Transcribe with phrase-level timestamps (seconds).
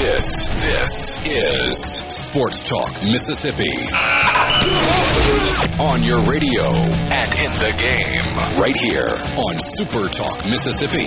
[0.00, 1.76] This, this is
[2.08, 3.68] Sports Talk Mississippi.
[5.78, 11.04] On your radio and in the game, right here on Super Talk Mississippi.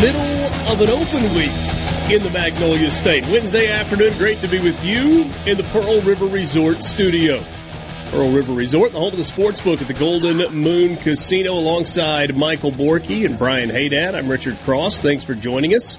[0.00, 1.52] Middle of an open week
[2.10, 3.22] in the Magnolia State.
[3.26, 7.40] Wednesday afternoon, great to be with you in the Pearl River Resort studio.
[8.10, 12.34] Pearl River Resort, the home of the sports book at the Golden Moon Casino, alongside
[12.34, 14.14] Michael Borky and Brian Haydad.
[14.14, 15.02] I'm Richard Cross.
[15.02, 15.98] Thanks for joining us.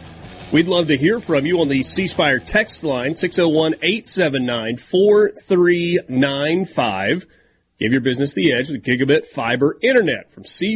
[0.51, 7.27] We'd love to hear from you on the C text line, 601 879 4395.
[7.79, 10.75] Give your business the edge with gigabit fiber internet from C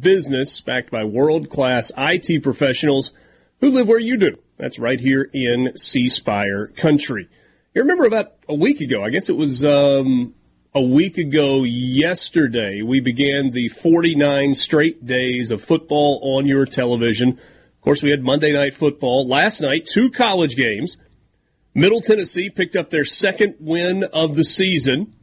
[0.00, 3.12] Business, backed by world class IT professionals
[3.60, 4.36] who live where you do.
[4.58, 6.10] That's right here in C
[6.76, 7.28] country.
[7.72, 10.34] You remember about a week ago, I guess it was um,
[10.72, 17.30] a week ago yesterday, we began the 49 straight days of football on your television.
[17.30, 19.26] Of course, we had Monday night football.
[19.26, 20.96] Last night, two college games.
[21.74, 25.14] Middle Tennessee picked up their second win of the season.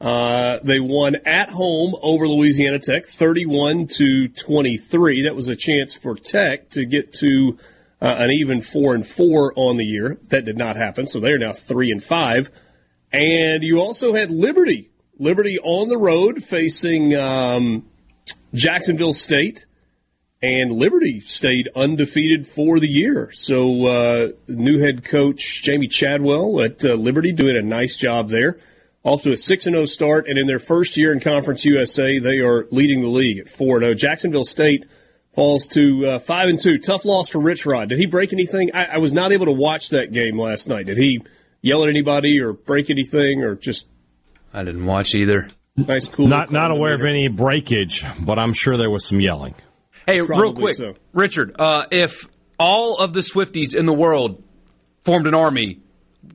[0.00, 5.22] Uh, they won at home over Louisiana Tech, 31 to 23.
[5.22, 7.58] That was a chance for Tech to get to
[8.00, 10.18] uh, an even four and four on the year.
[10.28, 12.50] That did not happen, so they're now three and five.
[13.12, 14.90] And you also had Liberty,
[15.22, 17.86] Liberty on the road facing um,
[18.52, 19.66] Jacksonville State,
[20.42, 23.30] and Liberty stayed undefeated for the year.
[23.32, 28.58] So uh, new head coach Jamey Chadwell at uh, Liberty doing a nice job there.
[29.04, 32.38] Off to a 6 0 start, and in their first year in Conference USA, they
[32.38, 33.94] are leading the league at 4 0.
[33.94, 34.86] Jacksonville State
[35.36, 36.78] falls to uh, 5 and 2.
[36.78, 37.88] Tough loss for Rich Rod.
[37.88, 38.72] Did he break anything?
[38.74, 40.86] I, I, was not able to watch that game last night.
[40.86, 41.20] Did he
[41.62, 43.86] yell at anybody or break anything or just.
[44.52, 45.48] I didn't watch either.
[45.76, 46.26] Nice, cool.
[46.26, 49.54] Not, not aware of any breakage, but I'm sure there was some yelling.
[50.06, 50.94] Hey, Probably real quick, so.
[51.12, 54.42] Richard, uh, if all of the Swifties in the world
[55.04, 55.80] formed an army,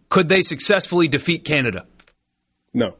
[0.09, 1.85] could they successfully defeat Canada?
[2.73, 2.95] No.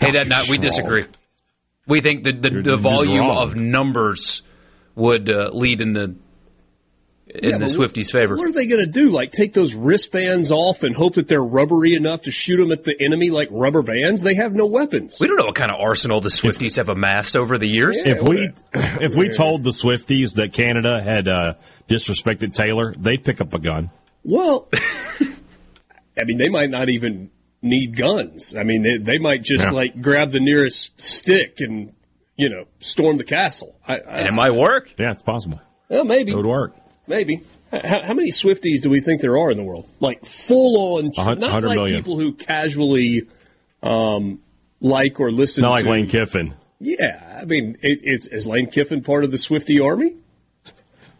[0.00, 1.04] Hey, that you're not, we disagree.
[1.86, 3.42] We think the, the, the volume wrong.
[3.42, 4.42] of numbers
[4.94, 6.16] would uh, lead in the
[7.34, 8.36] in Yeah, the but what- Swifties' favor.
[8.36, 9.10] What are they going to do?
[9.10, 12.84] Like take those wristbands off and hope that they're rubbery enough to shoot them at
[12.84, 14.22] the enemy like rubber bands?
[14.22, 15.18] They have no weapons.
[15.20, 17.96] We don't know what kind of arsenal the Swifties have amassed over the years.
[17.98, 18.14] Yeah.
[18.16, 21.54] If we if we told the Swifties that Canada had uh,
[21.88, 23.90] disrespected Taylor, they'd pick up a gun.
[24.24, 24.68] Well,
[26.20, 27.30] I mean, they might not even
[27.62, 28.54] need guns.
[28.56, 29.70] I mean, they, they might just Yeah.
[29.70, 31.92] like grab the nearest stick and
[32.36, 33.74] you know storm the castle.
[33.86, 34.92] I, I, And it might work.
[34.98, 35.60] Yeah, it's possible.
[35.88, 36.74] well, maybe, It would work.
[37.08, 37.42] Maybe.
[37.70, 39.88] How, how many Swifties do we think there are in the world?
[40.00, 41.96] Like full on, not like million.
[41.98, 43.28] people who casually
[43.82, 44.40] um,
[44.80, 45.62] like or listen.
[45.62, 45.90] Not like to.
[45.90, 46.54] Lane Kiffin.
[46.80, 50.14] Yeah, I mean, it, is, is Lane Kiffin part of the Swifty Army?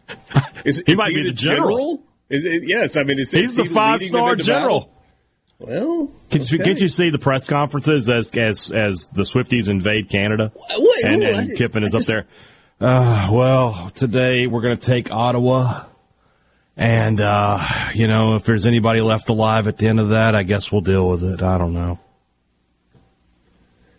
[0.65, 2.01] Is, He is might be the general.
[2.29, 4.79] Is it, yes, I mean, is, He's is the he five star general.
[4.81, 4.93] battle?
[5.59, 10.09] Well, Can't, you, can't you see the press conferences as as as the Swifties invade
[10.09, 12.27] Canada Wait, and, and Kiffin I is just- up there?
[12.79, 15.85] Uh, well, today we're going to take Ottawa,
[16.77, 17.61] and uh,
[17.93, 20.79] you know if there's anybody left alive at the end of that, I guess we'll
[20.81, 21.41] deal with it.
[21.41, 21.99] I don't know.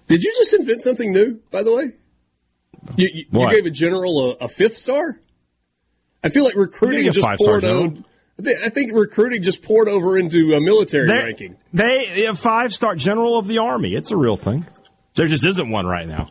[0.09, 1.41] Did you just invent something new?
[1.50, 1.93] By the way,
[2.97, 5.21] you, you, you gave a general a, a fifth star.
[6.25, 7.97] I feel like recruiting You gave a just poured over.
[8.65, 11.56] I think recruiting just poured over into a military They- ranking.
[11.75, 13.94] They a five star general of the army.
[13.94, 14.67] It's a real thing.
[15.17, 16.31] There just isn't one right now.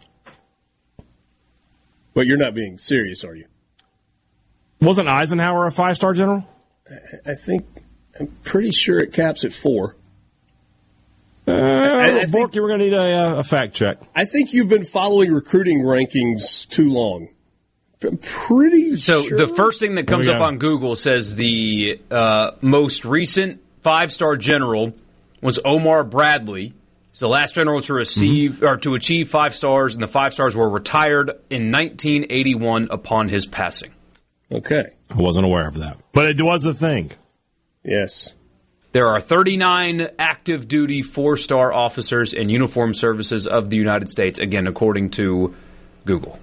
[2.19, 3.45] But you're not being serious, are you?
[4.81, 6.43] Wasn't Eisenhower a five star general?
[7.25, 7.65] I think
[8.19, 9.95] I'm pretty sure it caps at four.
[11.47, 13.99] Uh, I think- Borky, we're going to need a, uh, a fact check.
[14.13, 17.29] I think you've been following recruiting rankings too long.
[18.03, 19.37] I'm pretty So sure.
[19.37, 24.91] the first thing that comes up on Google says the uh, most recent five-star general
[25.41, 26.73] was Omar Bradley.
[27.19, 28.65] He's the last general to receive Mm-hmm.
[28.65, 33.45] or to achieve five stars, and the five stars were retired in 1981 upon his
[33.45, 33.91] passing.
[34.49, 34.83] Okay.
[35.09, 37.11] I wasn't aware of that, but it was a thing.
[37.83, 38.31] Yes.
[38.93, 44.39] There are 39 active duty four star officers in uniform services of the United States,
[44.39, 45.53] again, according to
[46.05, 46.39] Google.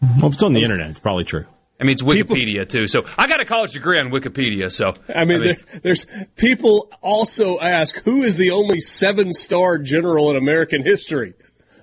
[0.00, 1.44] Well, if it's on the internet, it's probably true.
[1.80, 2.86] I mean, it's Wikipedia, too.
[2.86, 4.94] So I got a college degree on Wikipedia, so.
[5.12, 10.36] I mean, there, there's people also ask who is the only seven star general in
[10.36, 11.34] American history.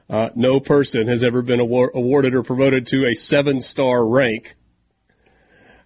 [0.09, 4.55] Uh, no person has ever been awar- awarded or promoted to a seven star rank.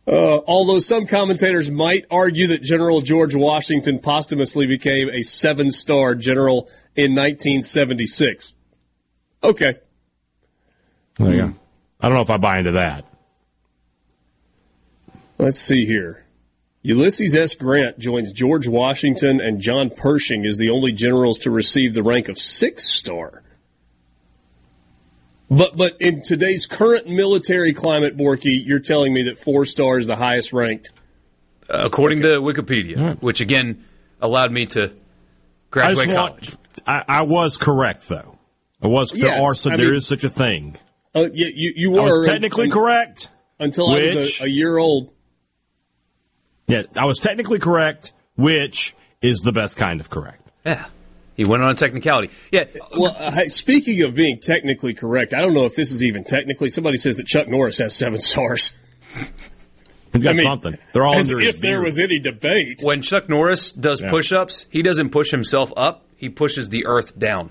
[0.05, 6.13] Uh, although some commentators might argue that General George Washington posthumously became a seven star
[6.13, 8.55] general in 1976.
[9.43, 9.75] Okay.
[11.17, 11.53] There you go.
[12.01, 13.05] I don't know if I buy into that.
[15.37, 16.25] Let's see here.
[16.83, 17.55] Ulysses S.
[17.55, 22.27] Grant joins George Washington and John Pershing as the only generals to receive the rank
[22.29, 23.41] of six star.
[25.49, 30.07] But but in today's current military climate, Borky, you're telling me that four star is
[30.07, 30.91] the highest ranked.
[31.69, 33.23] according to Wikipedia, All right.
[33.23, 33.85] which again
[34.21, 34.91] allowed me to I,
[35.69, 36.49] graduate just college.
[36.49, 38.37] want, I, I was correct though.
[38.81, 39.11] I was.
[39.11, 39.73] there Yes, are some.
[39.73, 40.77] I there mean- is such a thing.
[41.15, 43.29] Uh, you, you, you were I was technically un- correct.
[43.59, 45.11] until I was a, a year old.
[46.67, 50.49] Yeah, I was technically correct, which is the best kind of correct.
[50.65, 50.85] Yeah,
[51.35, 52.29] he went on technicality.
[52.51, 52.65] Yeah,
[52.97, 56.69] Well, uh, speaking of being technically correct, I don't know if this is even technically.
[56.69, 58.71] Somebody says that Chuck Norris has seven stars.
[60.13, 60.77] He's got I mean, something.
[60.93, 62.79] They're all As under his if there was any debate.
[62.83, 64.09] when Chuck Norris does Yeah.
[64.09, 67.49] push-ups, he doesn't push himself up; he pushes the earth down.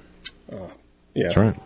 [0.51, 0.59] Yeah.
[1.25, 1.57] That's right.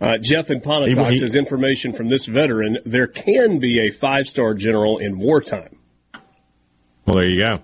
[0.00, 3.90] Uh, Jeff in Pontotoc He- he- says information from this veteran: there can be a
[3.90, 5.76] five-star general in wartime.
[7.06, 7.58] Well, there you go.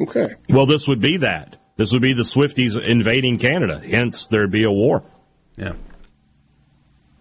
[0.00, 0.34] Okay.
[0.48, 1.56] Well, this would be that.
[1.76, 3.80] This would be the Swifties invading Canada.
[3.80, 5.02] Hence, there'd be a war.
[5.56, 5.74] Yeah,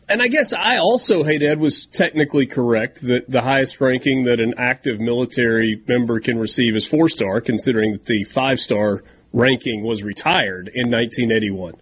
[0.10, 4.40] And I guess I also, hey, Dad, was technically correct that the highest ranking that
[4.40, 9.84] an active military member can receive is four star, considering that the five star ranking
[9.84, 11.76] was retired in 1981.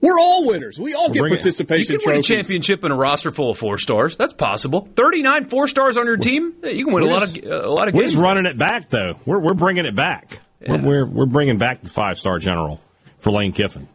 [0.00, 0.78] We're all winners.
[0.78, 1.36] We all get bring it.
[1.36, 4.16] you participation can win a championship in a roster full of four stars.
[4.16, 4.88] That's possible.
[4.94, 7.88] Thirty-nine four stars on your team, you can win a We're lot of a lot
[7.88, 8.12] of We're games.
[8.12, 9.14] just running it back, though.
[9.26, 10.38] We're we're bringing it back.
[10.60, 10.76] Yeah.
[10.76, 12.80] We're, we're we're bringing back the five star general
[13.18, 13.88] for Lane Kiffin,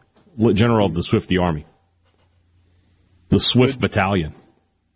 [0.53, 1.65] general of the Swifty Army,
[3.29, 4.35] the Swift Battalion.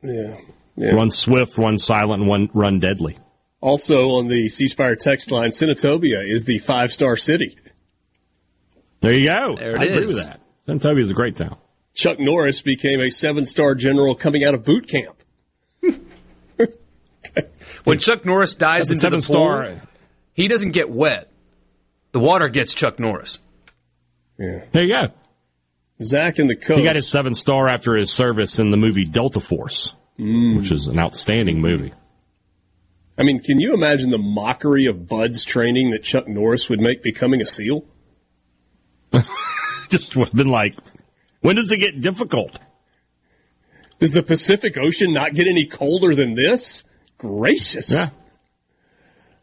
[0.02, 0.38] Yeah.
[0.76, 0.94] yeah.
[0.94, 3.18] One swift, run silent, and one run deadly.
[3.62, 7.58] Also on the C Spire text line, Senatobia is the five star city.
[9.00, 9.56] There you go.
[9.58, 10.42] There it I agree with that.
[10.68, 11.58] Senatobia is a great town.
[11.94, 15.16] Chuck Norris became a seven star general coming out of boot camp.
[17.84, 19.36] when Chuck Norris dives That's a into the seven
[19.76, 19.82] pool,
[20.34, 21.32] he doesn't get wet.
[22.12, 23.40] The water gets Chuck Norris.
[24.40, 24.66] Yeah.
[24.72, 25.08] There you go.
[26.04, 26.78] Zach and the coach.
[26.78, 30.58] He got his seven star after his service in the movie Delta Force, Mm.
[30.58, 31.94] which is an outstanding movie.
[33.20, 37.02] I mean, can you imagine the mockery of BUD/S training that Chuck Norris would make
[37.02, 37.84] becoming a SEAL?
[39.90, 40.76] Just would have been like,
[41.42, 42.60] when does it get difficult?
[44.00, 46.84] Does the Pacific Ocean not get any colder than this?
[47.18, 47.90] Gracious.
[47.92, 48.10] Yeah.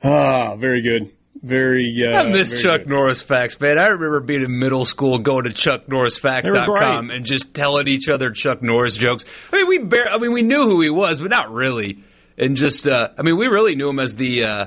[0.03, 1.11] Ah, very good.
[1.43, 2.05] Very.
[2.07, 2.91] Uh, I miss very Chuck good.
[2.91, 3.79] Norris facts, man.
[3.79, 8.09] I remember being in middle school, going to They were ChuckNorrisFacts.com and just telling each
[8.09, 9.25] other Chuck Norris jokes.
[9.53, 12.05] I mean, we bar- I mean, we knew who he was, but not really.
[12.39, 14.45] And just, uh, I mean, we really knew him as the.
[14.45, 14.67] Uh,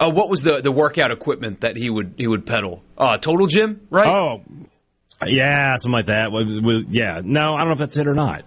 [0.00, 2.82] oh, what was the the workout equipment that he would he would pedal?
[2.98, 4.08] Uh, Total Gym, right?
[4.08, 4.42] Oh,
[5.26, 6.32] yeah, something like that.
[6.32, 8.44] With, with, yeah, no, I don't know if that's it or not.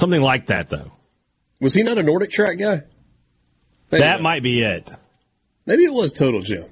[0.00, 0.92] Something like that, though.
[1.60, 2.84] Was he not a NordicTrack guy?
[3.90, 4.90] Maybe That might be it.
[5.64, 6.64] Maybe it was Total Gym.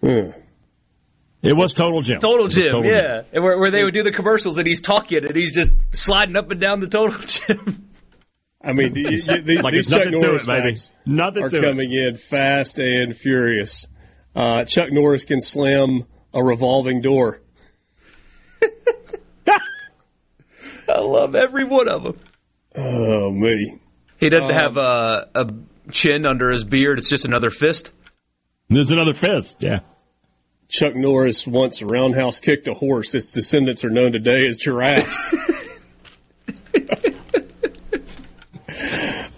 [0.00, 0.30] Hmm.
[1.42, 2.20] It was Total Gym.
[2.20, 3.22] Total Gym, Total yeah.
[3.32, 6.36] And where, where they would do the commercials and he's talking and he's just sliding
[6.36, 7.87] up and down the Total Gym.
[8.62, 9.02] I mean, the,
[9.44, 10.68] the, Like these there's Chuck nothing to Norris it, baby.
[10.70, 13.86] facts Nothing are to coming in fast and furious.
[14.34, 17.40] Uh, Chuck Norris can slam a revolving door.
[20.88, 22.16] I love every one of them.
[22.74, 23.78] Oh me.
[24.18, 25.48] He doesn't Um, have a, a
[25.92, 26.98] chin under his beard.
[26.98, 27.92] It's just another fist.
[28.68, 29.80] There's another fist, yeah.
[30.68, 33.14] Chuck Norris once roundhouse kicked a horse.
[33.14, 35.34] Its descendants are known today as giraffes.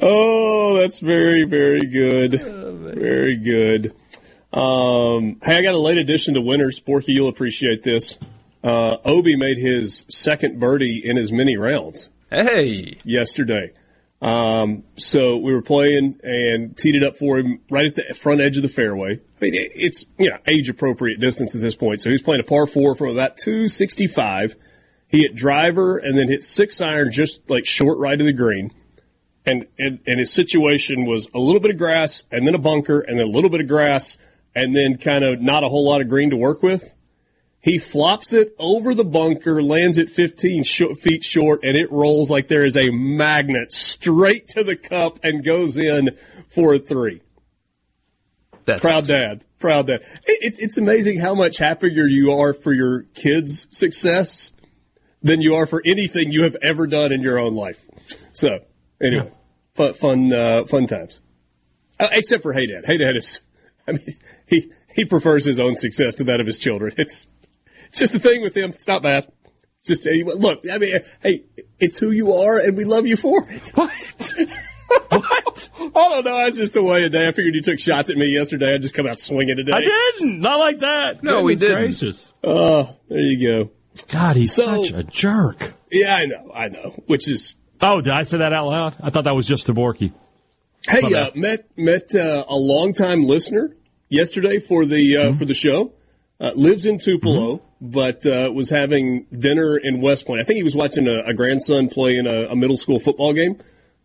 [0.00, 2.40] oh, that's very, very good.
[2.40, 3.94] Very good.
[4.52, 6.80] Um, hey, I got a late addition to winners.
[6.80, 8.18] Borky, you'll appreciate this.
[8.62, 13.72] Uh, Obi made his second birdie in his mini rounds Hey, yesterday.
[14.22, 18.40] Um, so we were playing and teed it up for him right at the front
[18.40, 19.14] edge of the fairway.
[19.14, 22.02] I mean, it's you know age appropriate distance at this point.
[22.02, 24.54] So he's playing a par four from about two sixty five.
[25.08, 28.72] He hit driver and then hit six iron just like short right of the green.
[29.46, 33.00] And, and and his situation was a little bit of grass and then a bunker
[33.00, 34.18] and then a little bit of grass
[34.54, 36.94] and then kind of not a whole lot of green to work with.
[37.62, 42.30] He flops it over the bunker, lands it 15 sh- feet short, and it rolls
[42.30, 46.16] like there is a magnet straight to the cup and goes in
[46.48, 47.20] for a three.
[48.64, 49.44] that's Proud dad.
[49.58, 50.00] Proud dad.
[50.24, 54.52] It, it, it's amazing how much happier you are for your kids' success
[55.22, 57.84] than you are for anything you have ever done in your own life.
[58.32, 58.60] So,
[59.00, 59.30] anyway,
[59.74, 61.20] fun, fun, uh, fun times.
[61.98, 62.84] Uh, except for Hey Dad.
[62.86, 63.40] Hey Dad is,
[63.86, 64.16] I mean,
[64.46, 66.94] he, he prefers his own success to that of his children.
[66.98, 67.26] It's,
[67.88, 68.70] it's just a thing with him.
[68.70, 69.30] It's not bad.
[69.78, 71.44] It's just, hey, look, I mean, hey,
[71.78, 73.72] it's who you are and we love you for it.
[75.08, 75.70] What?
[75.78, 76.42] I don't know.
[76.44, 77.28] That's just the way today.
[77.28, 78.74] I figured you took shots at me yesterday.
[78.74, 79.70] I just come out swinging today.
[79.72, 80.40] I didn't.
[80.40, 81.22] Not like that.
[81.22, 81.76] No, we didn't.
[81.76, 82.32] Gracious.
[82.42, 83.70] Oh, there you go.
[84.08, 85.74] God, he's So- such a jerk.
[85.92, 86.50] Yeah, I know.
[86.52, 87.02] I know.
[87.06, 88.96] Which is, Oh, did I say that out loud?
[89.02, 90.12] I thought that was just to Borky.
[90.86, 93.74] hey, uh, met met uh, a longtime listener
[94.08, 95.92] yesterday for the uh, for the show.
[96.38, 100.40] Uh, lives in Tupelo, but uh, was having dinner in West Point.
[100.40, 103.34] I think he was watching a, a grandson play in a, a middle school football
[103.34, 103.60] game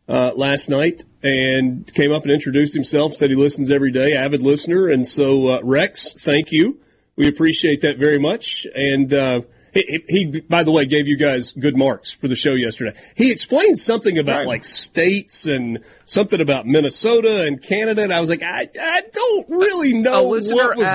[0.09, 3.15] uh, last night, and came up and introduced himself.
[3.15, 4.89] Said he listens every day, avid listener.
[4.89, 6.79] And so, uh, Rex, thank you.
[7.15, 8.67] We appreciate that very much.
[8.75, 9.41] And uh,
[9.75, 12.97] he, he, he, by the way, gave you guys good marks for the show yesterday.
[13.15, 14.47] He explained something about Right.
[14.47, 18.01] like states and something about Minnesota and Canada.
[18.01, 20.51] And I was like, I, I don't really know what was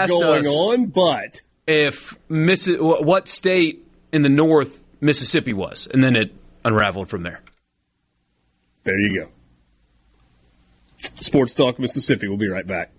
[0.09, 6.35] going on, but if Missi- what state in the north Mississippi was, and then it
[6.65, 7.41] unraveled from there.
[8.85, 9.29] there you go.
[11.21, 12.29] Sports Talk Mississippi.
[12.29, 12.91] We'll be right back.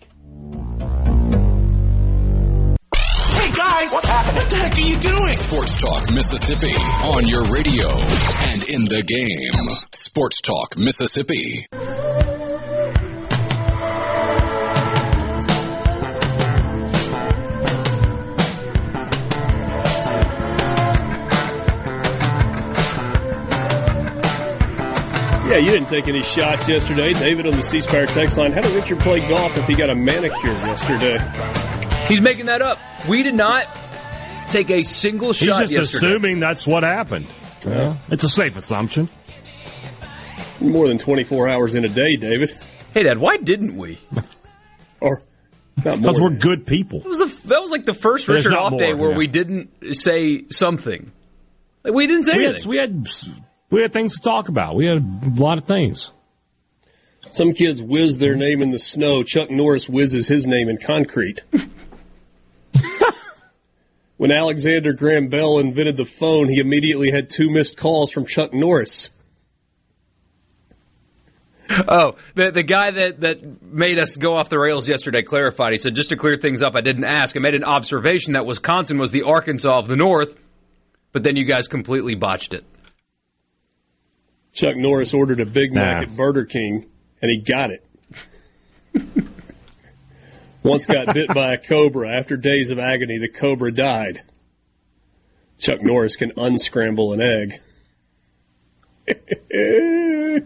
[3.71, 4.37] Guys, what happened?
[4.37, 5.33] What the heck are you doing?
[5.33, 6.73] Sports Talk Mississippi
[7.05, 9.77] on your radio and in the game.
[9.93, 11.67] Sports Talk Mississippi.
[25.47, 27.11] Yeah, you didn't take any shots yesterday.
[27.13, 28.53] David on the C Spire text line.
[28.53, 31.70] How did Richard play golf if he got a manicure yesterday?
[32.07, 32.77] He's making that up.
[33.07, 33.67] We did not
[34.49, 36.07] take a single He's shot just yesterday.
[36.07, 37.27] assuming that's what happened.
[37.65, 37.97] Yeah.
[38.09, 39.07] It's a safe assumption.
[40.59, 42.51] More than 24 hours in a day, David.
[42.93, 43.99] Hey, Dad, why didn't we?
[45.03, 45.23] Or.
[45.77, 46.99] Because we're good people.
[46.99, 49.17] That was, the, that was like the first There's Richard not off day where yeah.
[49.17, 51.11] we didn't say something.
[51.83, 52.61] Like, we didn't say We anything.
[52.61, 53.07] had, we had
[53.71, 54.75] we had things to talk about.
[54.75, 56.11] We had a lot of things.
[57.31, 59.23] Some kids whiz their name in the snow.
[59.23, 61.43] Chuck Norris whizzes his name in concrete.
[64.21, 68.53] when Alexander Graham Bell invented the phone, he immediately had two missed calls from Chuck
[68.53, 69.09] Norris.
[71.71, 75.71] Oh, the the guy that, that made us go off the rails yesterday clarified.
[75.71, 77.35] He said, just to clear things up, I didn't ask.
[77.35, 80.39] I made an observation that Wisconsin was the Arkansas of the North,
[81.13, 82.63] but then you guys completely botched it.
[84.53, 86.03] Chuck Norris ordered a Big Mac Nah.
[86.03, 86.85] at Burger King,
[87.23, 87.83] and he got it.
[90.63, 92.09] Once got bit by a cobra.
[92.15, 94.21] After days of agony, the cobra died.
[95.57, 97.59] Chuck Norris can unscramble an egg.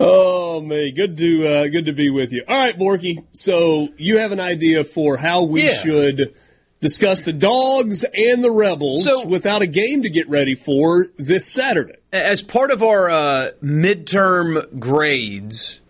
[0.00, 2.44] oh man, good to uh, good to be with you.
[2.46, 3.24] All right, Borky.
[3.32, 5.74] So you have an idea for how we Yeah.
[5.74, 6.34] should
[6.80, 11.46] discuss the dogs and the rebels So- without a game to get ready for this
[11.46, 11.94] Saturday.
[12.12, 15.80] As part of our uh, midterm grades,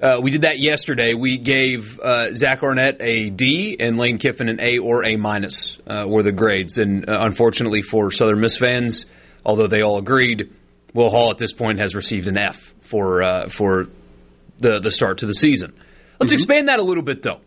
[0.00, 1.14] uh, we did that yesterday.
[1.14, 5.78] We gave uh, Zach Arnett a D and Lane Kiffin an A or A minus
[5.86, 6.78] uh, were the grades.
[6.78, 9.06] And uh, unfortunately for Southern Miss fans,
[9.44, 10.54] although they all agreed,
[10.94, 13.88] Will Hall at this point has received an F for uh, for
[14.58, 15.74] the the start to the season.
[16.20, 17.40] Let's expand that a little bit though.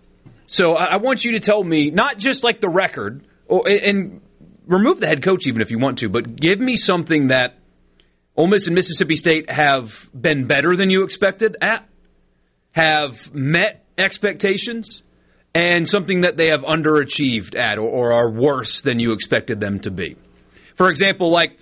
[0.47, 4.21] So I, I want you to tell me not just like the record, or, and
[4.67, 7.57] remove the head coach even if you want to, but give me something that
[8.35, 11.87] Ole Miss and Mississippi State have been better than you expected at,
[12.71, 15.03] have met expectations,
[15.53, 19.79] and something that they have underachieved at or, or are worse than you expected them
[19.79, 20.15] to be.
[20.75, 21.57] For example, like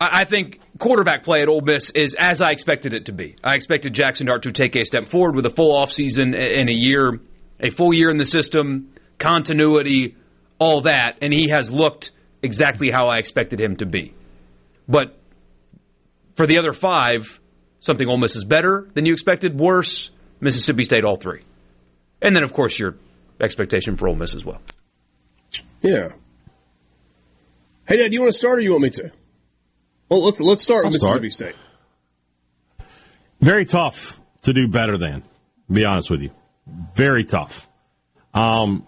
[0.00, 3.36] I, think quarterback play at Ole Miss is as I expected it to be.
[3.44, 6.72] I expected Jackson Dart to take a step forward with a full offseason in a
[6.72, 7.20] year,
[7.60, 10.16] a full year in the system, continuity,
[10.58, 12.10] all that, and he has looked
[12.42, 14.14] exactly how I expected him to be.
[14.88, 15.16] But
[16.34, 17.38] for the other five,
[17.80, 20.10] something Ole Miss is better than you expected, worse,
[20.42, 21.42] Mississippi State all three.
[22.20, 22.96] And then, of course, your
[23.40, 24.60] expectation for Ole Miss as well.
[25.80, 26.08] Yeah.
[27.86, 29.10] Hey, Dad, do you want to start or you want me to?
[30.08, 31.54] Well, let's let's start with I'll Mississippi start.
[32.78, 32.86] State.
[33.40, 35.22] Very tough to do better than.
[35.22, 36.30] To be honest with you,
[36.94, 37.66] very tough.
[38.34, 38.86] Um,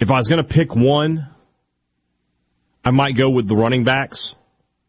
[0.00, 1.28] if I was going to pick one,
[2.84, 4.34] I might go with the running backs.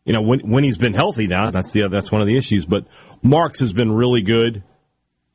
[0.06, 2.66] You know, when when he's been healthy now, that's the that's one of the issues.
[2.66, 2.86] But
[3.22, 4.64] Marks has been really good.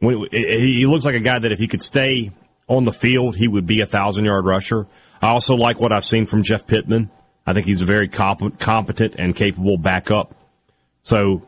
[0.01, 2.31] He looks like a guy that if he could stay
[2.69, 4.87] on the field, he would be a thousand yard rusher.
[5.23, 7.11] I also like what I've seen from Jeff Pittman.
[7.47, 10.35] I think he's a very comp- competent and capable backup.
[11.05, 11.47] So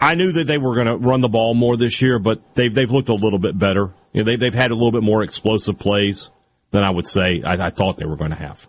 [0.00, 2.74] I knew that they were going to run the ball more this year, but they've
[2.74, 3.94] they've looked a little bit better.
[4.12, 6.28] You know, they, they've had a little bit more explosive plays
[6.72, 8.66] than I would say I, I thought they were going to have.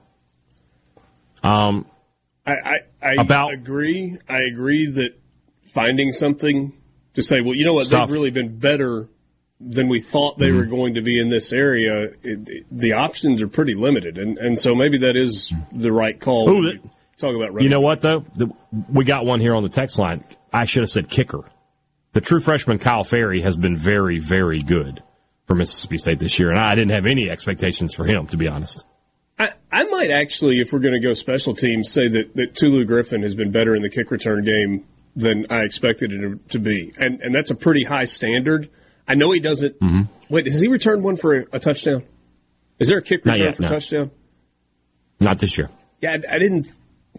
[1.41, 1.87] Um,
[2.45, 4.17] I, I, I About- agree.
[4.29, 5.19] I agree that
[5.73, 6.73] finding something
[7.15, 8.07] to say, well, you know what, Stuff.
[8.07, 9.07] they've really been better
[9.59, 10.57] than we thought they Mm-hmm.
[10.57, 12.03] were going to be in this area.
[12.23, 16.19] It, it- the options are pretty limited, and and so maybe that is the right
[16.19, 16.49] call.
[16.49, 16.81] Ooh, that-
[17.17, 18.25] talk about you know what though?
[18.35, 18.49] The,
[18.89, 20.23] we got one here on the text line.
[20.51, 21.43] I should have said kicker.
[22.13, 25.01] The true freshman Kyle Ferrie has been very, very good
[25.47, 28.47] for Mississippi State this year, and I didn't have any expectations for him, to be
[28.47, 28.83] honest.
[29.39, 32.85] I, I might actually, if we're going to go special teams, say that, that Tulu
[32.85, 36.93] Griffin has been better in the kick return game than I expected it to be.
[36.97, 38.69] And and that's a pretty high standard.
[39.07, 39.79] I know he doesn't.
[39.79, 40.01] Mm-hmm.
[40.29, 42.03] Wait, has he returned one for a, a touchdown?
[42.79, 43.69] Is there a kick return yet, for no.
[43.69, 44.11] touchdown?
[45.19, 45.69] Not this year,
[46.01, 46.67] Yeah, I, I didn't.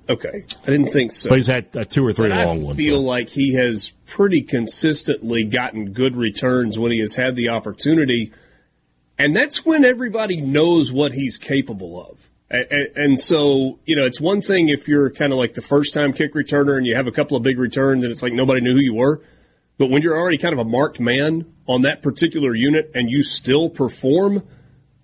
[0.09, 1.31] Okay, I didn't think so.
[1.31, 2.77] but he's had uh, two or three long I ones.
[2.77, 3.03] feel so.
[3.03, 8.33] like he has pretty consistently gotten good returns when he has had the opportunity,
[9.19, 12.19] and that's when everybody knows what he's capable of.
[12.55, 16.13] And, so, you know, it's one thing if you're kind of like the first time
[16.13, 18.75] kick returner and you have a couple of big returns and it's like nobody knew
[18.75, 19.23] who you were.
[19.79, 23.23] But when you're already kind of a marked man on that particular unit and you
[23.23, 24.45] still perform,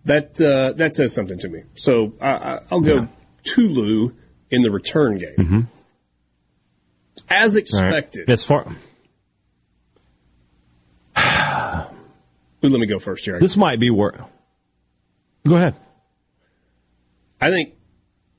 [0.05, 1.65] that uh, that says something to me.
[1.75, 3.09] So I, I, I'll go
[3.43, 4.11] Tulu
[4.51, 5.69] in the return game.
[7.29, 7.63] As All right.
[7.63, 8.31] expected.
[8.31, 8.65] As far
[12.65, 13.41] Ooh, let me go first here.
[13.41, 14.27] this might be where.
[15.47, 15.75] Go ahead.
[17.41, 17.75] I think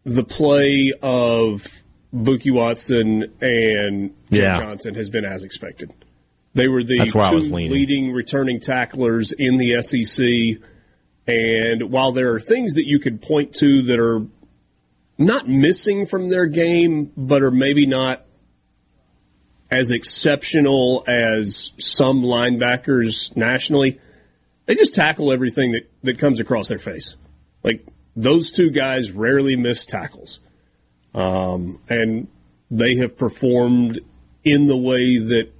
[0.03, 1.67] the play of
[2.13, 4.57] Bookie Watson and Jim Yeah.
[4.57, 5.91] Johnson has been as expected.
[6.53, 10.61] They were the two leading returning tacklers in the SEC.
[11.27, 14.25] And while there are things that you could point to that are
[15.17, 18.25] not missing from their game, but are maybe not
[19.69, 23.99] as exceptional as some linebackers nationally,
[24.65, 27.15] they just tackle everything that, that comes across their face.
[27.63, 30.39] Like those two guys rarely miss tackles,
[31.13, 32.27] um, and
[32.69, 33.99] they have performed
[34.43, 35.51] in the way that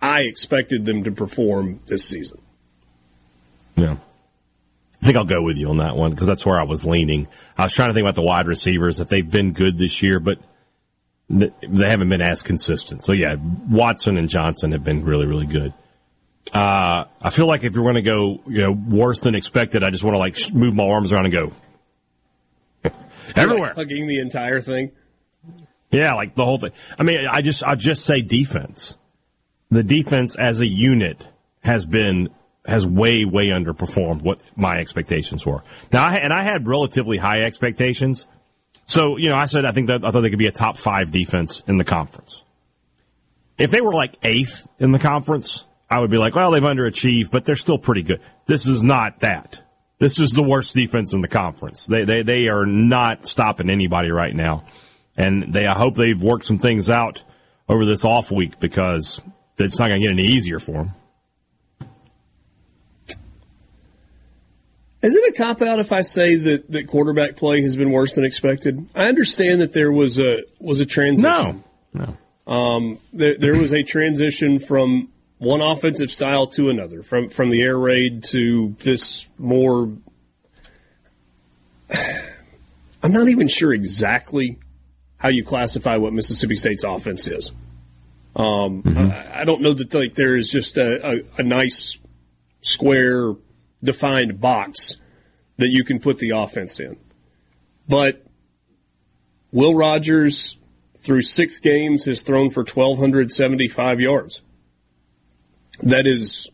[0.00, 2.40] I expected them to perform this season.
[3.76, 3.96] Yeah.
[5.02, 7.28] I think I'll go with you on that one because that's where I was leaning.
[7.56, 10.20] I was trying to think about the wide receivers that they've been good this year,
[10.20, 10.38] but
[11.28, 13.04] they haven't been as consistent.
[13.04, 13.36] So yeah,
[13.68, 15.72] Watson and Johnson have been really, really good.
[16.52, 19.90] Uh, I feel like if you're going to go, you know, worse than expected, I
[19.90, 21.52] just want to like move my arms around and go
[23.36, 23.68] everywhere.
[23.68, 24.92] Like hugging the entire thing.
[25.90, 26.72] Yeah, like the whole thing.
[26.98, 28.96] I mean, I just I just say defense.
[29.70, 31.26] The defense as a unit
[31.62, 32.30] has been
[32.64, 35.62] has way way underperformed what my expectations were.
[35.92, 38.26] Now, I, and I had relatively high expectations.
[38.86, 40.78] So you know, I said I think that I thought they could be a top
[40.78, 42.42] five defense in the conference.
[43.58, 47.30] If they were like eighth in the conference, I would be like, well, they've underachieved,
[47.30, 48.20] but they're still pretty good.
[48.46, 49.60] This is not that.
[50.00, 51.86] This is the worst defense in the conference.
[51.86, 54.64] They they they are not stopping anybody right now
[55.20, 57.22] and they I hope they've worked some things out
[57.68, 59.20] over this off week because
[59.58, 60.94] it's not going to get any easier for them.
[65.02, 68.12] Is it a cop out if I say that, that quarterback play has been worse
[68.14, 68.86] than expected?
[68.94, 71.64] I understand that there was a was a transition.
[71.94, 72.52] No, no.
[72.52, 75.08] Um, there, there was a transition from
[75.40, 79.90] one offensive style to another, from from the air raid to this more.
[83.02, 84.58] I'm not even sure exactly
[85.16, 87.50] how you classify what Mississippi State's offense is.
[88.36, 91.98] Um, I, I don't know that like there is just a, a, a nice
[92.60, 93.34] square
[93.82, 94.98] defined box
[95.56, 96.98] that you can put the offense in,
[97.88, 98.22] but
[99.52, 100.58] Will Rogers
[100.98, 104.42] through six games has thrown for 1,275 yards.
[105.82, 106.48] That is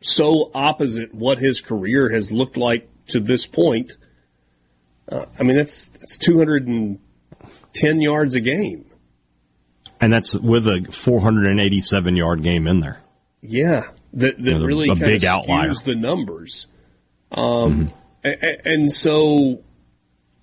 [0.00, 3.96] so opposite what his career has looked like to this point.
[5.10, 8.84] Uh, I mean, that's that's 210 yards a game.
[10.00, 13.00] And that's with a 487 yard game in there.
[13.40, 15.70] Yeah, that, that You know, really a kind big of outlier.
[15.70, 16.66] skews the numbers.
[17.32, 17.92] Um,
[18.24, 19.62] a- a- and so,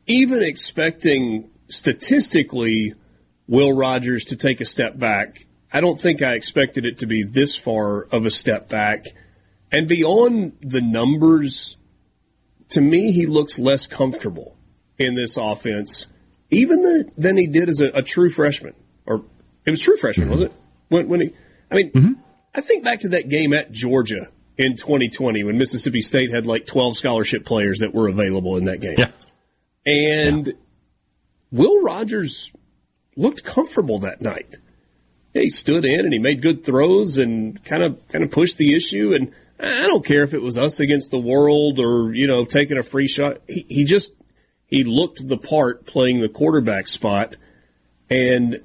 [0.07, 2.93] even expecting statistically
[3.47, 7.23] Will Rogers to take a step back, I don't think I expected it to be
[7.23, 9.07] this far of a step back.
[9.71, 11.77] And beyond the numbers,
[12.69, 14.55] to me, he looks less comfortable
[14.99, 16.05] in this offense,
[16.51, 18.75] even than, than he did as a, a true freshman.
[19.07, 19.25] Or
[19.65, 20.31] it was true freshman, mm-hmm.
[20.31, 20.53] was it?
[20.89, 21.33] When, when he,
[21.71, 22.13] I mean, mm-hmm.
[22.53, 26.67] I think back to that game at Georgia in 2020 when Mississippi State had like
[26.67, 28.95] 12 scholarship players that were available in that game.
[28.99, 29.11] Yeah.
[29.87, 30.53] And
[31.51, 32.51] Will Rogers
[33.15, 34.57] looked comfortable that night.
[35.33, 38.75] He stood in and he made good throws and kind of kind of pushed the
[38.75, 39.13] issue.
[39.13, 42.77] And I don't care if it was us against the world or you know taking
[42.77, 43.41] a free shot.
[43.47, 44.13] He, he just
[44.67, 47.35] he looked the part playing the quarterback spot.
[48.09, 48.61] And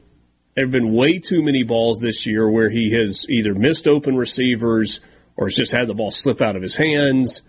[0.55, 4.17] there have been way too many balls this year where he has either missed open
[4.17, 5.01] receivers
[5.37, 7.43] or has just had the ball slip out of his hands.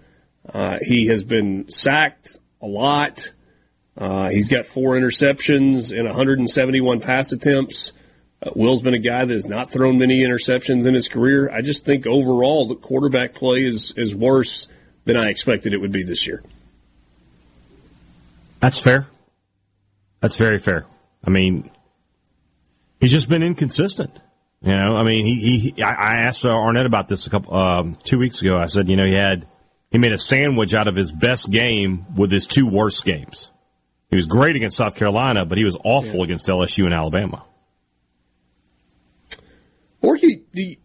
[0.48, 3.34] Uh, he has been sacked a lot.
[3.98, 7.94] Uh, he's got four interceptions and 171 pass attempts.
[8.42, 11.52] Uh, Will's been a guy that has not thrown many interceptions in his career.
[11.52, 14.68] I just think overall the quarterback play is is worse
[15.06, 16.44] than I expected it would be this year.
[18.60, 19.08] That's fair.
[20.22, 20.86] That's very fair.
[21.24, 21.70] I mean,
[23.00, 24.12] he's just been inconsistent.
[24.62, 27.56] You know, I mean, he, he I I asked uh, Arnett about this a couple
[27.56, 28.58] um, two weeks ago.
[28.58, 29.48] I said, you know, he had
[29.92, 33.52] he made a sandwich out of his best game with his two worst games.
[34.10, 37.46] He was great against South Carolina, but he was awful against LSU and Alabama.
[40.02, 40.76] Or you-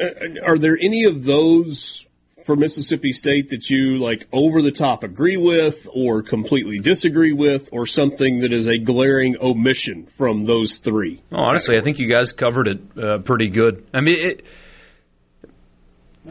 [0.00, 0.04] uh,
[0.44, 2.04] are there any of those
[2.46, 7.68] for Mississippi State that you like over the top agree with or completely disagree with
[7.72, 11.20] or something that is a glaring omission from those three?
[11.32, 13.86] Oh, honestly, I think you guys covered it uh, pretty good.
[13.92, 14.46] I mean, it,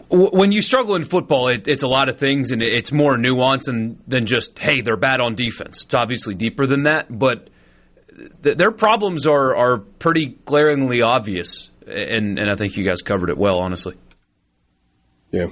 [0.09, 3.65] when you struggle in football, it, it's a lot of things, and it's more nuanced
[3.65, 5.83] than than just hey, they're bad on defense.
[5.83, 7.49] It's obviously deeper than that, but
[8.43, 13.29] th- their problems are are pretty glaringly obvious, and and I think you guys covered
[13.29, 13.95] it well, honestly.
[15.31, 15.47] Yeah.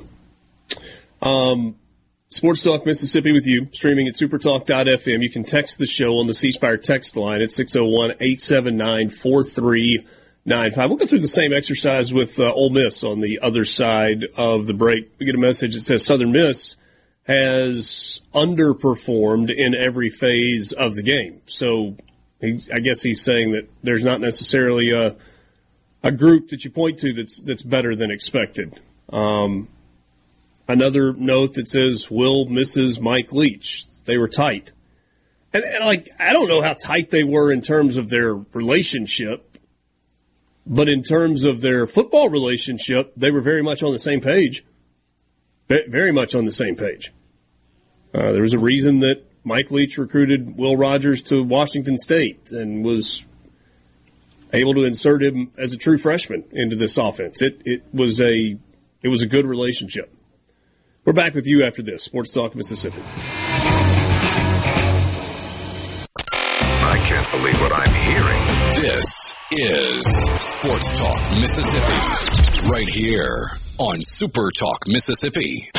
[1.21, 1.76] Um,
[2.30, 5.24] Sports Talk Mississippi with you, streaming at supertalk.fm.
[5.24, 10.89] You can text the show on the C Spire text line at 601 879 4395.
[10.89, 14.67] We'll go through the same exercise with uh, Ole Miss on the other side of
[14.67, 15.12] the break.
[15.19, 16.76] We get a message that says Southern Miss
[17.24, 21.41] has underperformed in every phase of the game.
[21.48, 21.95] So
[22.39, 25.15] he, I guess he's saying that there's not necessarily a,
[26.06, 28.80] a group that you point to that's that's better than expected.
[29.12, 29.68] Um,
[30.68, 33.86] another note that says Will misses Mike Leach.
[34.06, 34.72] They were tight,
[35.52, 39.58] and, and like I don't know how tight they were in terms of their relationship,
[40.65, 44.63] but in terms of their football relationship, they were very much on the same page.
[45.68, 47.12] Very much on the same page.
[48.13, 52.86] Uh, there was a reason that Mike Leach recruited Will Rogers to Washington State and
[52.86, 53.26] was
[54.56, 57.41] able to insert him as a true freshman into this offense.
[57.41, 58.58] It it was a
[59.02, 60.12] it was a good relationship.
[61.06, 63.02] We're back with you after this Sports Talk Mississippi.
[66.88, 68.48] I can't believe what I'm hearing.
[68.82, 70.06] This is
[70.41, 75.70] Sports Talk Mississippi, right here on Super Talk Mississippi.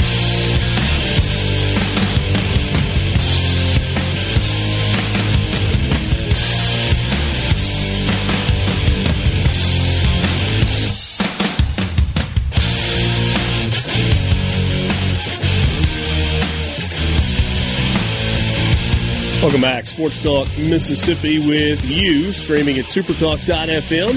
[19.46, 24.10] Welcome back, Sports Talk Mississippi with you, streaming at supertalk.fm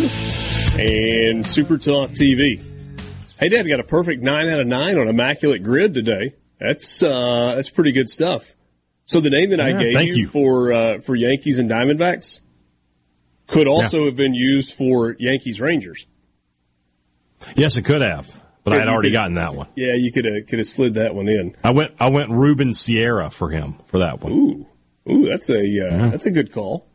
[0.79, 2.59] and Supertalk TV.
[3.39, 6.33] Hey, Dad, got a perfect nine out of nine on Immaculate Grid today.
[6.59, 8.55] That's uh, that's pretty good stuff.
[9.05, 10.27] So the name that I Yeah, gave thank you, you.
[10.29, 12.39] for uh, for Yankees and Diamondbacks
[13.45, 16.07] could also have been used for Yankees Rangers.
[17.55, 18.27] Yes, it could have,
[18.63, 19.67] but I Yeah, had already could- gotten that one.
[19.75, 21.55] Yeah, you could have could have slid that one in.
[21.63, 24.33] I went I went Ruben Sierra for him for that one.
[24.33, 24.65] Ooh,
[25.09, 26.87] ooh, that's a uh, that's a good call.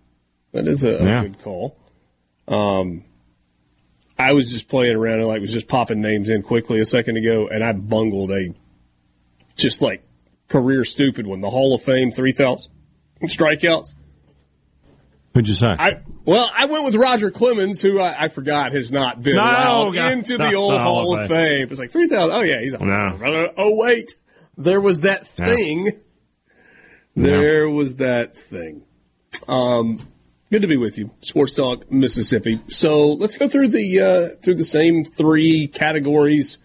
[0.53, 1.22] That is a, a Yeah.
[1.22, 1.77] good call.
[2.46, 3.05] Um,
[4.18, 7.16] I was just playing around and like was just popping names in quickly a second
[7.16, 8.55] ago, and I bungled a
[9.57, 10.03] just like
[10.48, 11.40] career stupid one.
[11.40, 12.70] The Hall of Fame three thousand
[13.22, 13.94] strikeouts.
[15.35, 15.66] Who'd you say?
[15.66, 19.42] I well, I went with Roger Clemens, who I, I forgot has not been No,
[19.42, 20.12] allowed God.
[20.12, 21.66] into the No, old no, Hall of Fame.
[21.70, 22.37] It's like three thousand.
[22.37, 22.72] Oh yeah, he's.
[22.74, 23.48] No.
[23.57, 24.14] Oh wait,
[24.57, 25.46] there was that Yeah.
[25.46, 26.00] thing.
[27.16, 28.83] There was that thing.
[29.48, 29.98] Um,
[30.50, 32.61] good to be with you, Sports Talk Mississippi.
[32.68, 36.59] So let's go through the uh, through the same three categories,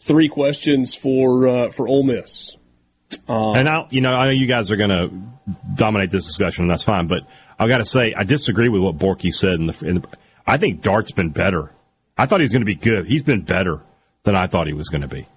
[0.00, 2.56] three questions for uh, for Ole Miss.
[3.54, 5.10] and I, you know, I know you guys are going to
[5.74, 7.06] dominate this discussion, and that's fine.
[7.06, 7.26] But
[7.58, 9.54] I've got to say, I disagree with what Borky said.
[9.54, 10.08] In the, in the,
[10.46, 11.72] I think Dart's been better.
[12.18, 13.06] I thought he was going to be good.
[13.06, 13.82] He's been better
[14.24, 15.28] than I thought he was going to be.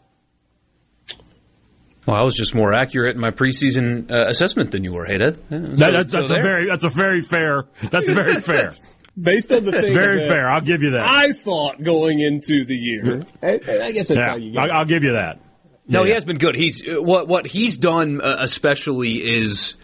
[2.09, 5.37] Well, I was just more accurate in my preseason uh, assessment than you were, Hayden.
[5.49, 7.65] That, that's, that's a very, that's a very fair.
[7.91, 8.73] That's very fair.
[9.15, 10.49] Based on the thing, very that fair.
[10.49, 11.01] I'll give you that.
[11.03, 13.27] I thought going into the year.
[13.43, 14.63] I, I guess that's how you get.
[14.63, 15.39] I, I'll give you that.
[15.87, 16.15] No, he Yeah.
[16.15, 16.55] has been good.
[16.55, 19.75] He's uh, what what he's done uh, especially is,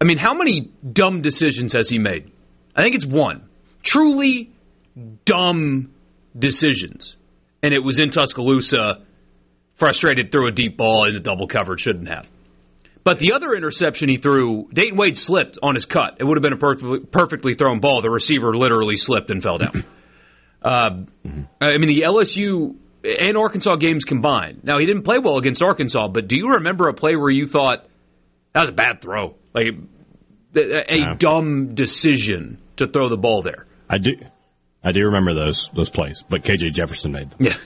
[0.00, 2.30] I mean, how many dumb decisions has he made?
[2.76, 3.48] I think it's one.
[3.82, 4.52] Truly
[5.24, 5.92] dumb
[6.38, 7.16] decisions,
[7.60, 9.02] and it was in Tuscaloosa.
[9.76, 12.28] Frustrated, threw a deep ball in the double cover, shouldn't have.
[13.04, 16.16] But the other interception he threw, Dayton Wade slipped on his cut.
[16.18, 18.02] It would have been a perfectly, perfectly thrown ball.
[18.02, 19.84] The receiver literally slipped and fell down.
[20.62, 21.04] Uh,
[21.60, 24.64] I mean, the LSU and Arkansas games combined.
[24.64, 27.46] Now, he didn't play well against Arkansas, but do you remember a play where you
[27.46, 27.86] thought
[28.52, 29.36] that was a bad throw?
[29.54, 29.66] Like
[30.56, 33.66] a, a dumb decision to throw the ball there.
[33.88, 34.12] I do.
[34.82, 37.38] I do remember those those plays, but KJ Jefferson made them.
[37.40, 37.56] Yeah,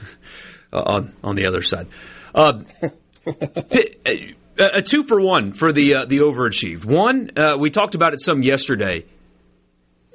[0.72, 1.88] on on the other side,
[2.34, 2.62] uh,
[3.26, 6.84] a, a two for one for the uh, the overachieved.
[6.84, 9.04] One, uh, we talked about it some yesterday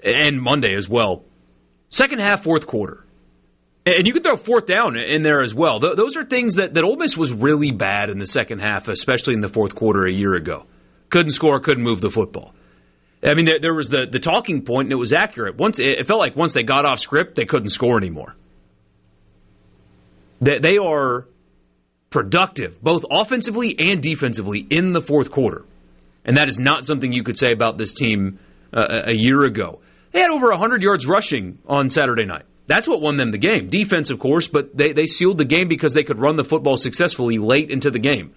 [0.03, 1.23] and Monday as well.
[1.89, 3.05] Second half, fourth quarter,
[3.85, 5.79] and you could throw fourth down in there as well.
[5.79, 8.87] Th- those are things that that Ole Miss was really bad in the second half,
[8.87, 10.65] especially in the fourth quarter a year ago.
[11.09, 12.53] Couldn't score, couldn't move the football.
[13.23, 15.57] I mean, there, there was the, the talking point, and it was accurate.
[15.57, 18.35] Once it, it felt like once they got off script, they couldn't score anymore.
[20.41, 21.27] They, they are
[22.09, 25.65] productive, both offensively and defensively, in the fourth quarter.
[26.23, 28.39] And that is not something you could say about this team
[28.73, 29.79] uh, a a year ago.
[30.11, 32.45] They had over 100 yards rushing on Saturday night.
[32.67, 33.69] That's what won them the game.
[33.69, 36.77] Defense, of course, but they, they sealed the game because they could run the football
[36.77, 38.33] successfully late into the game.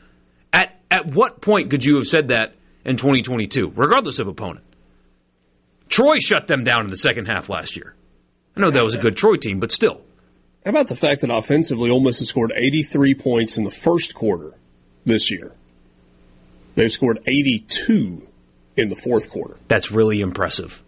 [0.52, 4.64] At, at what point could you have said that in 2022, regardless of opponent?
[5.88, 7.94] Troy shut them down in the second half last year.
[8.56, 10.02] I know that was a good Troy team, but still.
[10.64, 14.14] How about the fact that offensively, Ole Miss has scored 83 points in the first
[14.14, 14.55] quarter
[15.05, 15.53] this year?
[16.75, 18.27] They've scored 82
[18.77, 19.57] in the fourth quarter.
[19.66, 20.81] That's really impressive.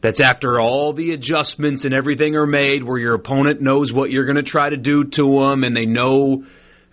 [0.00, 4.24] That's after all the adjustments and everything are made where your opponent knows what you're
[4.24, 6.44] going to try to do to them and they know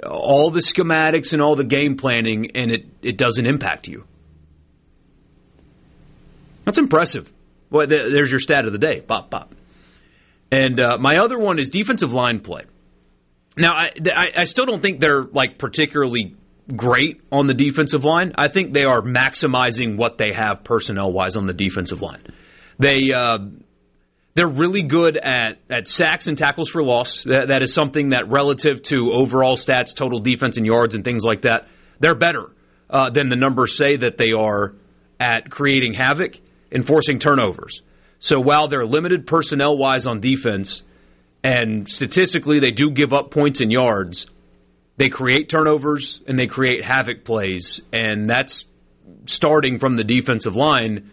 [0.05, 4.05] all the schematics and all the game planning and it, it doesn't impact you.
[6.65, 7.31] That's impressive.
[7.69, 8.99] Well, there's your stat of the day.
[8.99, 9.53] Bop, bop.
[10.51, 12.63] And uh, my other one is defensive line play.
[13.57, 13.89] Now, I,
[14.37, 16.35] I, still don't think they're like particularly
[16.73, 18.33] great on the defensive line.
[18.37, 22.21] I think they are maximizing what they have personnel wise on the defensive line.
[22.77, 23.39] They uh,
[24.35, 27.23] they're really good at at sacks and tackles for loss.
[27.23, 31.23] That, that is something that relative to overall stats, total defense and yards and things
[31.23, 31.67] like that,
[31.99, 32.51] they're better
[32.89, 34.75] uh, than the numbers say that they are
[35.19, 36.39] at creating havoc
[36.71, 37.81] and forcing turnovers.
[38.19, 40.81] So while they're limited personnel wise on defense,
[41.43, 44.27] and statistically they do give up points and yards,
[44.97, 48.65] they create turnovers and they create havoc plays, and that's
[49.25, 51.11] starting from the defensive line.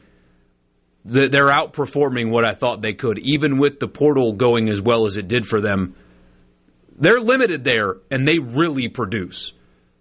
[1.05, 5.19] They're outperforming what I thought they could, even with the portal going as well as
[5.19, 5.97] it did for them.
[6.97, 9.53] They're limited there, and they really produce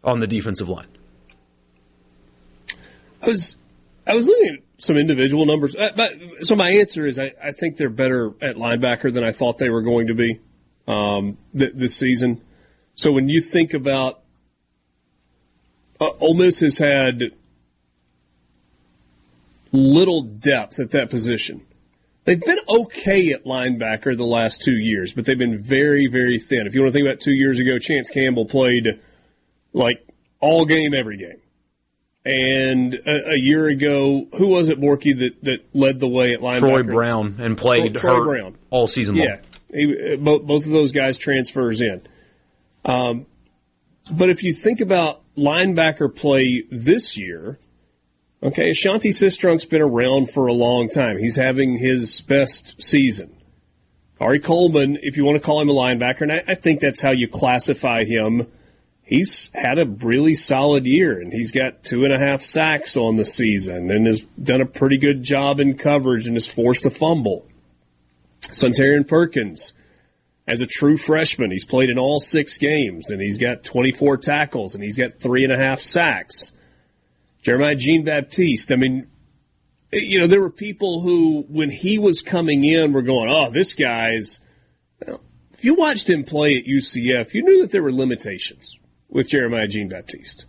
[0.04, 0.88] on the defensive line.
[3.22, 3.56] I was
[4.08, 5.76] I was looking at some individual numbers.
[5.76, 9.32] Uh, but, so my answer is I, I think they're better at linebacker than I
[9.32, 10.40] thought they were going to be
[10.88, 12.42] um, th- this season.
[12.96, 14.22] So when you think about
[16.02, 17.32] uh, Ole Miss has had
[19.72, 21.66] little depth at that position.
[22.26, 26.68] They've been okay at linebacker the last two years, but they've been very, very thin.
[26.68, 29.02] If you want to think about two years ago, Chance Campbell played
[29.74, 30.06] like
[30.40, 31.42] all game, every game.
[32.26, 36.40] And a, a year ago, who was it, Borky, that, that led the way at
[36.40, 36.60] linebacker?
[36.60, 38.58] Troy Brown and played Troy Brown.
[38.70, 39.28] all season long.
[39.28, 42.02] Yeah, he, both, both of those guys transfers in.
[42.86, 43.26] Um,
[44.12, 47.60] but if you think about linebacker play this year,
[48.42, 51.18] okay, Ashanti Cistrunk's been around for a long time.
[51.18, 53.36] He's having his best season.
[54.20, 57.02] Khari Coleman, if you want to call him a linebacker, and I, I think that's
[57.02, 58.48] how you classify him
[59.04, 63.18] he's had a really solid year, and he's got two and a half sacks on
[63.18, 66.90] the season, and has done a pretty good job in coverage, and has forced a
[66.90, 67.46] fumble.
[68.42, 69.74] Suntarine Perkins,
[70.48, 74.76] as a true freshman, he's played in all six games, and he's got 24 tackles,
[74.76, 76.52] and he's got three and a half sacks.
[77.42, 79.08] Jeremiah Jean Baptiste, I mean,
[79.92, 83.52] eh, you know, there were people who, when he was coming in, were going, "Oh,
[83.52, 84.40] this guy's."
[85.54, 88.78] if you watched him play at UCF, you knew that there were limitations
[89.14, 90.46] with Jeremiah Jean Baptiste,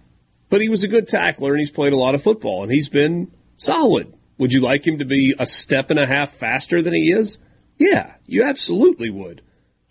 [0.48, 2.88] but he was a good tackler and he's played a lot of football and he's
[2.88, 4.12] been solid.
[4.38, 7.38] Would you like him to be a step and a half faster than he is?
[7.76, 9.42] Yeah, you absolutely would.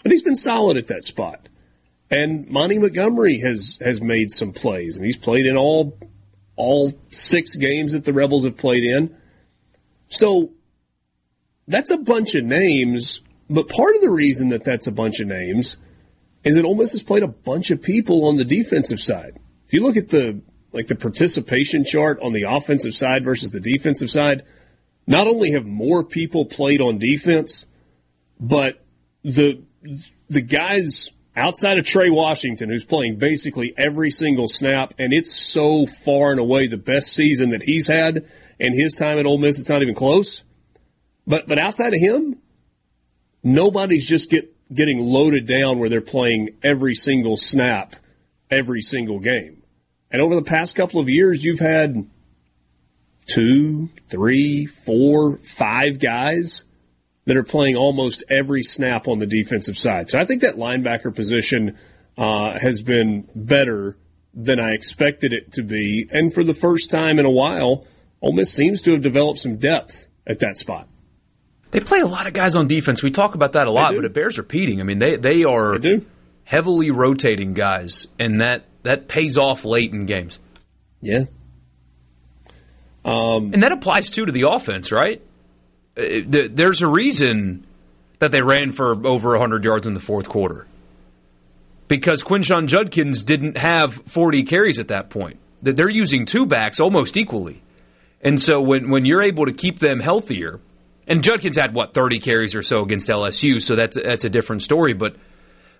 [0.02, 1.48] But he's been solid at that spot.
[2.10, 5.98] And Monty Montgomery has has made some plays, and he's played in all
[6.56, 9.16] all six games that the Rebels have played in.
[10.08, 10.52] So
[11.68, 15.28] that's a bunch of names, but part of the reason that that's a bunch of
[15.28, 15.78] names
[16.44, 19.40] is that Ole Miss has played a bunch of people on the defensive side.
[19.68, 23.60] If you look at the like the participation chart on the offensive side versus the
[23.60, 24.44] defensive side,
[25.06, 27.66] not only have more people played on defense,
[28.40, 28.84] but
[29.24, 29.64] the
[30.30, 35.86] the guys outside of Trey Washington, who's playing basically every single snap, and it's so
[35.86, 38.28] far and away the best season that he's had
[38.60, 40.44] in his time at Ole Miss, it's not even close.
[41.26, 42.38] But but outside of him,
[43.44, 47.96] nobody's just get getting loaded down where they're playing every single snap,
[48.50, 49.64] every single game.
[50.12, 52.08] And over the past couple of years, you've had
[53.26, 56.64] two, three, four, five guys
[57.26, 60.10] that are playing almost every snap on the defensive side.
[60.10, 61.78] So I think that linebacker position
[62.18, 63.98] uh, has been better
[64.34, 66.08] than I expected it to be.
[66.12, 67.88] And for the first time in a while,
[68.22, 70.88] Ole Miss seems to have developed some depth at that spot.
[71.74, 73.02] They play a lot of guys on defense.
[73.02, 74.80] We talk about that a lot, but it bears repeating.
[74.80, 76.02] I mean, they they are they
[76.44, 80.38] heavily rotating guys, and that that pays off late in games.
[81.02, 81.26] Yeah.
[83.04, 85.22] Um, and that applies too to the offense, right?
[85.98, 86.04] Uh,
[86.52, 87.66] there's a reason
[88.20, 90.68] that they ran for over 100 yards in the fourth quarter.
[91.88, 95.40] Because Quinshon Judkins didn't have 40 carries at that point.
[95.64, 97.62] That They're using two backs almost equally.
[98.22, 100.62] And so when, when you're able to keep them healthier,
[101.08, 104.64] and Judkins had, what, 30 carries or so against LSU, so that's, that's a different
[104.64, 104.94] story.
[104.94, 105.16] But,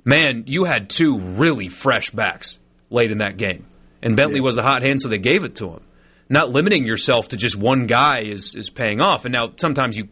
[0.04, 2.58] man, you had two really fresh backs
[2.90, 3.66] late in that game.
[4.02, 4.44] And Bentley yeah.
[4.44, 5.82] was the hot hand, so they gave it to him
[6.30, 9.26] not limiting yourself to just one guy is is paying off.
[9.26, 10.10] And now sometimes you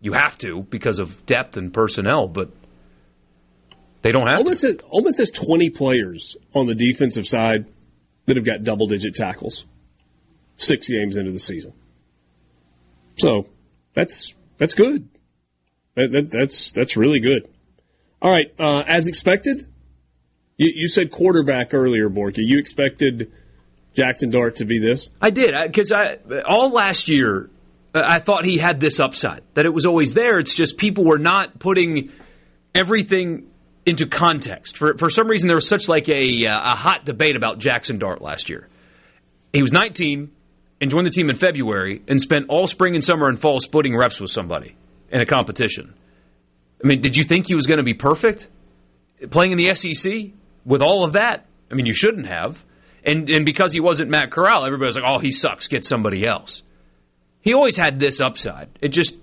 [0.00, 2.50] you have to because of depth and personnel, but
[4.02, 4.38] they don't have.
[4.38, 7.66] Almost has, almost has twenty players on the defensive side
[8.26, 9.64] that have got double digit tackles.
[10.56, 11.72] Six games into the season,
[13.16, 13.48] so
[13.92, 15.08] that's that's good.
[15.96, 17.48] That, that, that's that's really good.
[18.20, 19.66] All right, uh, as expected,
[20.56, 22.38] you, you said quarterback earlier, Borky.
[22.38, 23.32] You expected
[23.94, 25.08] Jackson Dart to be this?
[25.20, 27.50] I did because I, I, all last year
[27.94, 30.38] uh, I thought he had this upside that it was always there.
[30.38, 32.10] It's just people were not putting
[32.74, 33.50] everything
[33.86, 34.76] into context.
[34.76, 37.98] For for some reason, there was such like a uh, a hot debate about Jackson
[37.98, 38.68] Dart last year.
[39.52, 40.32] He was 19
[40.84, 43.96] and joined the team in February and spent all spring and summer and fall splitting
[43.96, 44.76] reps with somebody
[45.10, 45.94] in a competition.
[46.84, 48.48] I mean, did you think he was going to be perfect
[49.30, 50.34] playing in the SEC
[50.66, 51.46] with all of that?
[51.72, 52.62] I mean, you shouldn't have.
[53.02, 55.68] And and because he wasn't Matt Corral, everybody was like, "Oh, he sucks.
[55.68, 56.62] Get somebody else."
[57.40, 58.68] He always had this upside.
[58.82, 59.14] It just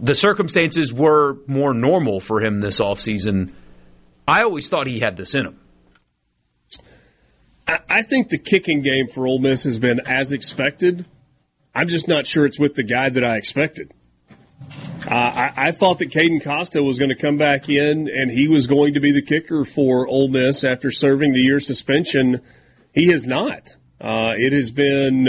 [0.00, 3.52] the circumstances were more normal for him this offseason.
[4.26, 5.60] I always thought he had this in him.
[7.66, 11.04] I think the kicking game for Ole Miss has been as expected.
[11.74, 13.92] I'm just not sure it's with the guy that I expected.
[15.06, 18.46] Uh, I, I, thought that Caden Costa was going to come back in and he
[18.46, 22.40] was going to be the kicker for Ole Miss after serving the year suspension.
[22.92, 23.76] He has not.
[24.00, 25.28] Uh, it has been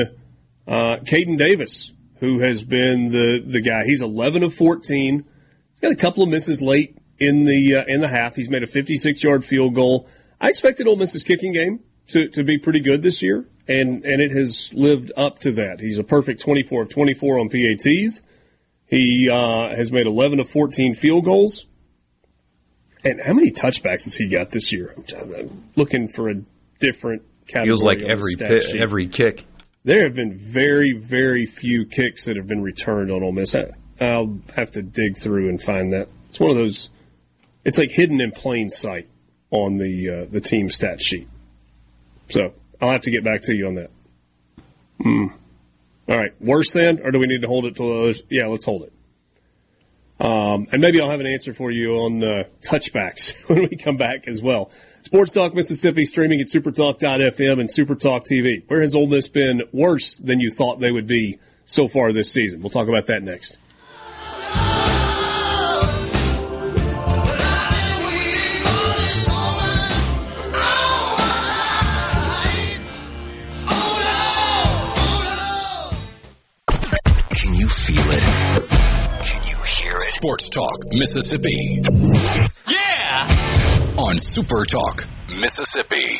[0.67, 3.84] uh, Caden Davis who has been the, the guy.
[3.86, 5.26] He's 11 of 14.
[5.72, 8.36] He's got a couple of misses late in the uh, in the half.
[8.36, 10.08] He's made a 56 yard field goal.
[10.39, 14.21] I expected Ole Miss's kicking game to, to be pretty good this year, and and
[14.21, 15.79] it has lived up to that.
[15.79, 18.21] He's a perfect 24 of 24 on PATs.
[18.87, 21.65] He uh, has made 11 of 14 field goals.
[23.03, 24.95] And how many touchbacks has he got this year?
[25.19, 26.35] I'm looking for a
[26.79, 27.67] different category.
[27.67, 28.35] Feels like every
[28.79, 29.45] every kick.
[29.83, 33.56] There have been very, very few kicks that have been returned on Ole Miss.
[33.99, 36.08] I'll have to dig through and find that.
[36.29, 36.89] It's one of those.
[37.65, 39.10] It's like hidden in plain sight
[39.51, 41.27] on the uh, the team stat sheet.
[42.30, 43.90] So I'll have to get back to you on that.
[45.02, 45.28] Hmm.
[46.08, 48.24] All right, worse than, or do we need to hold it till those?
[48.30, 48.94] Yeah, let's hold it.
[50.19, 53.98] Um, and maybe I'll have an answer for you on uh, touchbacks when we come
[53.98, 54.71] back as well.
[55.02, 58.63] Sports Talk Mississippi streaming at supertalk.fm and supertalk TV.
[58.67, 62.32] Where has Ole Miss been worse than you thought they would be so far this
[62.32, 62.62] season?
[62.62, 63.58] We'll talk about that next.
[80.54, 81.81] Talk Mississippi
[82.69, 83.95] Yeah!
[83.97, 85.08] on Super Talk
[85.39, 86.19] Mississippi.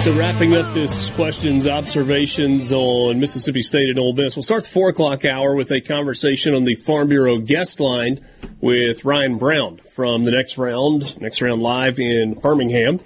[0.00, 4.34] So wrapping up this questions, observations on Mississippi State and Ole Miss.
[4.34, 8.18] We'll start the four o'clock hour with a conversation on the Farm Bureau guest line
[8.62, 13.00] with Ryan Brown from the next round, next round live in Birmingham,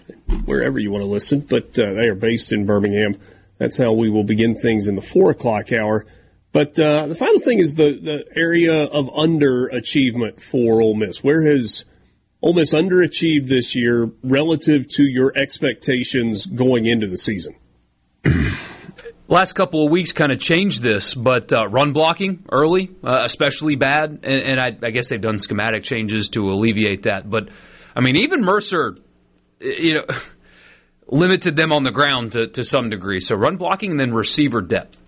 [0.44, 3.18] wherever you want to listen, but uh, they are based in Birmingham.
[3.58, 6.06] That's how we will begin things in the four o'clock hour.
[6.52, 11.24] But uh, the final thing is the, the area of underachievement for Ole Miss.
[11.24, 11.84] Where has
[12.44, 17.56] Ole Miss underachieved this year relative to your expectations going into the season?
[19.28, 23.76] Last couple of weeks kind of changed this, but uh, run blocking early, uh, especially
[23.76, 27.30] bad, and, and I, I guess they've done schematic changes to alleviate that.
[27.30, 27.48] But
[27.96, 28.94] I mean, even Mercer,
[29.58, 30.04] you know,
[31.08, 33.20] limited them on the ground to, to some degree.
[33.20, 35.00] So run blocking and then receiver depth.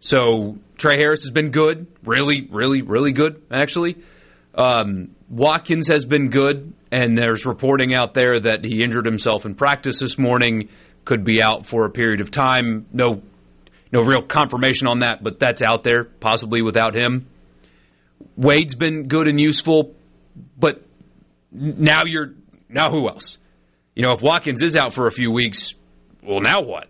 [0.00, 3.96] So Tre Harris has been good, really, really, really good, actually.
[4.56, 9.54] Um, Watkins has been good, and there's reporting out there that he injured himself in
[9.54, 10.70] practice this morning,
[11.04, 12.86] could be out for a period of time.
[12.92, 13.22] No,
[13.92, 17.26] no real confirmation on that, but that's out there, possibly without him.
[18.36, 19.94] Wade's been good and useful,
[20.58, 20.82] but
[21.52, 22.32] now you're
[22.68, 23.38] now who else?
[23.94, 25.74] You know, if Watkins is out for a few weeks,
[26.22, 26.88] well, now what?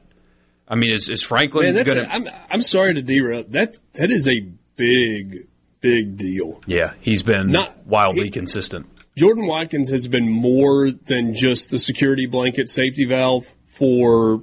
[0.69, 3.45] I mean, is, is Franklin going a, I'm, I'm sorry to derail.
[3.49, 4.41] That that is a
[4.77, 5.47] big,
[5.87, 6.61] big deal.
[6.66, 8.87] Yeah, he's been Not- wildly he- consistent.
[9.16, 14.43] Jordan Watkins has been more than just the security blanket safety valve for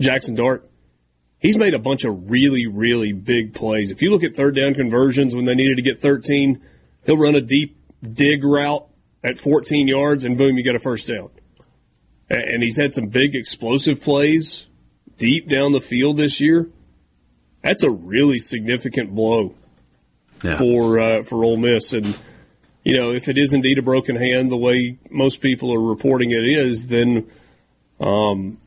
[0.00, 0.68] Jackson Dart.
[1.38, 3.90] He's made a bunch of really, really big plays.
[3.90, 6.60] If you look at third down conversions when they needed to get 13,
[7.04, 8.86] he'll run a deep dig route
[9.22, 11.30] at 14 yards, and boom, you get a first down.
[12.30, 14.66] And he's had some big explosive plays
[15.18, 16.70] deep down the field this year.
[17.62, 19.54] That's a really significant blow
[20.42, 20.58] Yeah.
[20.58, 21.92] for uh, for Ole Miss.
[21.92, 22.16] And
[22.84, 26.30] you know, if it is indeed a broken hand, the way most people are reporting
[26.32, 27.30] it is, then,
[28.00, 28.58] um,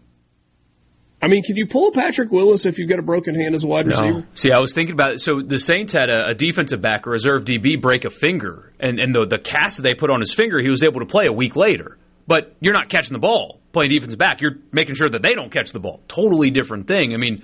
[1.22, 3.64] I mean, can you pull a Patrick Willis if you've got a broken hand as
[3.64, 4.26] a wide receiver?
[4.36, 5.22] See, I was thinking about it.
[5.22, 9.00] So the Saints had a, a defensive back, a reserve DB, break a finger, and,
[9.00, 11.26] and the, the cast that they put on his finger, he was able to play
[11.26, 11.98] a week later.
[12.28, 14.42] But you're not catching the ball playing defense back.
[14.42, 16.02] You're making sure that they don't catch the ball.
[16.08, 17.14] Totally different thing.
[17.14, 17.44] I mean,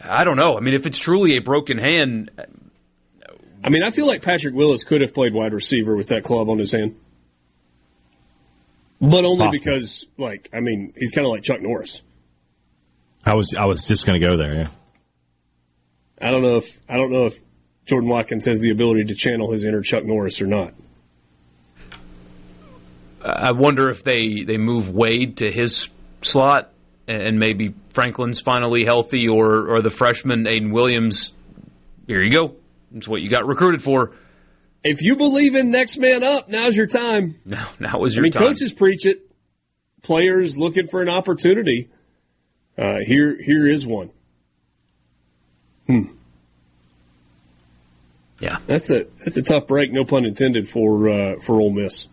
[0.00, 0.56] I don't know.
[0.56, 2.30] I mean, if it's truly a broken hand,
[3.64, 6.50] I mean, I feel like Patrick Willis could have played wide receiver with that club
[6.50, 6.96] on his hand,
[9.00, 9.50] but only Possible.
[9.52, 12.02] because, like, I mean, he's kind of like Chuck Norris.
[13.24, 14.54] I was I was just going to go there.
[14.54, 14.68] Yeah.
[16.20, 17.40] I don't know if I don't know if
[17.86, 20.74] Jordan Watkins has the ability to channel his inner Chuck Norris or not.
[23.24, 25.88] I wonder if they, they move Wade to his
[26.20, 26.70] slot
[27.08, 31.32] and maybe Franklin's finally healthy or, or the freshman Ayden Williams.
[32.06, 32.56] Here you go.
[32.94, 34.12] That's what you got recruited for.
[34.82, 37.38] If you believe in next man up, now's your time.
[37.44, 38.44] Now, now was I your mean, time.
[38.48, 39.20] coaches preach it.
[40.02, 41.88] Players looking for an opportunity.
[42.78, 44.10] Uh, here, here is one.
[45.86, 46.02] Hmm.
[48.40, 52.08] Yeah, That's a that's a tough break, no pun intended for uh, for Ole Miss.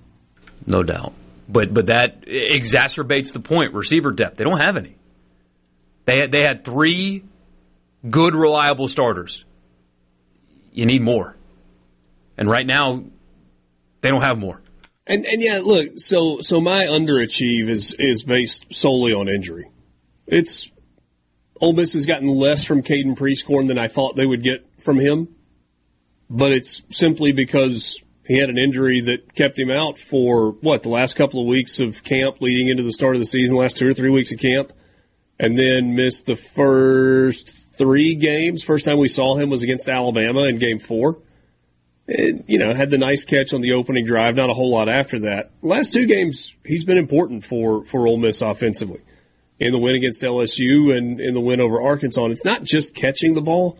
[0.65, 1.13] no doubt.
[1.49, 3.73] But but that exacerbates the point.
[3.73, 4.37] Receiver depth.
[4.37, 4.95] They don't have any.
[6.05, 7.23] They had, they had three
[8.09, 9.43] good, reliable starters.
[10.71, 11.35] You need more.
[12.37, 13.03] And right now,
[14.01, 14.61] they don't have more.
[15.05, 19.69] And and yeah, look, so so my underachieve is is based solely on injury.
[20.27, 20.71] It's
[21.59, 24.99] Ole Miss has gotten less from Caden Prieskorn than I thought they would get from
[24.99, 25.27] him,
[26.29, 30.89] but it's simply because he had an injury that kept him out for what the
[30.89, 33.87] last couple of weeks of camp leading into the start of the season, last two
[33.89, 34.71] or three weeks of camp,
[35.39, 38.63] and then missed the first three games.
[38.63, 41.17] First time we saw him was against Alabama in Game Four
[42.47, 44.35] you know, had the nice catch on the opening drive.
[44.35, 45.51] Not a whole lot after that.
[45.61, 49.01] Last two games, he's been important for for Ole Miss offensively.
[49.59, 52.95] In the win against LSU and in the win over Arkansas, and it's not just
[52.95, 53.77] catching the ball.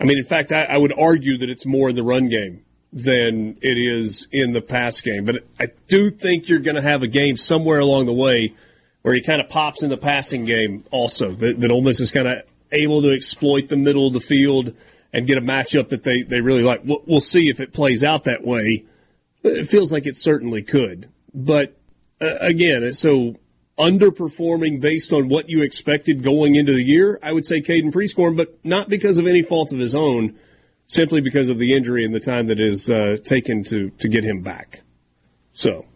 [0.00, 2.64] I mean, in fact, I, I would argue that it's more in the run game
[2.90, 5.26] than it is in the pass game.
[5.26, 8.54] But I do think you're going to have a game somewhere along the way
[9.02, 11.32] where he kind of pops in the passing game also.
[11.32, 12.38] That, that Ole Miss is kind of
[12.74, 14.74] able to exploit the middle of the field
[15.12, 16.82] and get a matchup that they, they really like.
[16.84, 18.84] We'll, see if it plays out that way.
[19.42, 21.08] It feels like it certainly could.
[21.32, 21.76] But
[22.20, 23.36] uh, again, so
[23.78, 28.36] underperforming based on what you expected going into the year, I would say Caden Prieskorn,
[28.36, 30.36] but not because of any fault of his own,
[30.86, 34.24] simply because of the injury and the time that is uh, taken to to get
[34.24, 34.82] him back.
[35.52, 35.86] So,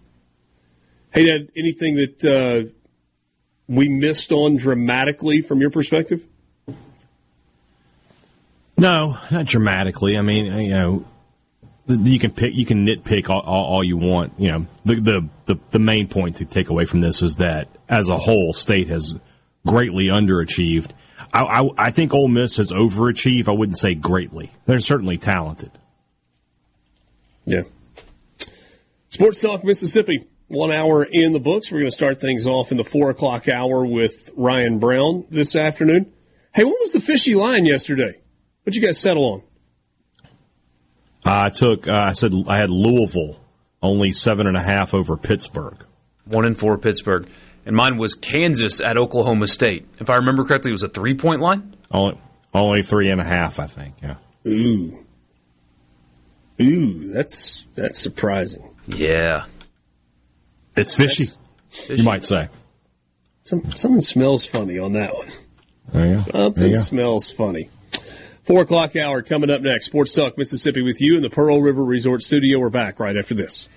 [1.13, 2.71] hey, Dad, anything that uh,
[3.67, 6.25] we missed on dramatically from your perspective?
[8.79, 10.17] No, not dramatically.
[10.17, 11.05] I mean, you know,
[11.89, 14.35] you can pick, you can nitpick all, all, all, you want.
[14.39, 17.69] You know, the, the, the the main point to take away from this is that
[17.89, 19.17] as a whole, state has
[19.67, 20.93] greatly underachieved.
[21.33, 23.49] I, I, I think Ole Miss has overachieved.
[23.49, 24.53] I wouldn't say greatly.
[24.67, 25.73] They're certainly talented.
[27.45, 27.63] Yeah.
[29.09, 30.29] Sports Talk Mississippi.
[30.47, 31.71] One hour in the books.
[31.71, 35.57] We're going to start things off in the four o'clock hour with Ryan Brown this
[35.57, 36.13] afternoon.
[36.55, 38.21] Hey, what was the fishy line yesterday?
[38.69, 39.43] What'd you guys settle on?
[41.25, 41.89] I took.
[41.89, 43.41] Uh, I said I had Louisville
[43.83, 45.87] only seven and a half over Pittsburgh.
[46.27, 47.31] One and four Pittsburgh,
[47.65, 49.89] and mine was Kansas at Oklahoma State.
[50.01, 51.77] If I remember correctly, it was a three point line.
[51.91, 52.21] Only
[52.53, 53.95] only three and a half, I think.
[54.03, 54.17] Yeah.
[54.47, 55.03] Ooh.
[56.61, 58.69] Ooh, that's that's surprising.
[58.87, 59.47] Yeah.
[60.77, 61.29] It's fishy,
[61.71, 62.03] fishy.
[62.03, 62.51] you might say.
[63.45, 65.29] Some, something smells funny on that one.
[65.91, 66.21] There you go.
[66.21, 67.71] Something there smells funny.
[68.49, 69.85] Four o'clock hour coming up next.
[69.85, 72.59] Sports Talk Mississippi with you in the Pearl River Resort Studio.
[72.59, 73.69] We're back right after this.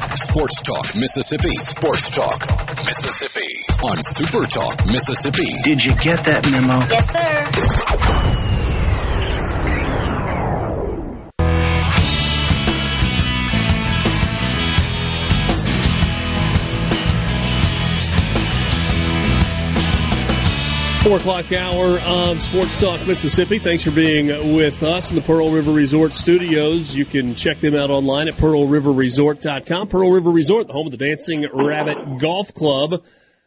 [0.00, 0.16] Work.
[0.16, 1.54] Sports Talk Mississippi.
[1.54, 2.40] Sports Talk
[2.84, 3.40] Mississippi
[3.84, 5.46] on Super Talk Mississippi.
[5.62, 6.80] Did you get that memo?
[6.88, 8.55] Yes, sir.
[21.06, 23.60] Four o'clock hour of Sports Talk Mississippi.
[23.60, 26.96] Thanks for being with us in the Pearl River Resort studios.
[26.96, 29.86] You can check them out online at pearlriverresort.com.
[29.86, 33.04] Pearl River Resort, the home of the Dancing Rabbit Golf Club.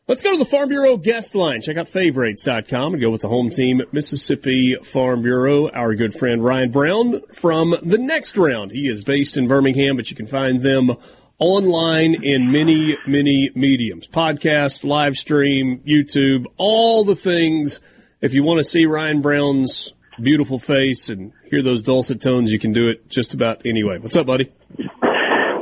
[0.08, 1.62] Let's go to the Farm Bureau guest line.
[1.62, 5.70] Check out favorites.com and go with the home team Mississippi Farm Bureau.
[5.70, 8.72] Our good friend Ryan Brown from the next round.
[8.72, 10.96] He is based in Birmingham, but you can find them
[11.40, 17.80] online in many, many mediums podcast, live stream, YouTube, all the things.
[18.22, 22.60] If you want to see Ryan Brown's beautiful face and hear those dulcet tones, you
[22.60, 23.98] can do it just about anyway.
[24.00, 24.52] What's up, buddy?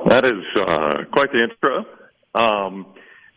[0.05, 1.85] That is uh, quite the intro.
[2.33, 2.87] Um,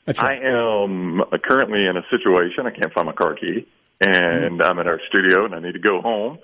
[0.06, 3.66] I am currently in a situation, I can't find my car key,
[4.00, 6.38] and I'm in our studio and I need to go home.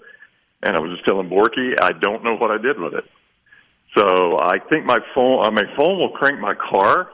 [0.63, 3.05] And I was just telling Borky, I don't know what I did with it.
[3.97, 4.05] So
[4.39, 7.09] I think my phone, uh, my phone will crank my car,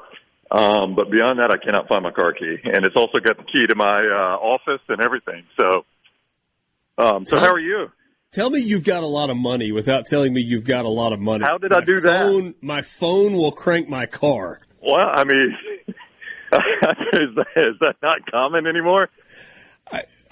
[0.50, 3.44] um, but beyond that, I cannot find my car key, and it's also got the
[3.44, 5.44] key to my uh, office and everything.
[5.58, 5.84] So,
[6.98, 7.86] um, so how are you?
[8.32, 11.12] Tell me you've got a lot of money without telling me you've got a lot
[11.12, 11.44] of money.
[11.46, 12.62] How did I do phone, that?
[12.62, 14.60] My phone will crank my car.
[14.82, 15.56] Well, I mean,
[15.88, 19.08] is, that, is that not common anymore?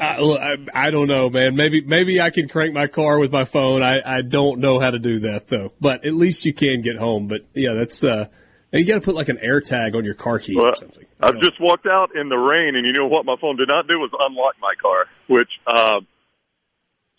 [0.01, 1.57] I, I, don't know, man.
[1.57, 3.82] Maybe maybe I can crank my car with my phone.
[3.82, 5.72] I, I don't know how to do that though.
[5.80, 7.28] But at least you can get home.
[7.28, 8.28] But yeah, that's uh,
[8.72, 11.05] you got to put like an air tag on your car key well, or something.
[11.20, 13.26] I've just walked out in the rain, and you know what?
[13.26, 16.01] My phone did not do was unlock my car, which uh,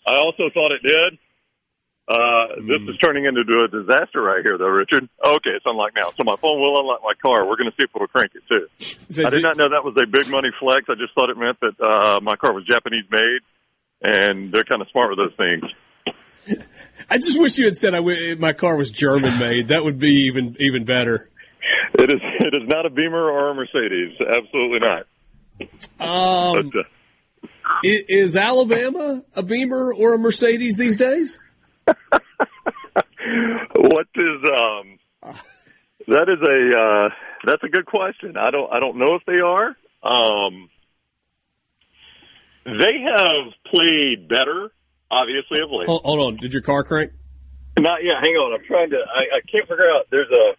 [0.06, 1.18] I also thought it did.
[2.12, 2.68] Uh, Hmm.
[2.68, 5.08] This is turning into a disaster right here, though, Richard.
[5.24, 6.10] Okay, it's unlocked now.
[6.16, 7.46] So my phone will unlock my car.
[7.48, 9.24] We're going to see if it'll crank it, too.
[9.24, 10.84] I did not know that was a big money flex.
[10.90, 13.40] I just thought it meant that uh, my car was Japanese made,
[14.02, 15.64] and they're kind of smart with those things.
[17.08, 19.68] I just wish you had said I w- my car was German made.
[19.68, 21.30] That would be even even better.
[21.94, 22.20] It is.
[22.40, 24.18] It is not a Beamer or a Mercedes.
[24.20, 25.06] Absolutely not.
[26.00, 31.38] Um, But, uh, is Alabama a Beamer or a Mercedes these days?
[33.76, 34.98] what is um?
[36.08, 37.08] That is a uh,
[37.46, 38.36] that's a good question.
[38.36, 39.76] I don't I don't know if they are.
[40.02, 40.68] Um,
[42.64, 44.70] they have played better,
[45.10, 45.86] obviously, of late.
[45.88, 46.36] Hold, hold on.
[46.36, 47.12] Did your car crank?
[47.78, 48.16] Not yet.
[48.22, 48.52] Hang on.
[48.58, 48.96] I'm trying to.
[48.96, 50.06] I, I can't figure out.
[50.10, 50.54] There's a.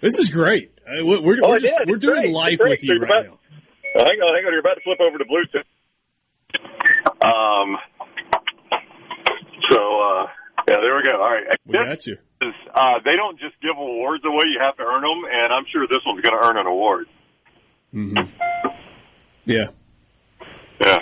[0.00, 0.70] This is great.
[0.86, 2.34] Uh, We're, we're, Oh, just, we're doing great.
[2.34, 3.38] life with you There's right about,
[3.94, 4.02] now.
[4.04, 4.52] hang on, hang on.
[4.52, 5.64] You're about to flip over to Bluetooth.
[7.24, 7.76] Um.
[9.70, 10.26] So, uh,
[10.68, 11.20] yeah, there we go.
[11.20, 11.44] All right.
[11.66, 12.16] We got you.
[12.42, 15.64] Is, uh, they don't just give awards away; you have to earn them, and I'm
[15.72, 17.06] sure this one's going to earn an award.
[17.94, 18.28] Mm-hmm.
[19.44, 19.68] Yeah.
[20.80, 20.98] Yeah.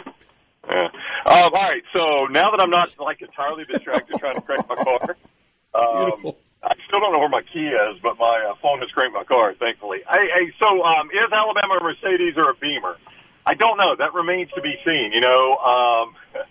[0.70, 0.88] Yeah.
[1.26, 1.82] Um, all right.
[1.94, 5.16] So now that I'm not like entirely distracted trying to crank my car,
[5.74, 6.38] um, Beautiful.
[6.62, 9.24] I still don't know where my key is, but my uh, phone has cranked my
[9.24, 9.98] car, thankfully.
[10.06, 12.96] Hey, hey, so um, is Alabama a Mercedes or a Beamer?
[13.44, 13.96] I don't know.
[13.98, 15.10] That remains to be seen.
[15.12, 16.14] You know, um,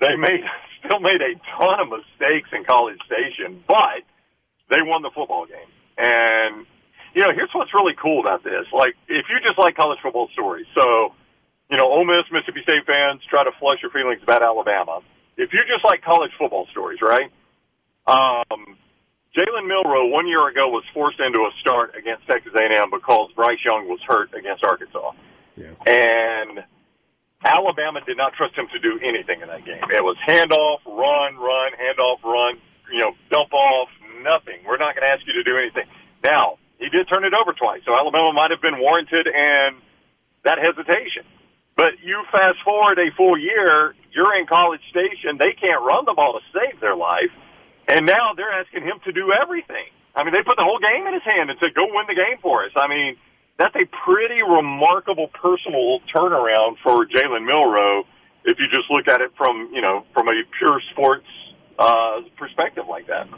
[0.00, 0.46] they made
[0.84, 4.02] still made a ton of mistakes in College Station, but
[4.70, 5.68] they won the football game.
[5.98, 6.66] And
[7.14, 8.64] you know, here's what's really cool about this.
[8.72, 11.12] Like, if you just like college football stories, so
[11.70, 15.00] you know, Ole Miss, Mississippi State fans try to flush your feelings about Alabama.
[15.36, 17.30] If you just like college football stories, right?
[18.06, 18.76] Um,
[19.36, 23.60] Jalen Milroe one year ago was forced into a start against Texas A&M because Bryce
[23.64, 25.12] Young was hurt against Arkansas,
[25.56, 25.72] Yeah.
[25.86, 26.64] and
[27.44, 29.82] Alabama did not trust him to do anything in that game.
[29.90, 32.58] It was handoff, run, run, handoff, run,
[32.92, 33.88] you know, dump off,
[34.22, 34.62] nothing.
[34.66, 35.90] We're not going to ask you to do anything.
[36.22, 39.78] Now he did turn it over twice, so Alabama might have been warranted in
[40.44, 41.26] that hesitation.
[41.74, 45.38] But you fast forward a full year, you're in College Station.
[45.38, 47.32] They can't run the ball to save their life.
[47.88, 49.88] And now they're asking him to do everything.
[50.14, 52.14] I mean, they put the whole game in his hand and said, go win the
[52.14, 52.72] game for us.
[52.76, 53.16] I mean,
[53.58, 58.04] that's a pretty remarkable personal turnaround for Jalen Milroe
[58.44, 61.26] if you just look at it from, you know, from a pure sports
[61.78, 63.28] uh, perspective like that.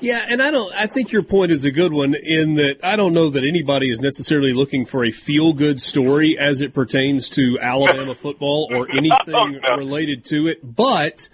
[0.00, 0.72] Yeah, and I don't.
[0.74, 3.90] I think your point is a good one in that I don't know that anybody
[3.90, 9.60] is necessarily looking for a feel-good story as it pertains to Alabama football or anything
[9.68, 9.76] no.
[9.76, 10.60] related to it.
[10.62, 11.28] But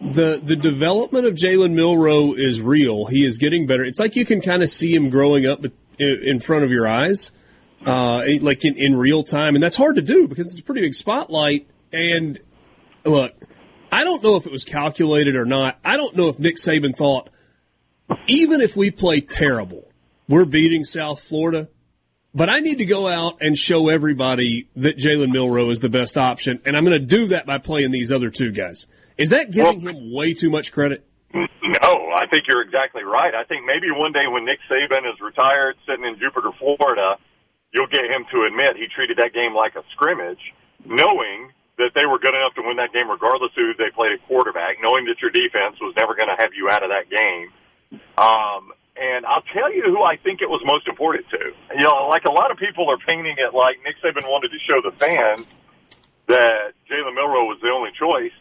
[0.00, 3.06] the the development of Jalen Milroe is real.
[3.06, 3.82] He is getting better.
[3.82, 5.64] It's like you can kind of see him growing up
[5.98, 7.32] in front of your eyes,
[7.86, 10.80] uh, like in, in real time, and that's hard to do because it's a pretty
[10.82, 11.68] big spotlight.
[11.92, 12.38] And
[13.04, 13.32] look,
[13.92, 15.78] I don't know if it was calculated or not.
[15.84, 17.30] I don't know if Nick Saban thought
[18.26, 19.88] even if we play terrible,
[20.28, 21.68] we're beating South Florida.
[22.34, 26.18] But I need to go out and show everybody that Jalen Milroe is the best
[26.18, 28.86] option, and I'm going to do that by playing these other two guys.
[29.16, 31.06] Is that giving Well- him way too much credit?
[31.32, 33.34] No, I think you're exactly right.
[33.34, 37.16] I think maybe one day when Nick Saban is retired, sitting in Jupiter, Florida,
[37.74, 40.54] you'll get him to admit he treated that game like a scrimmage,
[40.86, 44.14] knowing that they were good enough to win that game regardless of who they played
[44.14, 47.10] at quarterback, knowing that your defense was never going to have you out of that
[47.10, 47.50] game.
[48.16, 51.50] Um, and I'll tell you who I think it was most important to.
[51.74, 54.60] You know, like a lot of people are painting it like Nick Saban wanted to
[54.62, 55.46] show the fans
[56.30, 58.32] that Jalen Milroe was the only choice.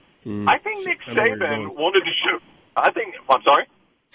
[0.48, 2.38] I think Nick I know where you're Saban wanted to show.
[2.78, 3.16] I think.
[3.30, 3.66] I'm sorry.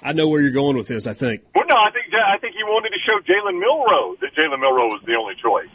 [0.03, 1.07] I know where you're going with this.
[1.07, 1.43] I think.
[1.55, 4.87] Well, no, I think I think he wanted to show Jalen Milroe that Jalen Milroe
[4.95, 5.71] was the only choice.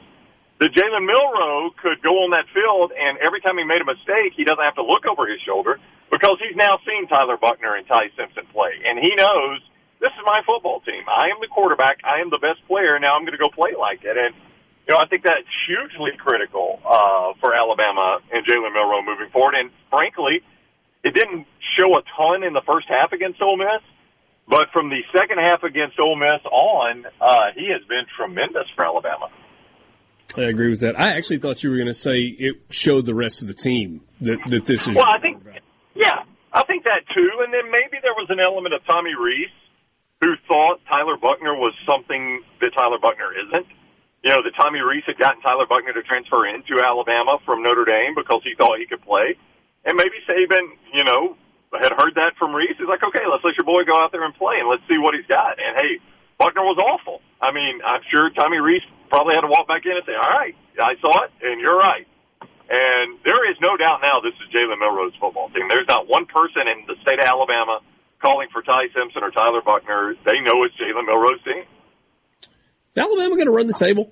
[0.60, 4.32] That Jalen Milroe could go on that field, and every time he made a mistake,
[4.38, 5.80] he doesn't have to look over his shoulder
[6.12, 9.60] because he's now seen Tyler Buchner and Ty Simpson play, and he knows
[10.00, 11.04] this is my football team.
[11.08, 12.00] I am the quarterback.
[12.04, 13.00] I am the best player.
[13.00, 14.32] Now I'm going to go play like it, and
[14.88, 19.56] you know I think that's hugely critical uh, for Alabama and Jalen Milroe moving forward.
[19.60, 20.40] And frankly,
[21.04, 21.44] it didn't
[21.76, 23.84] show a ton in the first half against Ole Miss.
[24.48, 28.86] But from the second half against Ole Miss on, uh, he has been tremendous for
[28.86, 29.30] Alabama.
[30.36, 31.00] I agree with that.
[31.00, 34.02] I actually thought you were going to say it showed the rest of the team
[34.22, 34.96] that, that this is.
[34.96, 35.44] Well, I think,
[35.94, 37.30] yeah, I think that too.
[37.44, 39.54] And then maybe there was an element of Tommy Rees
[40.22, 43.68] who thought Tyler Buchner was something that Tyler Buchner isn't.
[44.24, 47.84] You know, that Tommy Rees had gotten Tyler Buchner to transfer into Alabama from Notre
[47.84, 49.36] Dame because he thought he could play.
[49.84, 51.36] And maybe Saban, you know,
[51.82, 52.76] had heard that from Rees.
[52.78, 54.98] He's like, okay, let's let your boy go out there and play and let's see
[54.98, 55.58] what he's got.
[55.58, 56.00] And hey,
[56.38, 57.22] Buchner was awful.
[57.42, 60.34] I mean, I'm sure Tommy Rees probably had to walk back in and say, all
[60.34, 62.08] right, I saw it and you're right.
[62.70, 65.68] And there is no doubt now this is Jalen Milroe's football team.
[65.68, 67.80] There's not one person in the state of Alabama
[68.22, 70.16] calling for Ty Simpson or Tyler Buchner.
[70.26, 71.64] They know it's Jalen Milroe's team.
[72.42, 74.12] Is Alabama going to run the table?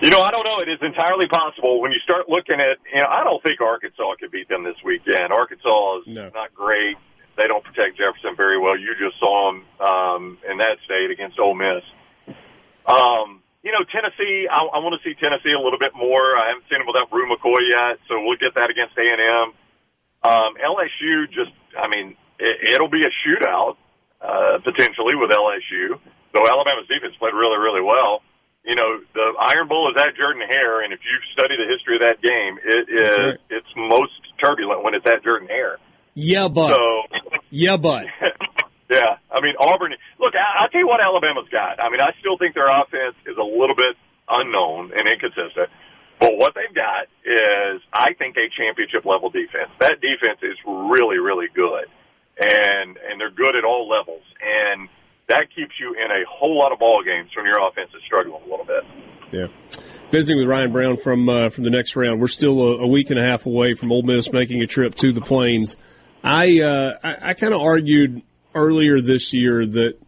[0.00, 0.60] You know, I don't know.
[0.64, 2.78] It is entirely possible when you start looking at.
[2.92, 5.28] You know, I don't think Arkansas could beat them this weekend.
[5.32, 6.30] Arkansas is No.
[6.32, 6.96] not great.
[7.36, 8.76] They don't protect Jefferson very well.
[8.78, 11.84] You just saw them um, in that state against Ole Miss.
[12.88, 14.48] Um, you know, Tennessee.
[14.48, 16.32] I, I want to see Tennessee a little bit more.
[16.36, 19.20] I haven't seen them without Bru McCoy yet, so we'll get that against A and
[19.20, 19.46] M.
[20.24, 21.28] Um, LSU.
[21.28, 23.76] Just, I mean, it, it'll be a shootout
[24.24, 26.00] uh, potentially with LSU.
[26.32, 28.24] Though Alabama's defense played really, really well
[28.64, 31.96] you know, the Iron Bowl is at Jordan Hare, and if you study the history
[31.96, 33.38] of that game, it is right.
[33.48, 35.78] it's most turbulent when it's at Jordan Hare.
[36.14, 36.82] Yeah, but So,
[37.50, 38.06] yeah, but
[38.90, 39.94] yeah, I mean Auburn.
[40.18, 41.82] Look, I, I'll tell you what Alabama's got.
[41.82, 43.96] I mean, I still think their offense is a little bit
[44.28, 45.72] unknown and inconsistent.
[46.20, 49.72] But what they've got is, I think, a championship level defense.
[49.80, 51.88] That defense is really, really good,
[52.36, 54.88] and and they're good at all levels, and
[55.30, 58.42] that keeps you in a whole lot of ball games when your offense is struggling
[58.42, 58.84] a little bit.
[59.32, 59.46] Yeah.
[60.10, 62.20] Visiting with Ryan Brown from uh, from the next round.
[62.20, 64.96] We're still a, a, week and a half away from Ole Miss making a trip
[64.96, 65.76] to the Plains.
[66.24, 68.22] I uh, I, I kind of argued
[68.52, 69.98] earlier this year that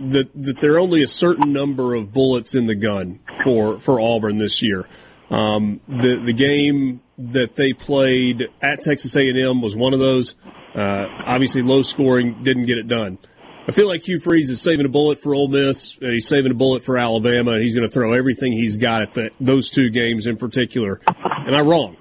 [0.00, 4.00] that that there are only a certain number of bullets in the gun for for
[4.00, 4.86] Auburn this year.
[5.30, 10.34] Um, the the game that they played at Texas A&M was one of those.
[10.74, 13.18] Uh, obviously, low scoring didn't get it done.
[13.66, 15.96] I feel like Hugh Freeze is saving a bullet for Ole Miss.
[15.98, 19.02] And he's saving a bullet for Alabama, and he's going to throw everything he's got
[19.02, 21.00] at the, those two games in particular.
[21.08, 21.96] Am I wrong?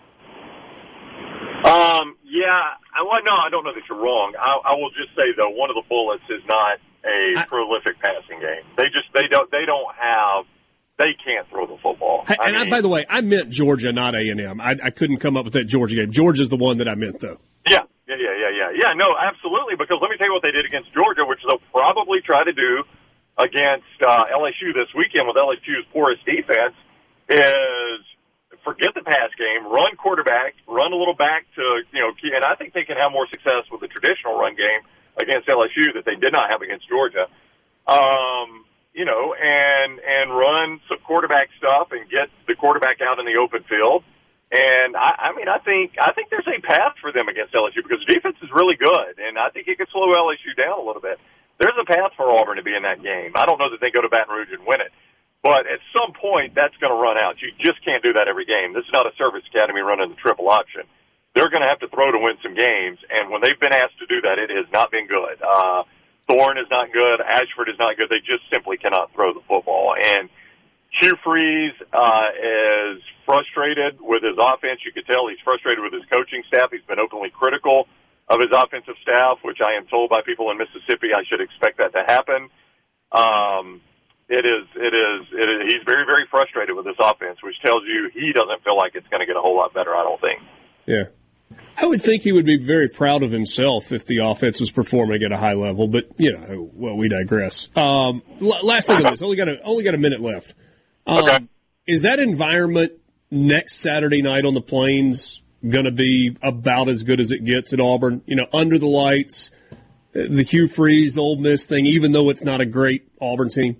[1.64, 2.76] Um, yeah.
[2.94, 4.34] I, well, no, I don't know that you're wrong.
[4.40, 8.00] I, I will just say though, one of the bullets is not a I, prolific
[8.00, 8.64] passing game.
[8.78, 10.46] They just they don't they don't have
[10.98, 12.24] they can't throw the football.
[12.28, 14.62] Hey, and mean, I, by the way, I meant Georgia, not A and M.
[14.62, 16.12] I, I couldn't come up with that Georgia game.
[16.12, 17.40] Georgia's the one that I meant, though.
[17.68, 18.92] Yeah, yeah, yeah, yeah, yeah, yeah.
[18.96, 19.76] No, absolutely.
[19.80, 22.52] Because let me tell you what they did against Georgia, which they'll probably try to
[22.52, 22.84] do
[23.40, 26.76] against uh, LSU this weekend with LSU's poorest defense
[27.30, 28.04] is
[28.64, 32.56] forget the pass game, run quarterback, run a little back to you know, and I
[32.56, 34.82] think they can have more success with the traditional run game
[35.20, 37.28] against LSU that they did not have against Georgia.
[37.88, 43.26] Um, you know, and and run some quarterback stuff and get the quarterback out in
[43.26, 44.04] the open field.
[44.54, 47.82] And I, I mean, I think I think there's a path for them against LSU
[47.82, 50.86] because the defense is really good, and I think it could slow LSU down a
[50.86, 51.18] little bit.
[51.58, 53.34] There's a path for Auburn to be in that game.
[53.34, 54.94] I don't know that they go to Baton Rouge and win it,
[55.42, 57.42] but at some point that's going to run out.
[57.42, 58.78] You just can't do that every game.
[58.78, 60.86] This is not a service academy running the triple option.
[61.34, 63.98] They're going to have to throw to win some games, and when they've been asked
[64.06, 65.42] to do that, it has not been good.
[65.42, 65.82] Uh,
[66.30, 67.26] Thorne is not good.
[67.26, 68.14] Ashford is not good.
[68.14, 69.98] They just simply cannot throw the football.
[69.98, 70.30] And
[71.02, 74.82] Hugh Freeze uh, is frustrated with his offense.
[74.86, 76.70] You could tell he's frustrated with his coaching staff.
[76.72, 77.88] He's been openly critical
[78.30, 81.78] of his offensive staff, which I am told by people in Mississippi I should expect
[81.82, 82.50] that to happen.
[83.12, 83.82] Um,
[84.30, 87.84] it is, it is, it is, he's very, very frustrated with this offense, which tells
[87.86, 90.22] you he doesn't feel like it's going to get a whole lot better, I don't
[90.22, 90.40] think.
[90.86, 91.04] Yeah.
[91.78, 95.24] I would think he would be very proud of himself if the offense was performing
[95.24, 97.70] at a high level, but you know, well, we digress.
[97.76, 100.56] Um, last thing on this, only got a only got a minute left.
[101.06, 101.40] Um, okay.
[101.86, 102.94] Is that environment
[103.30, 107.74] next Saturday night on the Plains going to be about as good as it gets
[107.74, 108.22] at Auburn?
[108.26, 109.52] You know, under the lights,
[110.14, 113.78] the Hugh Freeze Ole Miss thing, even though it's not a great Auburn team.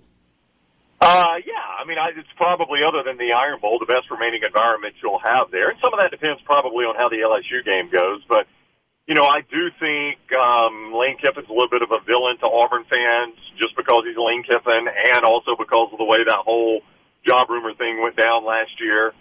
[1.00, 4.40] Uh, yeah, I mean, I, it's probably other than the Iron Bowl, the best remaining
[4.40, 7.92] environment you'll have there, and some of that depends probably on how the LSU game
[7.92, 8.24] goes.
[8.28, 8.46] But
[9.06, 12.48] you know, I do think um, Lane Kiffin's a little bit of a villain to
[12.48, 16.80] Auburn fans just because he's Lane Kiffin, and also because of the way that whole
[17.26, 19.12] job rumor thing went down last year.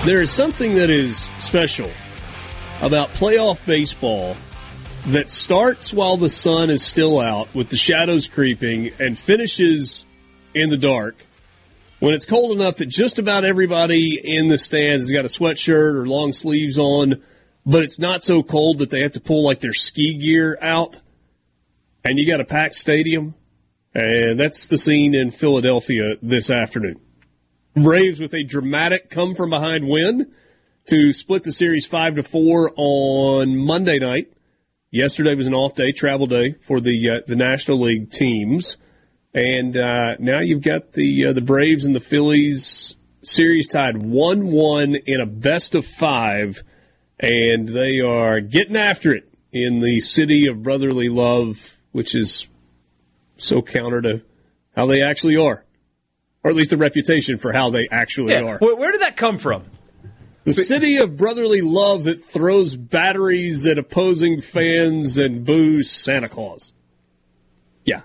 [0.04, 1.90] There is something that is special
[2.80, 4.36] about playoff baseball
[5.06, 10.04] that starts while the sun is still out with the shadows creeping and finishes
[10.54, 11.16] in the dark
[11.98, 15.96] when it's cold enough that just about everybody in the stands has got a sweatshirt
[15.96, 17.20] or long sleeves on
[17.66, 21.00] but it's not so cold that they have to pull like their ski gear out.
[22.04, 23.34] And you got a packed stadium.
[23.94, 27.00] And that's the scene in Philadelphia this afternoon.
[27.74, 30.32] Braves with a dramatic come from behind win
[30.86, 34.32] to split the series five to four on Monday night.
[34.90, 38.76] Yesterday was an off day, travel day for the uh, the National League teams,
[39.32, 44.52] and uh, now you've got the uh, the Braves and the Phillies series tied one
[44.52, 46.62] one in a best of five
[47.20, 52.46] and they are getting after it in the city of brotherly love, which is
[53.36, 54.22] so counter to
[54.76, 55.64] how they actually are,
[56.42, 58.42] or at least the reputation for how they actually Yeah.
[58.44, 58.58] are.
[58.58, 59.62] Where, where did that come from?
[60.44, 66.72] The city of brotherly love that throws batteries at opposing fans and boos Santa Claus.
[67.84, 68.02] Yeah.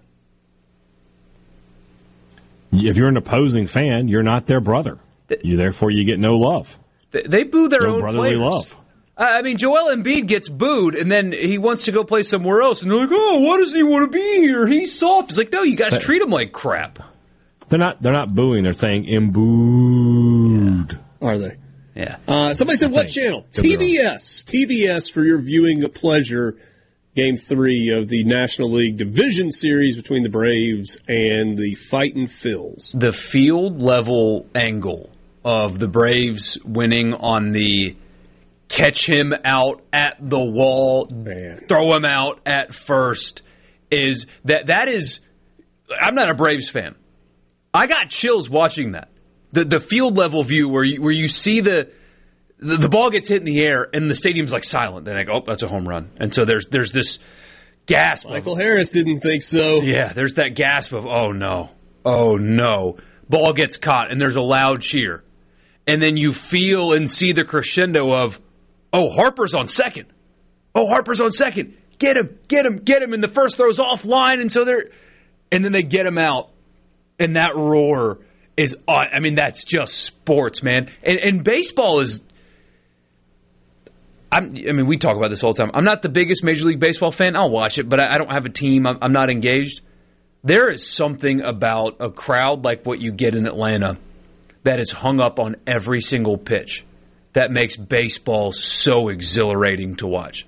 [2.71, 4.99] If you're an opposing fan, you're not their brother.
[5.43, 6.77] You therefore you get no love,
[7.11, 8.39] They, they boo their no own brotherly players.
[8.51, 8.77] love.
[9.19, 12.61] I I mean, Joel Embiid gets booed, and then he wants to go play somewhere
[12.61, 14.65] else, and they're like, "Oh, why does he want to be here?
[14.65, 16.99] He's soft." It's like, no, you guys But- treat him like crap.
[17.67, 18.01] They're not.
[18.01, 18.63] They're not booing.
[18.63, 20.97] They're saying Embiid.
[21.21, 21.57] Are they?
[21.95, 22.15] Yeah.
[22.27, 23.45] Uh, somebody said, what channel?
[23.51, 24.45] TBS.
[24.45, 26.55] TBS for your viewing pleasure.
[27.15, 32.97] Game three of the National League Division Series between the Braves and the Fightin' Phils.
[32.97, 35.09] the field level angle
[35.43, 37.95] of the Braves winning on the
[38.69, 41.65] catch him out at the wall, Man.
[41.67, 43.41] throw him out at first
[43.91, 45.19] is that that is
[45.99, 46.95] I'm not a Braves fan.
[47.73, 49.09] I got chills watching that.
[49.51, 51.91] The the field level view where you, where you see the,
[52.59, 55.05] the the ball gets hit in the air and the stadium's like silent.
[55.05, 56.11] Then I go, oh, that's a home run.
[56.19, 57.17] And so there's there's this
[57.87, 58.25] gasp.
[58.25, 59.81] of, Michael Harris didn't think so.
[59.81, 61.71] yeah, there's that gasp of, oh no,
[62.05, 62.97] oh no.
[63.27, 65.23] Ball gets caught and there's a loud cheer.
[65.87, 68.39] And then you feel and see the crescendo of,
[68.93, 70.07] oh, Harper's on second.
[70.75, 71.75] Oh, Harper's on second.
[71.97, 73.13] Get him, get him, get him.
[73.13, 74.39] And the first throw's offline.
[74.39, 74.91] And so they're,
[75.51, 76.49] and then they get him out.
[77.19, 78.19] And that roar
[78.55, 80.89] is, uh, I mean, that's just sports, man.
[81.03, 82.21] And, and baseball is,
[84.31, 85.71] I'm, I mean, we talk about this all the time.
[85.73, 87.35] I'm not the biggest Major League Baseball fan.
[87.35, 88.85] I'll watch it, but I, I don't have a team.
[88.85, 89.81] I'm, I'm not engaged.
[90.43, 93.97] There is something about a crowd like what you get in Atlanta
[94.63, 96.85] that is hung up on every single pitch
[97.39, 100.45] that makes baseball so exhilarating to watch.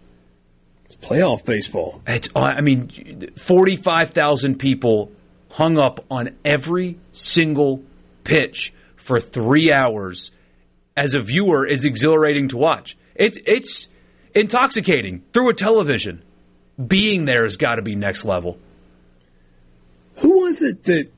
[0.83, 2.01] It's playoff baseball.
[2.05, 5.09] It's, uh, I mean, 45,000 people
[5.51, 7.81] hung up on every single
[8.25, 10.31] pitch for three hours
[10.97, 12.97] as a viewer is exhilarating to watch.
[13.15, 13.87] It's, it's
[14.35, 16.21] intoxicating through a television.
[16.85, 18.59] Being there has got to be next level.
[20.15, 21.09] Who was it that?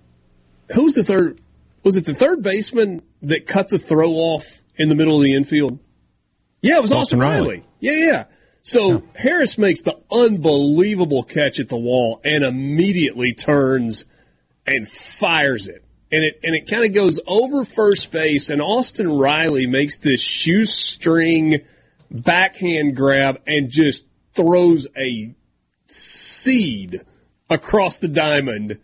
[0.75, 1.41] Who's the third?
[1.81, 5.33] Was it the third baseman that cut the throw off in the middle of the
[5.33, 5.79] infield?
[6.61, 7.47] Yeah, it was Austin, Austin Riley.
[7.47, 7.63] Riley.
[7.79, 8.25] Yeah, yeah.
[8.63, 14.05] So Harris makes the unbelievable catch at the wall and immediately turns
[14.65, 15.83] and fires it.
[16.11, 20.21] And it and it kind of goes over first base and Austin Riley makes this
[20.21, 21.57] shoestring
[22.09, 25.33] backhand grab and just throws a
[25.87, 27.01] seed
[27.49, 28.79] across the diamond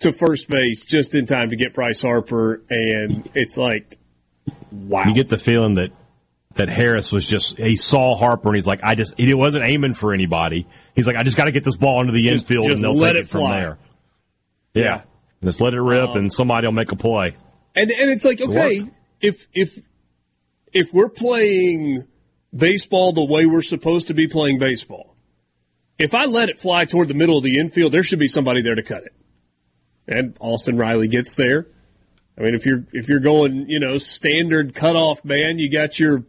[0.00, 3.98] to first base just in time to get Bryce Harper and it's like
[4.70, 5.04] wow.
[5.04, 5.90] You get the feeling that
[6.56, 9.94] that Harris was just he saw Harper and he's like, I just he wasn't aiming
[9.94, 10.66] for anybody.
[10.94, 12.84] He's like, I just got to get this ball into the Just- infield just and
[12.84, 13.60] they'll let take it it from fly.
[13.60, 13.78] there.
[14.74, 15.02] Yeah.
[15.44, 17.36] Just let it rip um, and somebody will make a play.
[17.74, 18.88] And and it's like okay,
[19.20, 19.78] if if
[20.72, 22.04] if we're playing
[22.54, 25.14] baseball the way we're supposed to be playing baseball,
[25.98, 28.62] if I let it fly toward the middle of the infield, there should be somebody
[28.62, 29.12] there to cut it.
[30.08, 31.66] And Austin Riley gets there.
[32.38, 36.24] I mean, if you're if you're going, you know, standard cutoff man, you got your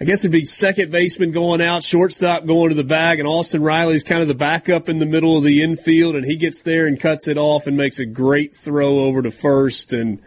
[0.00, 3.62] I guess it'd be second baseman going out, shortstop going to the bag, and Austin
[3.62, 6.88] Riley's kind of the backup in the middle of the infield, and he gets there
[6.88, 9.92] and cuts it off and makes a great throw over to first.
[9.92, 10.18] And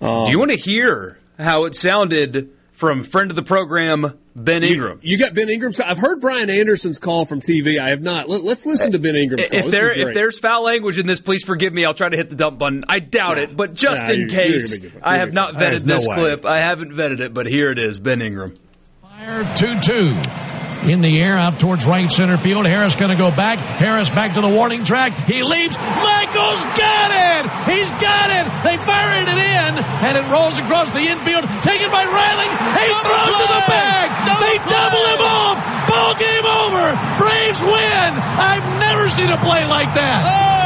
[0.00, 4.62] Do you um, want to hear how it sounded from friend of the program, Ben
[4.62, 5.00] Ingram?
[5.02, 5.80] you got Ben Ingram's.
[5.80, 7.78] I've heard Brian Anderson's call from TV.
[7.80, 8.28] I have not.
[8.28, 9.58] Let, us listen to Ben Ingram's call.
[9.58, 11.84] If This there is if there's foul language in this, please forgive me.
[11.84, 12.84] I'll try to hit the dump button.
[12.88, 15.02] I doubt it, but just Nah, in you're- you're case, gonna be good.
[15.02, 16.14] I have not vetted this way.
[16.14, 16.44] clip.
[16.46, 18.54] I haven't vetted it, but here it is, Ben Ingram.
[19.02, 20.45] Fire 2 2.
[20.84, 22.66] In the air, out towards right center field.
[22.66, 23.58] Harris going to go back.
[23.58, 25.26] Harris back to the warning track.
[25.26, 25.76] He leaps.
[25.76, 27.42] Michael's got it!
[27.66, 28.46] He's got it!
[28.62, 31.42] They fired it in, and it rolls across the infield.
[31.62, 32.50] Taken by Riley.
[32.50, 34.06] He throws to the bag.
[34.38, 35.56] they double him off.
[35.88, 36.84] Ball game over.
[37.18, 38.10] Braves win.
[38.38, 40.22] I've never seen a play like that.
[40.62, 40.65] Oh!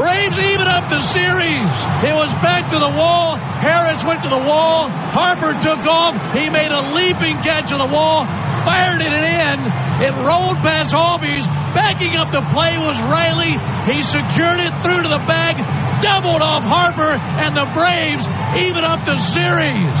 [0.00, 1.76] Braves even up the series.
[2.08, 3.36] It was back to the wall.
[3.36, 4.88] Harris went to the wall.
[4.88, 6.16] Harper took off.
[6.32, 8.24] He made a leaping catch of the wall,
[8.64, 9.60] fired it in.
[10.00, 11.44] It rolled past Albies.
[11.76, 13.52] Backing up the play was Riley.
[13.92, 15.60] He secured it through to the bag,
[16.00, 18.24] doubled off Harper, and the Braves
[18.56, 19.92] even up the series.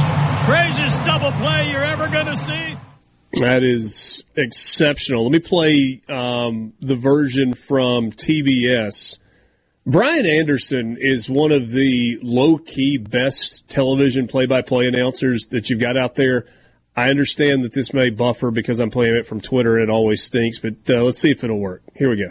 [0.48, 2.74] Craziest double play you're ever going to see.
[3.34, 5.24] That is exceptional.
[5.24, 9.18] Let me play um, the version from TBS.
[9.86, 15.70] Brian Anderson is one of the low key best television play by play announcers that
[15.70, 16.46] you've got out there.
[16.94, 20.22] I understand that this may buffer because I'm playing it from Twitter and it always
[20.22, 21.82] stinks, but uh, let's see if it'll work.
[21.96, 22.30] Here we go.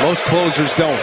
[0.00, 1.02] Most closers don't.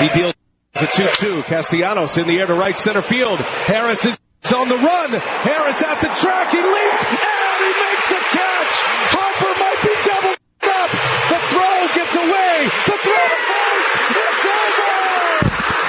[0.00, 0.34] He deals
[0.74, 1.44] a 2-2.
[1.44, 3.38] Castellanos in the air to right center field.
[3.40, 4.18] Harris is
[4.52, 5.12] on the run.
[5.12, 6.50] Harris at the track.
[6.50, 8.74] He leaps and he makes the catch.
[9.14, 10.90] Harper might be doubled up.
[11.30, 12.64] The throw gets away.
[12.86, 13.92] The throw to first.
[14.22, 14.94] It's over.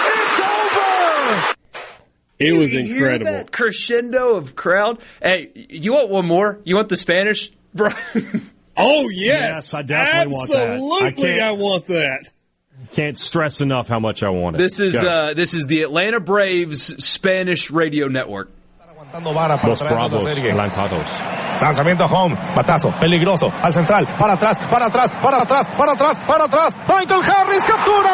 [0.09, 1.55] It's over.
[2.39, 3.25] It was you incredible.
[3.27, 4.99] Hear that crescendo of crowd.
[5.21, 6.59] Hey, you want one more?
[6.63, 7.89] You want the Spanish, bro?
[8.77, 11.41] oh yes, yes I definitely Absolutely, want that.
[11.41, 12.31] I, I want that.
[12.93, 14.59] Can't stress enough how much I want it.
[14.59, 18.49] This is uh, this is the Atlanta Braves Spanish radio network.
[19.11, 20.23] Los Bravos
[20.55, 21.03] lanzados.
[21.59, 26.43] Lanzamiento home, batazo, peligroso, al central, para atrás, para atrás, para atrás, para atrás, para
[26.45, 26.77] atrás.
[26.87, 28.09] Michael Harris captura.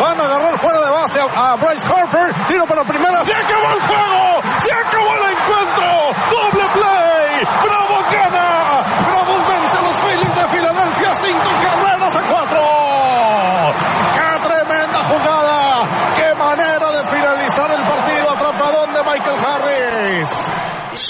[0.00, 2.46] Van a agarrar fuera de base a, Bryce Harper.
[2.46, 3.24] Tiro para primera.
[3.24, 4.42] Se acabó el juego.
[4.60, 5.33] Se acabó el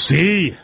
[0.05, 0.57] See.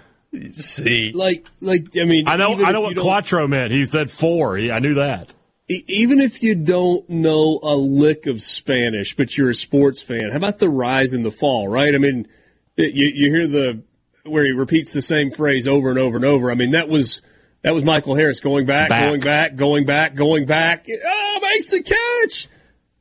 [0.53, 1.13] See.
[1.15, 3.73] Like, like I mean, I know, I know what you Quattro meant.
[3.73, 4.57] He said four.
[4.57, 5.35] He, I knew that.
[5.69, 10.31] E- even if you don't know a lick of Spanish, but you're a sports fan,
[10.31, 11.95] how about the rise and the fall, right?
[11.95, 12.29] I mean,
[12.77, 13.83] it- you, you hear the
[14.25, 16.51] where he repeats the same phrase over and over and over.
[16.51, 17.23] I mean, that was
[17.63, 19.03] that was Michael Harris going back, Back.
[19.09, 20.87] going back, going back, going back.
[20.89, 22.49] Oh, makes the catch,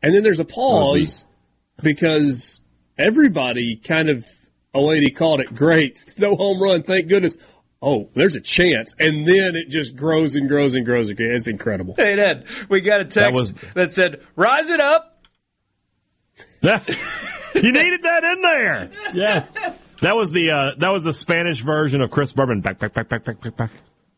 [0.01, 1.25] and then there's a pause
[1.83, 2.61] because
[2.97, 4.25] everybody kind of.
[4.73, 6.03] A lady called it great.
[6.19, 7.37] No home run, thank goodness.
[7.81, 11.31] Oh, there's a chance, and then it just grows and grows and grows again.
[11.31, 11.93] It's incredible.
[11.95, 15.23] Hey, Ned, we got a text that, was- said, "Rise it up."
[16.61, 16.71] you
[17.71, 18.91] needed that in there.
[19.13, 19.49] Yes.
[20.01, 22.61] That was the uh, that was the Spanish version of Chris Berman.
[22.61, 23.71] Back, back, back, back, back, back, back.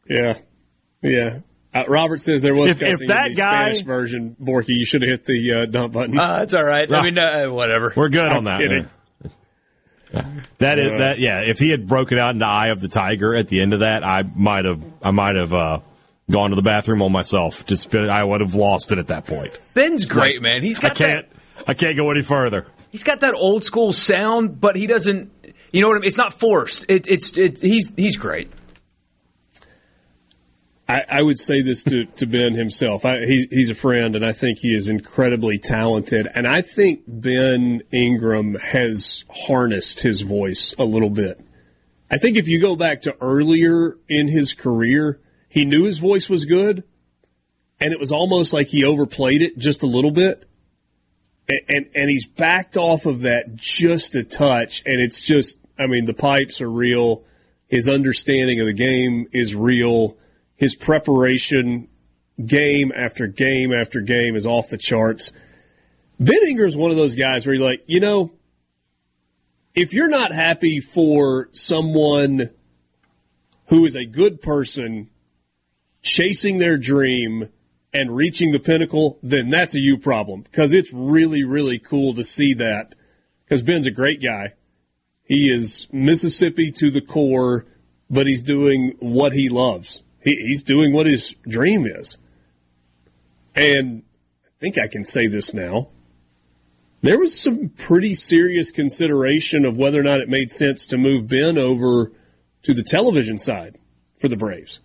[0.09, 0.33] Yeah,
[1.03, 1.39] yeah.
[1.73, 4.35] Uh, Robert says there was If- if that in the guy- Spanish version.
[4.41, 6.17] Borky, you should have hit the uh, dump button.
[6.19, 6.91] Uh, that's all right.
[6.91, 7.93] I mean, uh, whatever.
[7.95, 8.89] We're good I'm on that.
[10.11, 10.35] Kidding.
[10.35, 10.47] man.
[10.59, 11.19] That is that.
[11.19, 13.79] Yeah, if he had broken out into Eye of the Tiger at the end of
[13.81, 15.79] that, I might have I might have uh,
[16.29, 17.65] gone to the bathroom on myself.
[17.65, 19.57] Just been, I would have lost it at that point.
[19.73, 20.61] Ben's great, man.
[20.61, 21.67] He's I got can't that.
[21.67, 22.67] I can't go any further.
[22.89, 25.31] He's got that old school sound, but he doesn't.
[25.71, 26.07] You know what I mean?
[26.07, 26.85] It's not forced.
[26.89, 28.51] It, it's it, he's he's great.
[30.91, 33.05] I, I would say this to, to Ben himself.
[33.05, 36.27] I, he's, he's a friend, and I think he is incredibly talented.
[36.35, 41.39] And I think Ben Ingram has harnessed his voice a little bit.
[42.09, 46.27] I think if you go back to earlier in his career, he knew his voice
[46.27, 46.83] was good,
[47.79, 50.45] and it was almost like he overplayed it just a little bit.
[51.47, 55.87] And, and, and he's backed off of that just a touch, and it's just, I
[55.87, 57.23] mean, the pipes are real.
[57.69, 60.17] His understanding of the game is real.
[60.61, 61.87] His preparation,
[62.45, 65.31] game after game after game, is off the charts.
[66.19, 68.31] Ben is one of those guys where you're like, you know,
[69.73, 72.51] if you're not happy for someone
[73.69, 75.09] who is a good person
[76.03, 77.49] chasing their dream
[77.91, 82.23] and reaching the pinnacle, then that's a you problem because it's really, really cool to
[82.23, 82.93] see that
[83.45, 84.53] because Ben's a great guy.
[85.23, 87.65] He is Mississippi to the core,
[88.11, 90.03] but he's doing what he loves.
[90.23, 92.17] He, he's doing what his dream is.
[93.55, 94.03] And
[94.45, 95.89] I think I can say this now.
[97.01, 101.27] There was some pretty serious consideration of whether or not it made sense to move
[101.27, 102.11] Ben over
[102.63, 103.79] to the television side
[104.19, 104.79] for the Braves.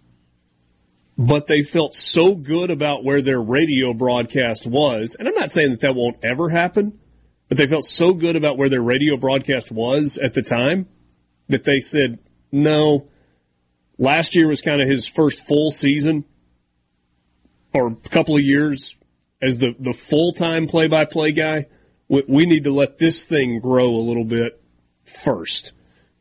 [1.19, 5.15] But they felt so good about where their radio broadcast was.
[5.15, 6.99] And I'm not saying that that won't ever happen,
[7.49, 10.89] but they felt so good about where their radio broadcast was at the time
[11.49, 12.19] that they said,
[12.51, 13.09] no,
[13.99, 16.25] last year was kind of his first full season
[17.73, 18.97] or a couple of years
[19.43, 21.67] as the, the full time play by play guy.
[22.09, 24.61] We, we need to let this thing grow a little bit
[25.05, 25.73] first.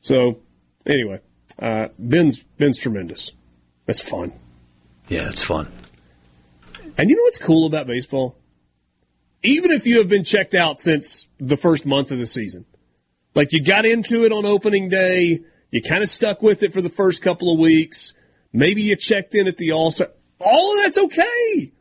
[0.01, 0.39] So,
[0.86, 1.21] anyway,
[1.59, 3.32] uh, Ben's Ben's tremendous.
[3.86, 4.34] That's fun.
[5.07, 5.71] Yeah, it's fun.
[6.97, 8.38] And you know what's cool about baseball?
[9.43, 12.65] Even if you have been checked out since the first month of the season,
[13.36, 15.41] like you got into it on opening day,
[15.76, 18.13] you kind of stuck with it for the first couple of weeks.
[18.53, 20.07] Maybe you checked in at the All Star.
[20.39, 21.73] All of that's okay.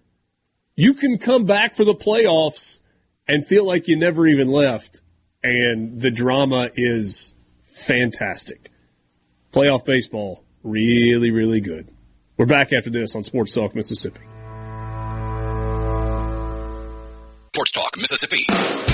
[0.75, 2.81] You can come back for the playoffs
[3.29, 5.01] and feel like you never even left.
[5.45, 8.73] And the drama is fantastic.
[9.53, 11.89] Playoff baseball, really, really good.
[12.37, 14.23] We're back after this on Sports Talk Mississippi.
[17.53, 18.94] Sports Talk Mississippi.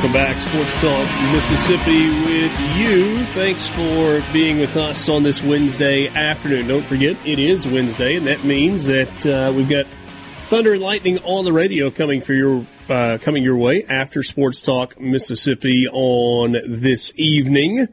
[0.00, 3.18] Welcome back, Sports Talk Mississippi with you.
[3.34, 6.68] Thanks for being with us on this Wednesday afternoon.
[6.68, 9.84] Don't forget, it is Wednesday, and that means that uh, we've got
[10.46, 14.62] Thunder and Lightning on the radio coming for your uh, coming your way after Sports
[14.62, 17.86] Talk Mississippi on this evening.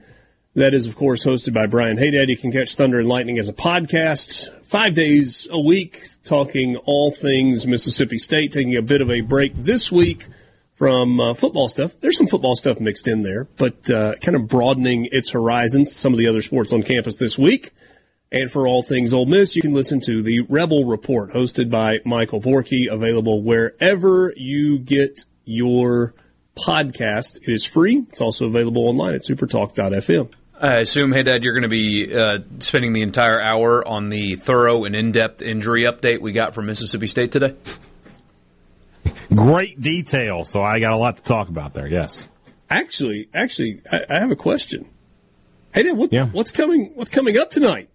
[0.56, 2.30] That is, of course, hosted by Brian Haydad.
[2.30, 7.12] You can catch Thunder and Lightning as a podcast five days a week, talking all
[7.12, 8.54] things Mississippi State.
[8.54, 10.26] Taking a bit of a break this week
[10.78, 12.00] from uh, football stuff.
[12.00, 15.96] There's some football stuff mixed in there, but uh, kind of broadening its horizons to
[15.96, 17.72] some of the other sports on campus this week.
[18.32, 22.00] And for all things Ole Miss, you can listen to the Rebel Report, hosted by
[22.06, 26.14] Michael Borky, available wherever you get your
[26.56, 27.38] podcast.
[27.48, 28.06] It is free.
[28.10, 30.30] It's also available online at supertalk.fm.
[30.60, 34.36] I assume, hey, Dad, you're going to be uh, spending the entire hour on the
[34.36, 37.56] thorough and in-depth injury update we got from Mississippi State today.
[39.34, 41.88] Great detail, so I got a lot to talk about there.
[41.88, 42.28] Yes.
[42.70, 44.90] Actually, actually, I, I have a question.
[45.74, 46.28] Hey, Dad, what, yeah.
[46.28, 46.92] what's coming?
[46.96, 47.90] What's coming up tonight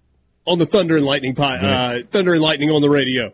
[0.46, 3.32] on the Thunder and Lightning uh, Thunder and Lightning on the radio?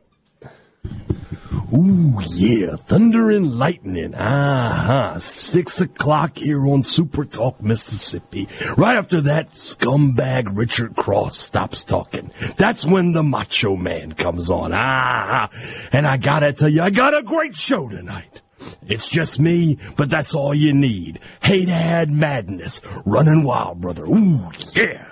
[1.75, 4.15] Ooh, yeah, thunder and lightning.
[4.15, 5.19] Uh-huh.
[5.19, 8.49] Six o'clock here on Super Talk, Mississippi.
[8.77, 12.31] Right after that, scumbag Richard Cross stops talking.
[12.57, 14.73] That's when the Macho Man comes on.
[14.73, 15.51] Ah,
[15.93, 18.41] and I gotta tell you, I got a great show tonight.
[18.87, 21.21] It's just me, but that's all you need.
[21.43, 22.81] Haydad madness.
[23.05, 24.07] Running wild, brother.
[24.07, 25.07] Ooh, yeah.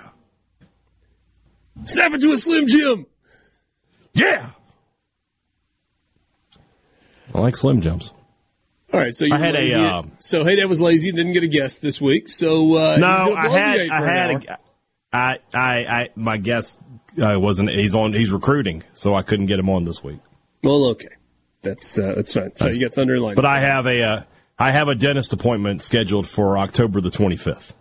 [1.83, 3.05] Snap into a Slim Jim.
[4.13, 4.51] Yeah.
[7.33, 8.11] I like Slim Jims.
[8.93, 9.73] All right, so you I had lazy.
[9.73, 11.11] a uh, so hey, that was lazy.
[11.11, 12.29] Didn't get a guest this week.
[12.29, 14.57] So uh, no, I had I had a,
[15.11, 16.79] I I I my guest
[17.21, 20.19] uh, wasn't he's on he's recruiting, so I couldn't get him on this week.
[20.63, 21.09] Well, okay,
[21.61, 22.51] that's uh, that's fine.
[22.55, 23.43] So that's, you get Thunder and Lightning.
[23.43, 24.23] But I have a uh,
[24.57, 27.73] I have a dentist appointment scheduled for October the twenty fifth.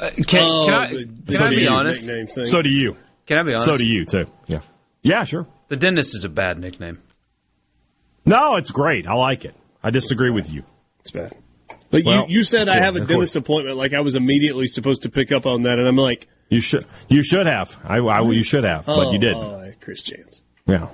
[0.00, 2.04] Uh, can, oh, can I, can so I be honest?
[2.44, 2.96] So do you.
[3.26, 3.66] Can I be honest?
[3.66, 4.24] So do you too.
[4.46, 4.60] Yeah.
[5.02, 5.46] Yeah, sure.
[5.68, 7.00] The dentist is a bad nickname.
[8.26, 9.06] No, it's great.
[9.06, 9.54] I like it.
[9.82, 10.62] I disagree with you.
[11.00, 11.34] It's bad.
[11.90, 13.36] But well, you, you said I have a dentist course.
[13.36, 16.60] appointment, like I was immediately supposed to pick up on that, and I'm like, you
[16.60, 17.76] should you should have.
[17.84, 19.36] I, I you should have, oh, but you didn't.
[19.36, 20.40] Oh, Chris Chance.
[20.66, 20.88] Yeah,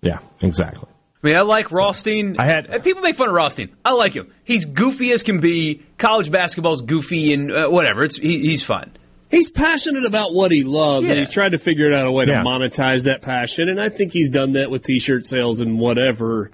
[0.00, 0.88] yeah, exactly.
[1.22, 2.36] I mean, I like Rothstein.
[2.38, 3.76] I had people make fun of Rothstein.
[3.84, 4.32] I like him.
[4.42, 5.82] He's goofy as can be.
[5.98, 8.02] College basketball's goofy and uh, whatever.
[8.02, 8.92] It's he, he's fun.
[9.32, 11.14] He's passionate about what he loves, Yeah.
[11.14, 12.42] and he's tried to figure out a way to Yeah.
[12.42, 13.68] monetize that passion.
[13.68, 16.50] And I think he's done that with T-shirt sales and whatever.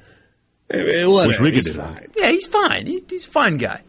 [0.73, 1.27] I mean, whatever.
[1.29, 2.07] Wish we could He's do fine.
[2.17, 2.87] Yeah, he's fine.
[2.87, 3.83] He, he's a fine guy.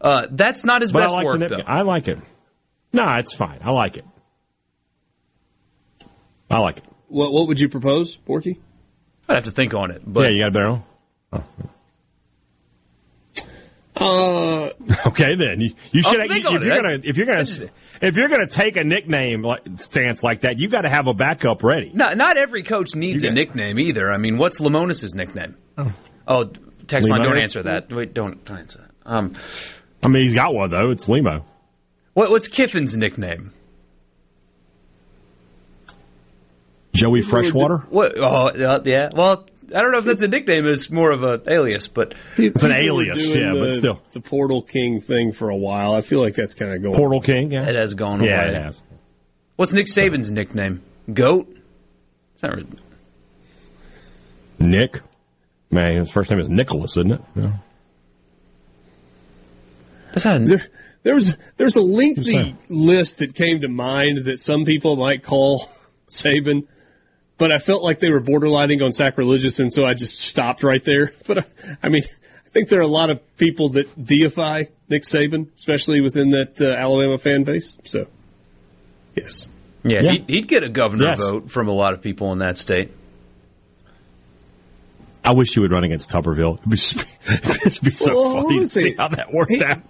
[0.00, 1.56] Uh, that's not his But best I like work, though.
[1.66, 2.18] I like it.
[2.92, 3.58] No, it's fine.
[3.62, 4.04] I like it.
[6.50, 6.84] I like it.
[7.08, 8.58] What What would you propose, Borky?
[9.28, 10.02] I'd have to think on it.
[10.06, 10.86] But yeah, you got a barrel.
[13.96, 14.70] Uh,
[15.06, 16.28] Okay, then you, you I'll should.
[16.28, 17.44] think you- on if you're I- gonna if you're gonna
[18.00, 21.14] if you're gonna take a nickname like stance like that, you got to have a
[21.14, 21.90] backup ready.
[21.94, 24.10] not, not every coach needs a nickname either.
[24.10, 25.56] I mean, what's Lamonis's nickname?
[26.28, 26.50] Oh,
[26.86, 27.92] text line, don't answer that.
[27.92, 28.90] Wait, don't, don't answer that.
[29.10, 29.34] Um,
[30.02, 30.90] I mean, he's got one though.
[30.90, 31.44] It's Limo.
[32.14, 33.52] what, what's Kiffin's nickname?
[36.92, 37.78] Joey Freshwater.
[37.90, 38.16] What?
[38.16, 39.10] Oh, uh, yeah.
[39.14, 40.66] Well, I don't know if that's a nickname.
[40.66, 44.02] It's more of a alias, but It's an alias, doing yeah, the, but still.
[44.12, 45.94] the Portal King thing for a while.
[45.94, 46.94] I feel like that's kind of going.
[46.94, 47.50] Portal King.
[47.52, 48.50] Yeah, it has gone yeah, away.
[48.50, 48.80] it has.
[49.56, 50.82] What's Nick Saban's nickname?
[51.12, 51.48] Goat.
[52.34, 52.68] It's not really,
[54.58, 55.00] Nick.
[55.70, 57.20] Man, his first name is Nicholas, isn't it?
[57.34, 57.52] Yeah.
[60.12, 60.40] that's not.
[60.40, 60.66] A, There,
[61.02, 65.68] there was there's a lengthy list that came to mind that some people might call
[66.08, 66.66] Saban,
[67.38, 70.82] but I felt like they were borderlining on sacrilegious, and so I just stopped right
[70.82, 71.12] there.
[71.26, 71.44] But I,
[71.82, 72.02] I mean,
[72.46, 76.60] I think there are a lot of people that deify Nick Saban, especially within that
[76.60, 77.76] uh, Alabama fan base.
[77.84, 78.06] So,
[79.14, 79.48] yes,
[79.84, 80.10] yeah, Yeah.
[80.12, 81.18] He'd, he'd get a governor Yes.
[81.20, 82.92] vote from a lot of people in that state.
[85.24, 86.58] I wish he would run against Tuberville.
[86.58, 87.36] It'd be,
[87.66, 89.82] it'd be so Well, funny to honestly, see how that worked he- out.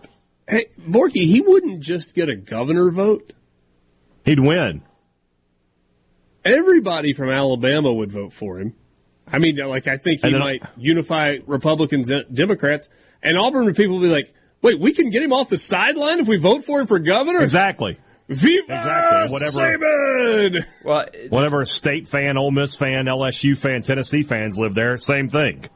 [0.48, 3.32] hey Borky, he wouldn't just get a governor vote.
[4.24, 4.82] He'd win.
[6.46, 8.74] Everybody from Alabama would vote for him.
[9.30, 12.88] I mean, like I think he And might unify Republicans and Democrats,
[13.22, 14.32] and Auburn people will be like,
[14.62, 17.40] "Wait, we can get him off the sideline if we vote for him for governor."
[17.42, 17.98] Exactly.
[18.28, 19.32] Viva Exactly.
[19.32, 20.66] Whatever- Saban!
[20.84, 25.66] Well, Whatever state fan, Ole Miss fan, LSU fan, Tennessee fans live there, same thing.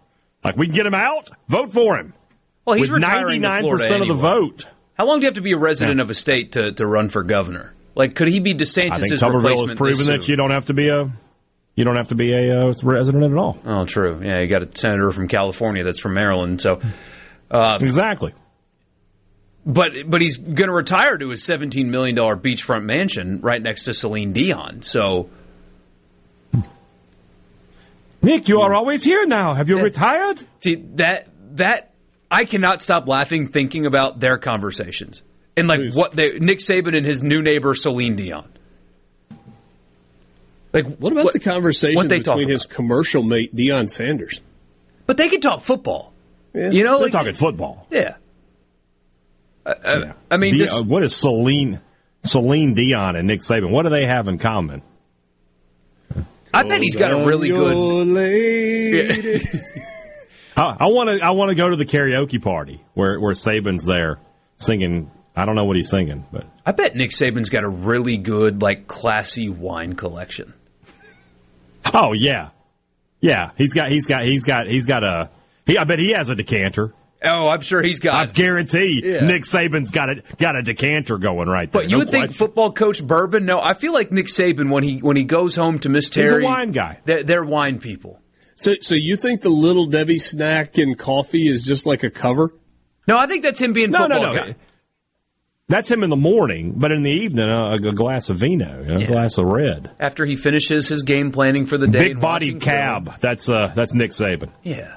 [0.45, 2.13] Like we can get him out, vote for him.
[2.65, 4.21] well, he's With retiring ninety nine percent of the anyway.
[4.49, 4.67] vote.
[4.95, 7.09] How long do you have to be a resident of a state to, to run
[7.09, 7.73] for governor?
[7.95, 9.15] Like, could he be DeSantis' I think?
[9.15, 11.13] Tuberville has proven that you don't have to be a
[11.75, 13.59] you don't have to be a uh, resident at all.
[13.65, 14.21] Oh, true.
[14.23, 16.61] Yeah, you got a senator from California that's from Maryland.
[16.61, 16.81] So,
[17.51, 18.35] uh, Exactly.
[19.65, 23.85] but but he's going to retire to his seventeen million dollar beachfront mansion right next
[23.85, 24.83] to Celine Dion.
[24.83, 25.31] So,
[28.23, 29.55] Nick, you are always here now.
[29.55, 30.45] Have you retired?
[30.61, 31.95] see that that
[32.31, 35.23] I cannot stop laughing thinking about their conversations
[35.61, 38.51] and like what they Nick Saban and his new neighbor Celine Dion.
[40.73, 42.75] Like, What about the conversation what they talk between his about?
[42.77, 44.41] commercial mate Deion Sanders?
[45.07, 46.13] But they can talk football.
[46.55, 47.87] You know, they're like, talking football.
[47.91, 48.17] yeah.
[49.67, 51.81] I, I, I mean, Di- just, uh, what is Celine
[52.23, 53.71] Celine Dion and Nick Saban?
[53.71, 54.83] What do they have in common?
[56.53, 57.75] I bet he's got a really good.
[58.09, 59.45] lady.
[60.57, 64.19] I want to I want to go to the karaoke party where where Saban's there
[64.57, 65.11] singing.
[65.41, 68.63] I don't know what he's singing, but I bet Nick Saban's got a really good,
[68.63, 70.55] like, classy wine collection.
[71.93, 72.51] oh yeah,
[73.21, 73.51] yeah.
[73.57, 75.31] He's got he's got he's got he's got a.
[75.67, 76.95] He, I bet he has a decanter.
[77.23, 78.15] Oh, I'm sure he's got.
[78.15, 79.21] I guarantee Yeah.
[79.27, 81.83] Nick Saban's got a got a decanter going right there.
[81.83, 83.45] But you No would think football coach bourbon?
[83.45, 86.25] No, I feel like Nick Saban when he when he goes home to Miss Terry,
[86.25, 86.99] He's a Terry, wine guy.
[87.05, 88.21] They're, they're wine people.
[88.57, 92.53] So, so you think the little Debbie snack and coffee is just like a cover?
[93.07, 94.39] No, I think that's him being No, no, football no.
[94.53, 94.57] guy.
[95.71, 98.89] That's him in the morning, but in the evening, a, a glass of vino, you
[98.99, 99.91] know, a glass of red.
[100.01, 102.71] After he finishes his game planning for the day, Big in body Washington.
[102.71, 103.21] cab.
[103.21, 104.51] That's uh, that's Nick Saban.
[104.65, 104.97] Yeah,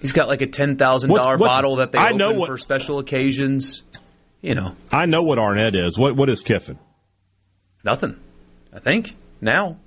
[0.00, 2.32] he's got like a ten thousand dollar What's- what's- bottle that they I open know
[2.32, 3.82] what- for special occasions.
[4.42, 5.98] You know, I know what Arnett is.
[5.98, 6.78] What what is Kiffin?
[7.84, 8.18] nothing.
[8.72, 9.78] I think now.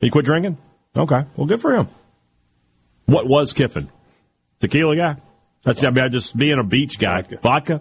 [0.00, 0.56] He quit drinking.
[0.98, 1.88] Okay, well, good for him.
[3.06, 3.90] What was Kiffin?
[4.60, 5.16] Tequila guy.
[5.64, 7.22] That's I mean, just being a beach guy.
[7.42, 7.80] Vodka.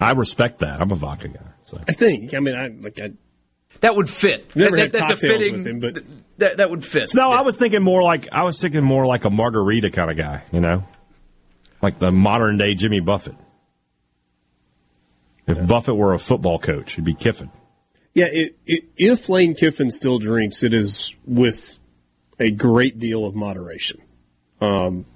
[0.00, 0.80] I respect that.
[0.80, 1.40] I'm a vodka guy.
[1.64, 1.80] So.
[1.88, 2.34] I think.
[2.34, 3.00] I mean, I like.
[3.00, 3.10] I,
[3.80, 4.54] That would fit.
[4.54, 5.56] Never That- had that's a cocktails fitting.
[5.58, 6.04] with him, but-
[6.38, 7.12] that that would fit.
[7.14, 10.16] No, I was thinking more like I was thinking more like a margarita kind of
[10.18, 10.42] guy.
[10.52, 10.84] You know,
[11.82, 13.34] like the modern day Jimmy Buffett.
[15.46, 17.50] If Buffett were a football coach, he'd be Kiffin.
[18.14, 21.78] yeah, it, it, if Lane Kiffin still drinks, it is with
[22.40, 24.00] a great deal of moderation.
[24.60, 25.06] Um,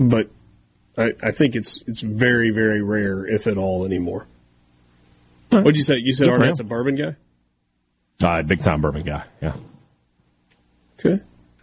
[0.00, 0.30] but
[0.96, 4.26] I, I think it's it's very very rare, if at all, anymore.
[5.50, 5.96] What'd you say?
[5.98, 6.68] You said Good for Arnett's a him.
[6.68, 7.16] bourbon guy.
[8.26, 9.24] Uh, big time bourbon guy.
[9.40, 9.56] Yeah.
[10.98, 11.22] Okay.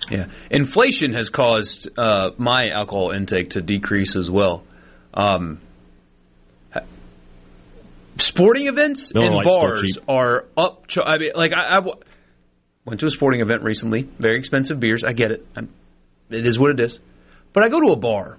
[0.09, 4.63] Yeah, inflation has caused uh, my alcohol intake to decrease as well.
[5.13, 5.59] Um,
[8.17, 10.87] sporting events Miller and bars are up.
[10.87, 11.95] Ch- I mean, like I, I w-
[12.85, 14.03] went to a sporting event recently.
[14.19, 15.03] Very expensive beers.
[15.03, 15.45] I get it.
[15.55, 15.69] I'm,
[16.29, 16.99] it is what it is.
[17.53, 18.37] But I go to a bar,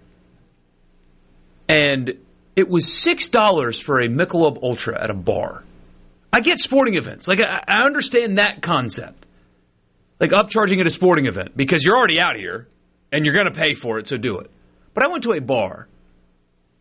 [1.70, 2.18] and
[2.56, 5.64] it was six dollars for a Michelob Ultra at a bar.
[6.32, 7.26] I get sporting events.
[7.26, 9.26] Like I, I understand that concept
[10.20, 12.68] like upcharging at a sporting event because you're already out here
[13.10, 14.50] and you're going to pay for it, so do it.
[14.94, 15.88] But I went to a bar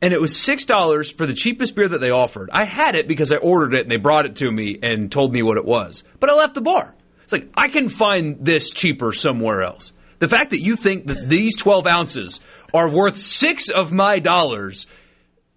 [0.01, 2.49] and it was six dollars for the cheapest beer that they offered.
[2.51, 5.33] I had it because I ordered it and they brought it to me and told
[5.33, 6.03] me what it was.
[6.19, 6.93] But I left the bar.
[7.23, 9.93] It's like I can find this cheaper somewhere else.
[10.19, 12.41] The fact that you think that these twelve ounces
[12.73, 14.87] are worth six of my dollars,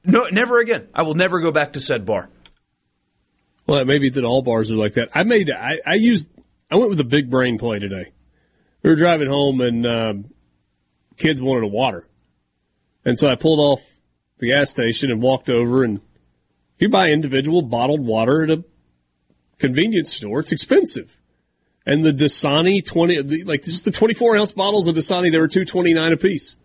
[0.05, 0.89] no, never again.
[0.94, 2.28] I will never go back to said bar.
[3.66, 5.10] Well, maybe that all bars are like that.
[5.14, 5.51] I made.
[5.51, 6.28] I, I used.
[6.70, 8.12] I went with a big brain play today.
[8.82, 10.24] We were driving home and um,
[11.16, 12.06] kids wanted a water,
[13.05, 13.80] and so I pulled off
[14.39, 15.84] the gas station and walked over.
[15.84, 18.64] And if you buy individual bottled water at a
[19.59, 21.16] convenience store, it's expensive.
[21.86, 25.39] And the Dasani twenty, the, like just the twenty four ounce bottles of Dasani, they
[25.39, 26.56] were two twenty nine a piece.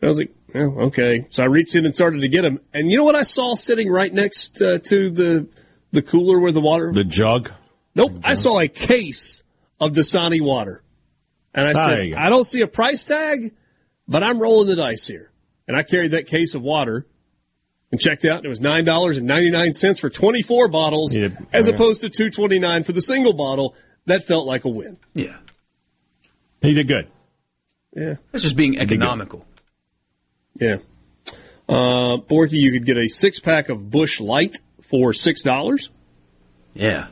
[0.00, 1.26] And I was like, well, okay.
[1.30, 2.60] So I reached in and started to get them.
[2.72, 5.48] And you know what I saw sitting right next uh, to the
[5.92, 7.50] the cooler where the water The jug.
[7.94, 8.12] Nope.
[8.24, 9.42] I saw a case
[9.80, 10.82] of Dasani water.
[11.52, 12.20] And I said, there you go.
[12.20, 13.52] I don't see a price tag,
[14.06, 15.30] but I'm rolling the dice here.
[15.66, 17.06] And I carried that case of water
[17.90, 21.28] and checked out, and it was $9.99 for 24 bottles, Yeah.
[21.52, 21.74] as Okay.
[21.74, 23.74] opposed to two twenty nine for the single bottle.
[24.06, 24.96] That felt like a win.
[25.14, 25.36] Yeah.
[26.62, 27.08] He did good.
[27.96, 28.14] Yeah.
[28.30, 29.44] That's just being economical.
[30.54, 30.76] Yeah.
[31.68, 35.88] Uh, Borky, you could get a six pack of Busch Light for $6.
[36.74, 37.06] Yeah.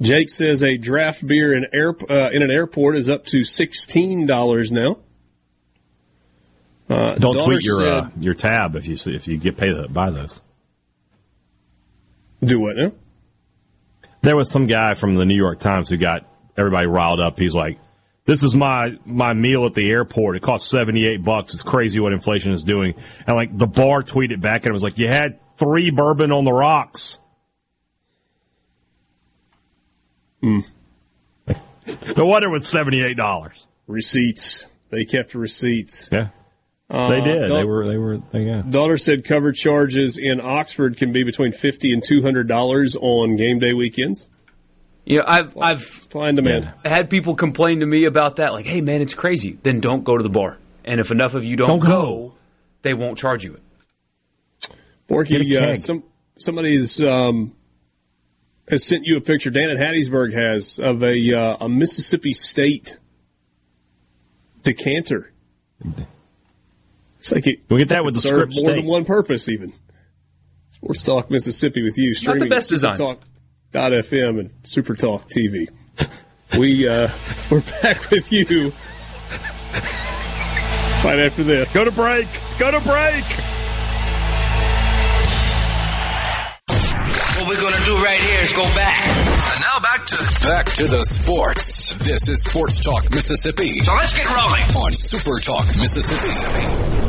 [0.00, 4.26] Jake says a draft beer in air uh, in an airport is up to sixteen
[4.26, 4.98] dollars now.
[6.88, 9.88] Uh, Don't tweet your said, uh, your tab if you if you get paid to
[9.88, 10.40] buy those.
[12.44, 12.92] Do what now?
[14.20, 16.24] There was some guy from the New York Times who got
[16.56, 17.36] everybody riled up.
[17.38, 17.78] He's like,
[18.28, 20.36] "This is my my meal at the airport.
[20.36, 21.54] It costs seventy eight bucks.
[21.54, 22.92] It's crazy what inflation is doing."
[23.26, 26.44] And like the bar tweeted back and it was like, "You had three bourbon on
[26.44, 27.18] the rocks."
[30.42, 30.58] Hmm.
[32.16, 33.66] no wonder it was seventy eight dollars.
[33.86, 34.66] Receipts.
[34.90, 36.10] They kept receipts.
[36.12, 36.28] Yeah.
[36.90, 37.48] Uh, they did.
[37.48, 37.86] Da- they were.
[37.86, 38.18] They were.
[38.30, 38.60] They, yeah.
[38.60, 43.36] Daughter said cover charges in Oxford can be between fifty and two hundred dollars on
[43.36, 44.28] game day weekends.
[45.08, 46.70] Yeah, I've I've supply and demand.
[46.84, 48.52] had people complain to me about that.
[48.52, 49.58] Like, hey man, it's crazy.
[49.62, 50.58] Then don't go to the bar.
[50.84, 52.34] And if enough of you don't, don't go, go,
[52.82, 53.62] they won't charge you it.
[55.08, 56.04] Borky, uh, some
[56.38, 57.54] somebody's um,
[58.68, 59.48] has sent you a picture.
[59.48, 62.98] Dan at Hattiesburg has of a uh, a Mississippi State
[64.62, 65.32] decanter.
[67.18, 69.72] It's like it, we get that with the script more than one purpose, even.
[70.72, 72.96] Sports Talk Mississippi with you streaming Not the best design.
[72.96, 73.20] Talk
[73.72, 75.68] FM and Super Talk TV.
[76.58, 77.10] we uh,
[77.50, 78.72] we're back with you
[81.04, 81.72] right after this.
[81.72, 82.28] Go to break.
[82.58, 83.24] Go to break.
[87.36, 89.06] What we're gonna do right here is go back.
[89.06, 92.04] And now back to back to the sports.
[92.04, 93.80] This is Sports Talk Mississippi.
[93.80, 97.07] So let's get rolling on Super Talk Mississippi.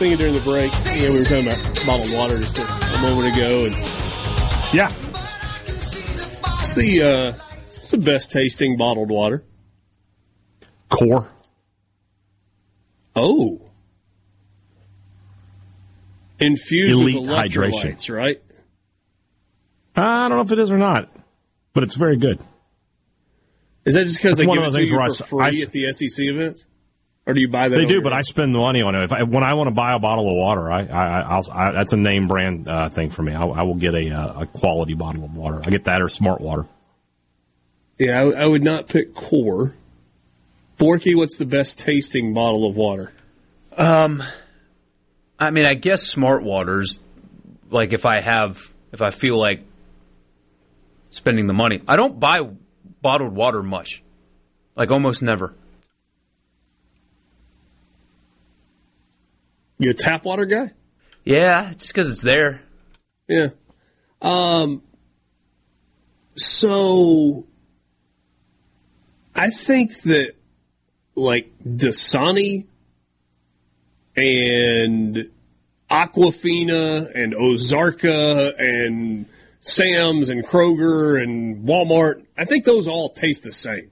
[0.00, 2.12] Hey, Dan, I was thinking during the break, you know, we were talking about bottled
[2.14, 3.74] water just a, a moment ago, and
[4.72, 4.90] yeah,
[5.66, 7.32] it's the uh,
[7.66, 9.44] it's the best tasting bottled water.
[10.88, 11.28] Core.
[13.14, 13.60] Oh,
[16.38, 18.16] infused Elite with electrolytes, hydration.
[18.16, 18.42] right?
[19.96, 21.10] I don't know if it is or not,
[21.74, 22.40] but it's very good.
[23.84, 26.24] Is that just because they give it to you for free I, at the SEC
[26.24, 26.64] events?
[27.26, 27.76] Or do you buy that?
[27.76, 29.04] They do, but I spend the money on it.
[29.04, 31.92] If I, when I want to buy a bottle of water, I, I, I that's
[31.92, 33.34] a name brand uh, thing for me.
[33.34, 35.60] I, I will get a, uh, a quality bottle of water.
[35.64, 36.66] I get that or Smart Water.
[37.98, 39.74] Yeah, I, I would not pick Core.
[40.78, 43.12] Borky, what's the best tasting bottle of water?
[43.76, 44.22] Um,
[45.38, 47.00] I mean, I guess Smart Waters.
[47.70, 49.62] Like if I have, if I feel like
[51.10, 52.38] spending the money, I don't buy
[53.02, 54.02] bottled water much.
[54.74, 55.54] Like almost never.
[59.80, 60.72] You a tap water guy?
[61.24, 62.60] Yeah, just because it's there.
[63.26, 63.48] Yeah.
[64.20, 64.82] Um.
[66.36, 67.46] So,
[69.34, 70.34] I think that
[71.14, 72.66] like Dasani
[74.16, 75.30] and
[75.90, 79.24] Aquafina and Ozarka and
[79.60, 83.90] Sam's and Kroger and Walmart, I think those all taste the same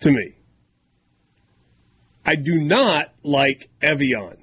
[0.00, 0.34] to me.
[2.28, 4.36] I do not like Evian.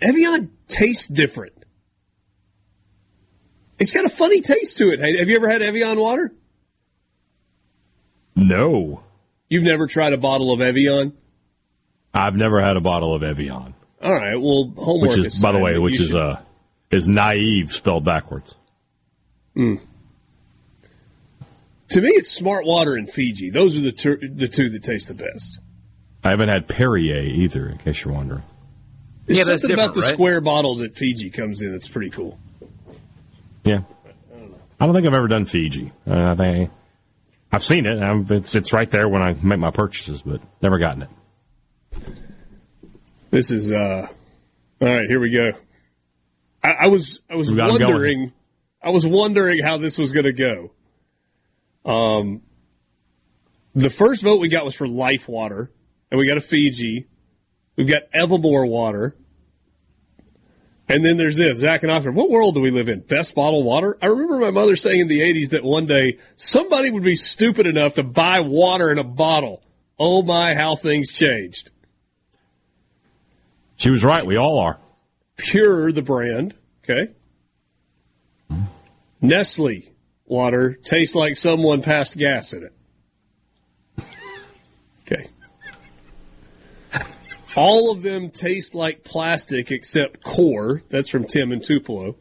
[0.00, 1.66] Evian tastes different.
[3.80, 5.00] It's got a funny taste to it.
[5.00, 6.32] Have you ever had Evian water?
[8.36, 9.02] No.
[9.48, 11.14] You've never tried a bottle of Evian?
[12.14, 13.74] I've never had a bottle of Evian.
[14.00, 14.40] All right.
[14.40, 16.16] Well, homework which is, by the way, which is should...
[16.16, 16.36] uh
[16.92, 18.54] is naive spelled backwards.
[19.54, 19.76] Hmm.
[21.88, 23.50] To me, it's Smart Water and Fiji.
[23.50, 25.58] Those are the ter- the two that taste the best.
[26.24, 28.42] I haven't had Perrier either, in case you're wondering.
[29.26, 30.12] There's yeah, something about the right?
[30.12, 32.38] square bottle that Fiji comes in that's pretty cool.
[33.62, 33.80] Yeah.
[34.32, 35.92] I don't, I don't think I've ever done Fiji.
[36.06, 36.70] Uh, they,
[37.52, 38.02] I've seen it.
[38.02, 41.10] I'm, it's, it's right there when I make my purchases, but never gotten it.
[43.30, 44.08] This is, uh,
[44.80, 45.52] all right, here we go.
[46.62, 48.32] I, I was, I was wondering,
[48.82, 50.70] I was wondering how this was going to go.
[51.84, 52.42] Um,
[53.74, 55.70] the first vote we got was for Life Water
[56.14, 57.08] and we got a Fiji.
[57.74, 59.16] We've got Evermore water.
[60.88, 62.14] And then there's this, Zach and Oxford.
[62.14, 63.00] What world do we live in?
[63.00, 63.98] Best bottled water?
[64.00, 67.66] I remember my mother saying in the 80s that one day somebody would be stupid
[67.66, 69.64] enough to buy water in a bottle.
[69.98, 71.72] Oh my, how things changed.
[73.74, 74.24] She was right.
[74.24, 74.78] We all are.
[75.36, 76.54] Pure, the brand.
[76.84, 77.12] Okay.
[79.20, 79.82] Nestle,
[80.26, 84.04] water tastes like someone passed gas in it.
[85.00, 85.26] Okay.
[87.56, 90.82] All of them taste like plastic except Core.
[90.88, 92.16] That's from Tim and Tupelo.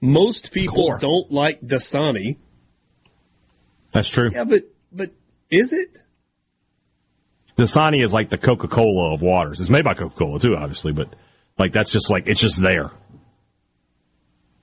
[0.00, 0.98] Most people Core.
[0.98, 2.36] don't like Dasani.
[3.92, 4.28] That's true.
[4.32, 5.10] Yeah, but but
[5.50, 6.02] is it?
[7.56, 9.60] Dasani is like the Coca Cola of waters.
[9.60, 11.14] It's made by Coca Cola too, obviously, but
[11.58, 12.90] like that's just like it's just there.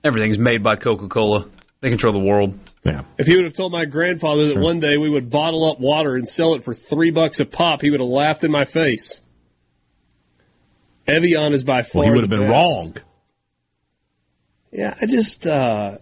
[0.04, 1.48] Everything's made by Coca Cola.
[1.80, 2.58] They control the world.
[2.84, 3.02] Yeah.
[3.18, 6.14] If he would have told my grandfather that one day we would bottle up water
[6.14, 9.20] and sell it for three bucks a pop, he would have laughed in my face.
[11.06, 12.52] Evian is by far Well, he would have been best.
[12.52, 12.96] wrong.
[14.72, 15.98] Yeah, I just uh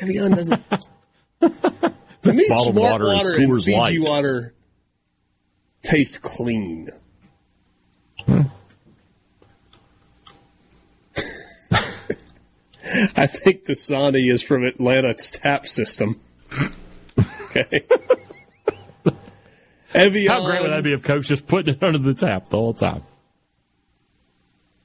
[0.00, 0.62] Evian doesn't.
[1.40, 4.00] to me, smart water water, and Fiji Light.
[4.00, 4.54] water
[5.82, 6.90] taste clean.
[13.16, 16.20] I think the Dasani is from Atlanta's tap system.
[17.18, 17.84] okay.
[19.94, 20.32] Evian.
[20.32, 22.74] How great would that be if Coach just putting it under the tap the whole
[22.74, 23.02] time?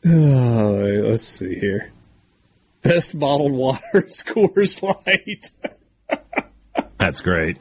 [0.09, 1.89] Oh, let's see here.
[2.81, 5.51] Best bottled water, Coors Light.
[6.99, 7.57] That's great.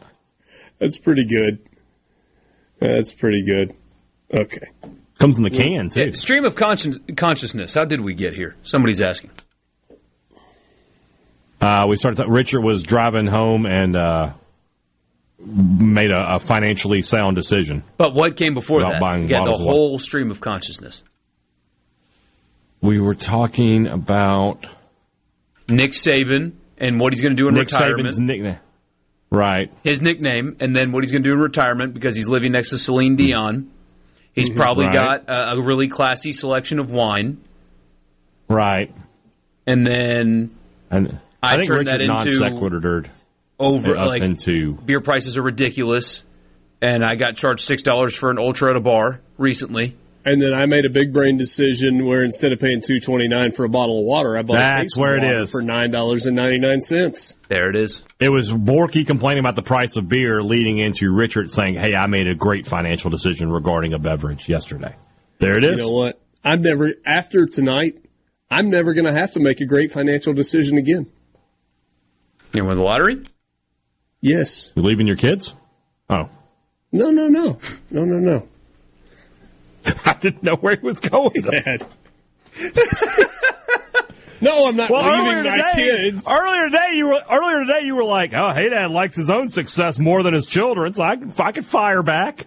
[0.79, 1.59] That's pretty good.
[2.79, 3.75] That's pretty good.
[4.33, 4.69] Okay.
[5.19, 6.03] Comes in the can too.
[6.09, 7.73] Yeah, stream of conscience, consciousness.
[7.75, 8.55] How did we get here?
[8.63, 9.31] Somebody's asking.
[11.61, 12.19] Uh, we started.
[12.19, 14.33] Th- Richard was driving home and uh,
[15.39, 17.83] made a, a financially sound decision.
[17.97, 19.01] But what came before Without that?
[19.01, 19.77] buying You got the bottles of water.
[19.77, 21.03] whole stream of consciousness.
[22.87, 24.65] We were talking about
[25.69, 28.09] Nick Saban and what he's going to do in Nick retirement.
[28.09, 28.59] Saban's nickname.
[29.29, 29.73] Right.
[29.83, 32.71] his nickname, and then what he's going to do in retirement because he's living next
[32.71, 33.71] to Celine Dion.
[34.33, 34.97] He's probably Mm-hmm.
[34.97, 35.27] Right.
[35.27, 37.39] got a, a really classy selection of wine,
[38.49, 38.95] Right.
[39.67, 40.55] and then
[40.91, 43.11] And I I, think turned that Richard non into sequitured
[43.59, 46.23] over us like into beer prices are ridiculous,
[46.81, 49.97] and I got charged six dollars for an ultra at a bar recently.
[50.27, 53.53] And then I made a big brain decision where instead of paying two twenty nine
[53.53, 55.53] for a bottle of water, I bought a That's case of where it water is.
[55.53, 57.37] for nine dollars and ninety nine cents.
[57.47, 58.03] There it is.
[58.19, 62.09] It was Borky complaining about the price of beer, leading into Richard saying, "Hey, I
[62.09, 64.97] made a great financial decision regarding a beverage yesterday."
[65.39, 65.79] There it is.
[65.79, 66.21] You know what?
[66.45, 67.95] I'm never after tonight.
[68.51, 71.07] I'm never going to have to make a great financial decision again.
[72.53, 73.25] You win the lottery?
[74.21, 74.73] Yes.
[74.75, 75.55] You leaving your kids?
[76.11, 76.29] Oh,
[76.91, 77.11] No.
[77.11, 77.29] No.
[77.29, 77.59] No.
[77.91, 78.05] No.
[78.05, 78.19] No.
[78.19, 78.49] No.
[80.05, 81.43] I didn't know where he was going.
[81.43, 81.87] Dad.
[84.41, 86.27] no, I'm not leaving my kids.
[86.27, 89.49] Earlier today, you were earlier today you were like, "Oh, hey, Dad likes his own
[89.49, 92.47] success more than his children's." I could, I could fire back.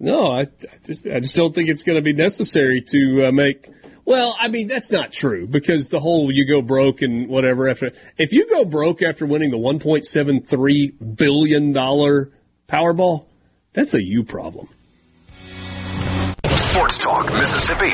[0.00, 0.46] No, I, I
[0.84, 3.68] just I just don't think it's going to be necessary to uh, make.
[4.04, 7.92] Well, I mean that's not true because the whole you go broke and whatever after
[8.16, 12.30] if you go broke after winning the 1.73 billion dollar
[12.68, 13.26] Powerball,
[13.72, 14.68] that's a you problem.
[16.78, 17.90] Sports Talk Mississippi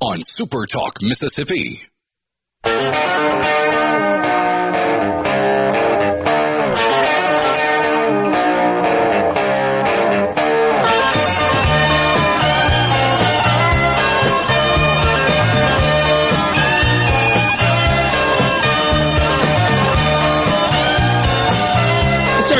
[0.00, 1.80] on Super Talk Mississippi.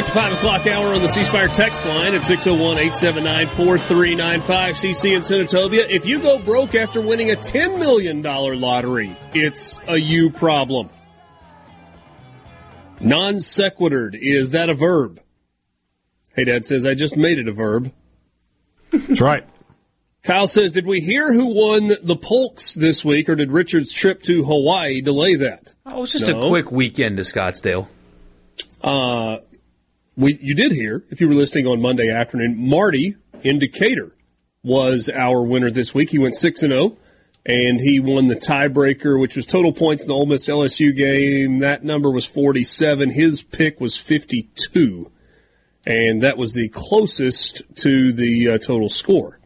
[0.08, 3.46] It starts at 5 o'clock hour on the C Spire text line at 601 879
[3.48, 5.86] 4395 CC in Senatobia.
[5.90, 10.88] If you go broke after winning a $10 million lottery, it's a you problem.
[13.00, 15.20] Non sequitured, is that a verb?
[16.34, 17.92] Hey, Dad says, I just made it a verb.
[18.90, 19.46] That's right.
[20.22, 24.22] Kyle says, Did we hear who won the Polks this week, or did Richard's trip
[24.22, 25.74] to Hawaii delay that?
[25.84, 26.40] Oh, it was just No.
[26.40, 27.88] a quick weekend to Scottsdale.
[28.82, 29.38] Uh,
[30.18, 32.56] we you did hear if you were listening on Monday afternoon.
[32.58, 34.12] Marty Indicator
[34.64, 36.10] was our winner this week.
[36.10, 36.98] He went six and zero,
[37.46, 41.60] and he won the tiebreaker, which was total points in the Ole Miss LSU game.
[41.60, 43.10] That number was forty seven.
[43.10, 45.12] His pick was fifty two,
[45.86, 49.38] and that was the closest to the uh, total score.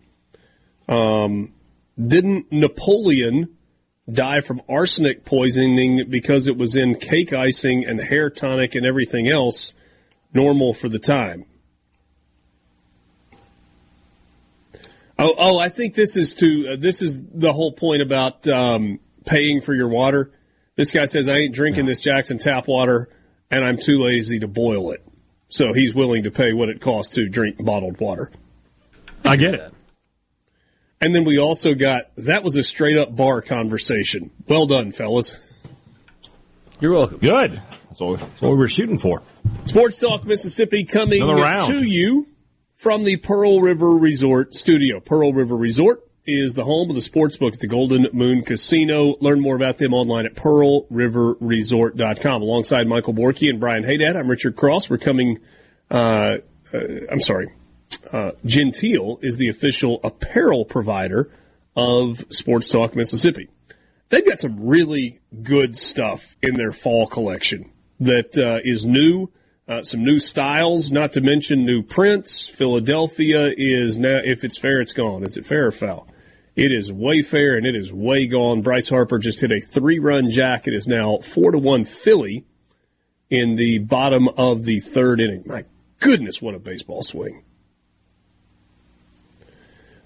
[0.88, 1.52] Um,
[1.98, 3.56] didn't Napoleon
[4.10, 9.30] die from arsenic poisoning because it was in cake icing and hair tonic and everything
[9.30, 9.74] else
[10.32, 11.46] normal for the time.
[15.18, 15.58] Oh, oh!
[15.58, 19.74] I think this is to uh, this is the whole point about um, paying for
[19.74, 20.32] your water.
[20.74, 23.08] This guy says I ain't drinking this Jackson tap water,
[23.50, 25.06] and I'm too lazy to boil it.
[25.48, 28.32] So he's willing to pay what it costs to drink bottled water.
[29.24, 29.74] I get it.
[31.00, 34.30] And then we also got that was a straight up bar conversation.
[34.48, 35.36] Well done, fellas.
[36.80, 37.18] You're welcome.
[37.18, 37.60] Good.
[38.10, 39.22] That's what, that's what we were shooting for.
[39.64, 42.26] Sports Talk Mississippi coming to you
[42.76, 45.00] from the Pearl River Resort studio.
[45.00, 49.16] Pearl River Resort is the home of the sports book at the Golden Moon Casino.
[49.20, 52.42] Learn more about them online at pearlriverresort.com.
[52.42, 54.90] Alongside Michael Borky and Brian Haydad, I'm Richard Cross.
[54.90, 55.38] We're coming,
[55.90, 56.38] uh,
[56.72, 56.78] uh,
[57.10, 57.52] I'm sorry,
[58.12, 61.30] uh, Genteel is the official apparel provider
[61.74, 63.48] of Sports Talk Mississippi.
[64.08, 67.71] They've got some really good stuff in their fall collection
[68.04, 69.30] that uh, is new.
[69.68, 72.48] Uh, some new styles, not to mention new prints.
[72.48, 75.22] Philadelphia is now, if it's fair, it's gone.
[75.24, 76.08] Is it fair or foul?
[76.54, 78.60] It is way fair and it is way gone.
[78.60, 80.68] Bryce Harper just hit a three run jack.
[80.68, 82.44] It is now four to one Philly
[83.30, 85.44] in the bottom of the third inning.
[85.46, 85.64] My
[86.00, 87.44] goodness, what a baseball swing.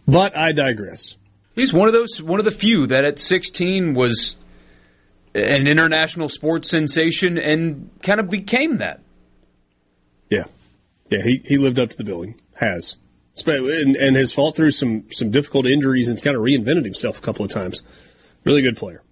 [0.06, 1.16] But I digress.
[1.56, 4.36] He's one of those, one of the few that at 16 was
[5.36, 9.00] an international sports sensation and kind of became that.
[10.30, 10.44] Yeah,
[11.10, 12.40] yeah, he, he lived up to the billing.
[12.54, 12.96] Has
[13.46, 17.20] and, and has fought through some some difficult injuries and kind of reinvented himself a
[17.20, 17.82] couple of times.
[18.44, 19.02] Really good player.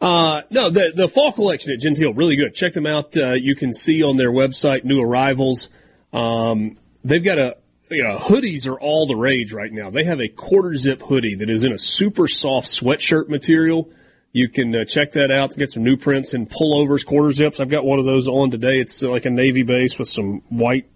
[0.00, 2.54] Uh, no, the the fall collection at Genteel, really good.
[2.54, 3.16] Check them out.
[3.16, 5.68] Uh, you can see on their website new arrivals.
[6.12, 7.56] Um, they've got a
[7.90, 9.90] you know hoodies are all the rage right now.
[9.90, 13.90] They have a quarter zip hoodie that is in a super soft sweatshirt material.
[14.36, 15.52] You can uh, check that out.
[15.52, 17.58] to Get some new prints and pullovers, quarter zips.
[17.58, 18.80] I've got one of those on today.
[18.80, 20.90] It's like a navy base with some white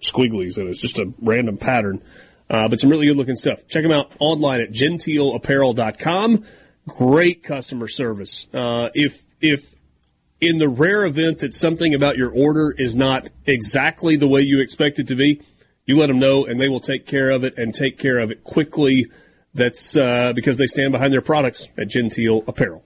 [0.00, 0.68] squigglies it.
[0.68, 2.00] It's just a random pattern,
[2.48, 3.66] uh, but some really good looking stuff.
[3.66, 6.44] Check them out online at genteelapparel.com.
[6.86, 8.46] Great customer service.
[8.54, 9.74] Uh, if if
[10.40, 14.60] in the rare event that something about your order is not exactly the way you
[14.60, 15.42] expect it to be,
[15.84, 18.30] you let them know and they will take care of it and take care of
[18.30, 19.08] it quickly.
[19.54, 22.84] That's uh, because they stand behind their products at Genteel Apparel.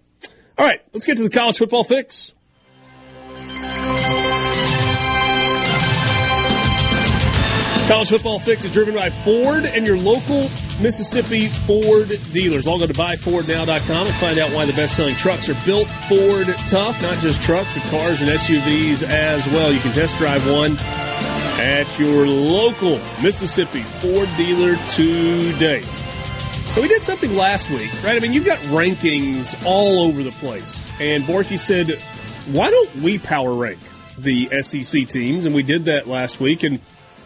[0.58, 2.32] All right, let's get to the college football fix.
[7.88, 10.48] College Football Fix is driven by Ford and your local
[10.80, 12.66] Mississippi Ford dealers.
[12.66, 17.02] All go to buyfordnow.com and find out why the best-selling trucks are built Ford tough,
[17.02, 19.72] not just trucks, but cars and SUVs as well.
[19.72, 20.78] You can test drive one
[21.60, 25.82] at your local Mississippi Ford dealer today.
[26.72, 28.16] So we did something last week, right?
[28.16, 30.82] I mean, you've got rankings all over the place.
[30.98, 32.00] And Borky said,
[32.50, 33.78] why don't we power rank
[34.16, 35.44] the SEC teams?
[35.44, 36.62] And we did that last week.
[36.62, 36.80] And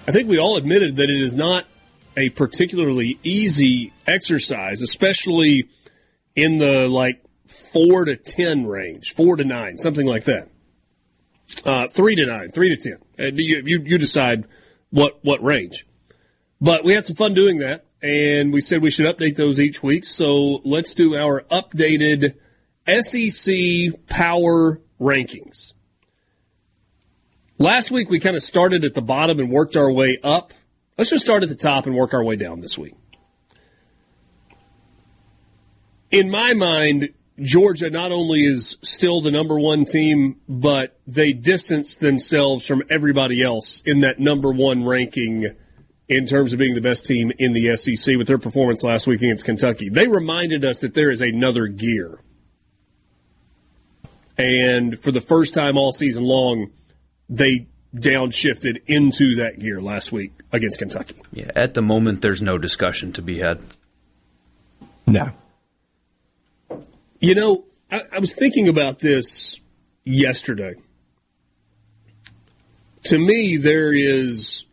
[0.08, 1.64] I think we all admitted that it is not
[2.16, 5.68] a particularly easy exercise, especially
[6.34, 10.48] in the like four to 10 range, four to nine, something like that.
[11.64, 12.98] Uh, three to nine, three to 10.
[13.16, 14.48] And you, you, you decide
[14.90, 15.86] what, what range.
[16.60, 19.82] But we had some fun doing that and we said we should update those each
[19.82, 20.04] week.
[20.04, 22.34] So let's do our updated
[22.86, 25.72] SEC power rankings.
[27.58, 30.52] Last week we kind of started at the bottom and worked our way up.
[30.98, 32.94] Let's just start at the top and work our way down this week.
[36.10, 37.10] In my mind,
[37.40, 43.42] Georgia not only is still the number one team, but they distance themselves from everybody
[43.42, 45.54] else in that number one ranking
[46.08, 49.22] in terms of being the best team in the SEC with their performance last week
[49.22, 49.88] against Kentucky.
[49.88, 52.18] They reminded us that there is another gear.
[54.38, 56.70] And for the first time all season long,
[57.28, 61.16] they downshifted into that gear last week against Kentucky.
[61.32, 63.60] Yeah, at the moment, there's no discussion to be had.
[65.06, 65.30] No.
[67.20, 69.58] You know, I, I was thinking about this
[70.04, 70.74] yesterday.
[73.04, 74.65] To me, there is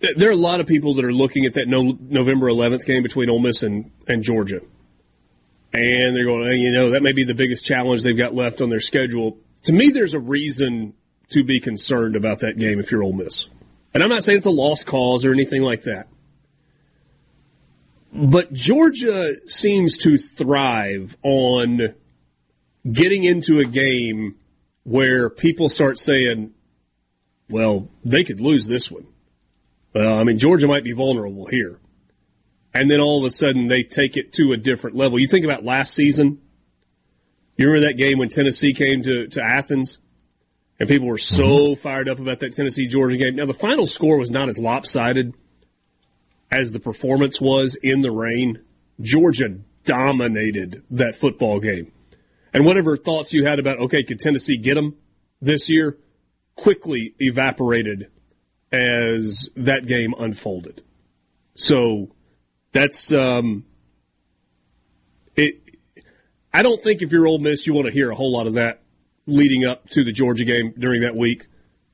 [0.00, 3.02] there are a lot of people that are looking at that no, November 11th game
[3.02, 4.60] between Ole Miss and, and Georgia.
[5.72, 8.60] And they're going, hey, you know, that may be the biggest challenge they've got left
[8.60, 9.38] on their schedule.
[9.64, 10.94] To me, there's a reason
[11.30, 13.48] to be concerned about that game if you're Ole Miss.
[13.92, 16.08] And I'm not saying it's a lost cause or anything like that.
[18.12, 21.94] But Georgia seems to thrive on
[22.90, 24.36] getting into a game
[24.84, 26.54] where people start saying,
[27.50, 29.06] well, they could lose this one.
[29.96, 31.80] Well, I mean, Georgia might be vulnerable here.
[32.74, 35.18] And then all of a sudden they take it to a different level.
[35.18, 36.42] You think about last season.
[37.56, 39.96] You remember that game when Tennessee came to, to Athens?
[40.78, 41.80] And people were so mm-hmm.
[41.80, 43.36] fired up about that Tennessee Georgia game.
[43.36, 45.32] Now, the final score was not as lopsided
[46.50, 48.62] as the performance was in the rain.
[49.00, 51.90] Georgia dominated that football game.
[52.52, 54.96] And whatever thoughts you had about, okay, could Tennessee get them
[55.40, 55.96] this year,
[56.54, 58.10] quickly evaporated
[58.76, 60.82] as that game unfolded.
[61.54, 62.14] So
[62.72, 63.64] that's um,
[65.34, 65.62] it.
[66.52, 68.54] I don't think if you're Ole Miss, you want to hear a whole lot of
[68.54, 68.82] that
[69.26, 71.46] leading up to the Georgia game during that week.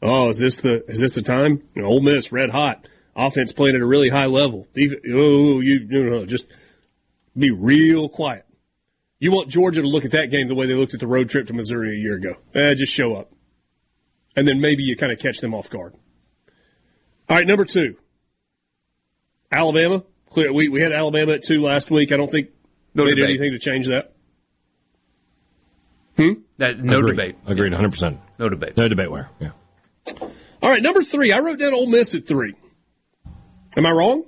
[0.03, 1.63] Oh, is this the is this the time?
[1.75, 4.67] You know, Ole Miss red hot, offense playing at a really high level.
[4.77, 6.47] Oh, you no, just
[7.37, 8.45] be real quiet.
[9.21, 11.31] You want Georgia to look at that game the way they looked at the road
[11.31, 12.35] trip to Missouri a year ago.
[12.55, 13.33] Eh, just show up,
[14.35, 15.95] and then maybe you kind of catch them off guard.
[17.28, 17.97] All right, number two,
[19.51, 20.03] Alabama.
[20.31, 20.53] Clear.
[20.53, 22.12] We we had Alabama at two last week.
[22.12, 22.49] I don't think
[22.94, 24.12] No they did anything to change that.
[26.16, 26.32] Hmm?
[26.59, 27.12] That, no Agreed.
[27.12, 27.36] debate.
[27.47, 28.19] Agreed, 100%.
[28.39, 28.77] No debate.
[28.77, 29.31] No debate where.
[29.40, 29.51] Yeah.
[30.20, 31.32] All right, number three.
[31.32, 32.55] I wrote down Ole Miss at three.
[33.77, 34.24] Am I wrong?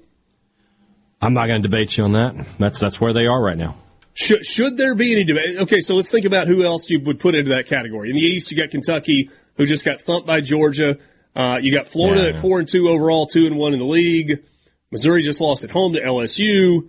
[1.20, 2.34] I'm not going to debate you on that.
[2.58, 3.76] That's that's where they are right now.
[4.14, 5.58] Should should there be any debate?
[5.60, 8.10] Okay, so let's think about who else you would put into that category.
[8.10, 10.98] In the East, you got Kentucky, who just got thumped by Georgia.
[11.36, 13.84] Uh, you got Florida Yeah, at four and two overall, two and one in the
[13.84, 14.42] league.
[14.90, 16.88] Missouri just lost at home to LSU.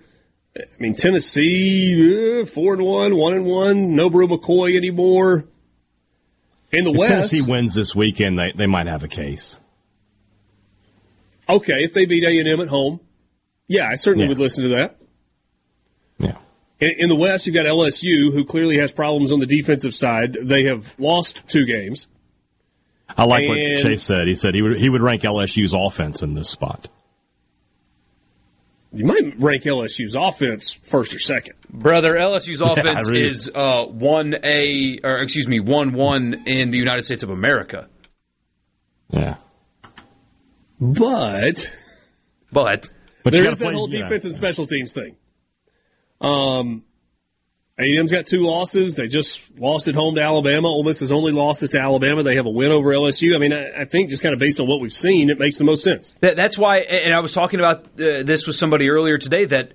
[0.57, 3.95] I mean Tennessee, uh, four and one, one and one.
[3.95, 5.45] No Bru McCoy anymore.
[6.71, 9.59] In the If West, Tennessee wins this weekend, they, they might have a case.
[11.49, 12.99] okay, if they beat A and M at home,
[13.67, 14.29] yeah, I certainly Yeah.
[14.29, 14.97] would listen to that.
[16.19, 16.37] Yeah.
[16.79, 20.37] In, in the West, you've got LSU, who clearly has problems on the defensive side.
[20.41, 22.07] They have lost two games.
[23.09, 24.27] I like what Chase said.
[24.27, 26.87] He said he would he would rank LSU's offense in this spot.
[28.93, 31.55] You might rank LSU's offense first or second.
[31.69, 33.27] Brother, LSU's Yeah, offense really.
[33.27, 37.89] is uh, one A, or excuse me, one one in the United States of America.
[39.09, 39.35] Yeah.
[40.79, 41.71] But
[42.51, 42.89] But
[43.23, 44.03] But you there gotta is that play- whole yeah.
[44.03, 45.15] defense and special teams thing.
[46.21, 46.84] Um,
[47.77, 48.95] A&M's got two losses.
[48.95, 50.69] They just lost at home to Alabama.
[50.69, 52.23] Ole Miss has only lost this to Alabama.
[52.23, 53.35] They have a win over LSU.
[53.35, 55.57] I mean, I, I think just kind of based on what we've seen, it makes
[55.57, 56.13] the most sense.
[56.21, 59.73] That, that's why, and I was talking about uh, this with somebody earlier today that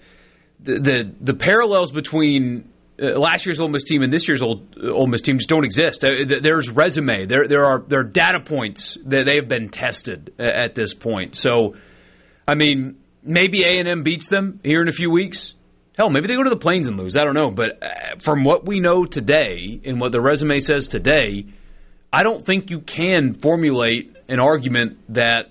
[0.61, 2.71] the the, the parallels between
[3.01, 5.65] uh, last year's Ole Miss team and this year's old Ole Miss team just don't
[5.65, 6.03] exist.
[6.03, 10.33] Uh, there's resume, there there are there are data points that they have been tested
[10.39, 11.35] uh, at this point.
[11.35, 11.77] So,
[12.49, 15.55] I mean, maybe A and M beats them here in a few weeks.
[16.01, 17.15] Hell, maybe they go to the Plains and lose.
[17.15, 20.89] I don't know, but uh, from what we know today and what the resume says
[20.89, 21.45] today,
[22.11, 25.51] I don't think you can formulate an argument that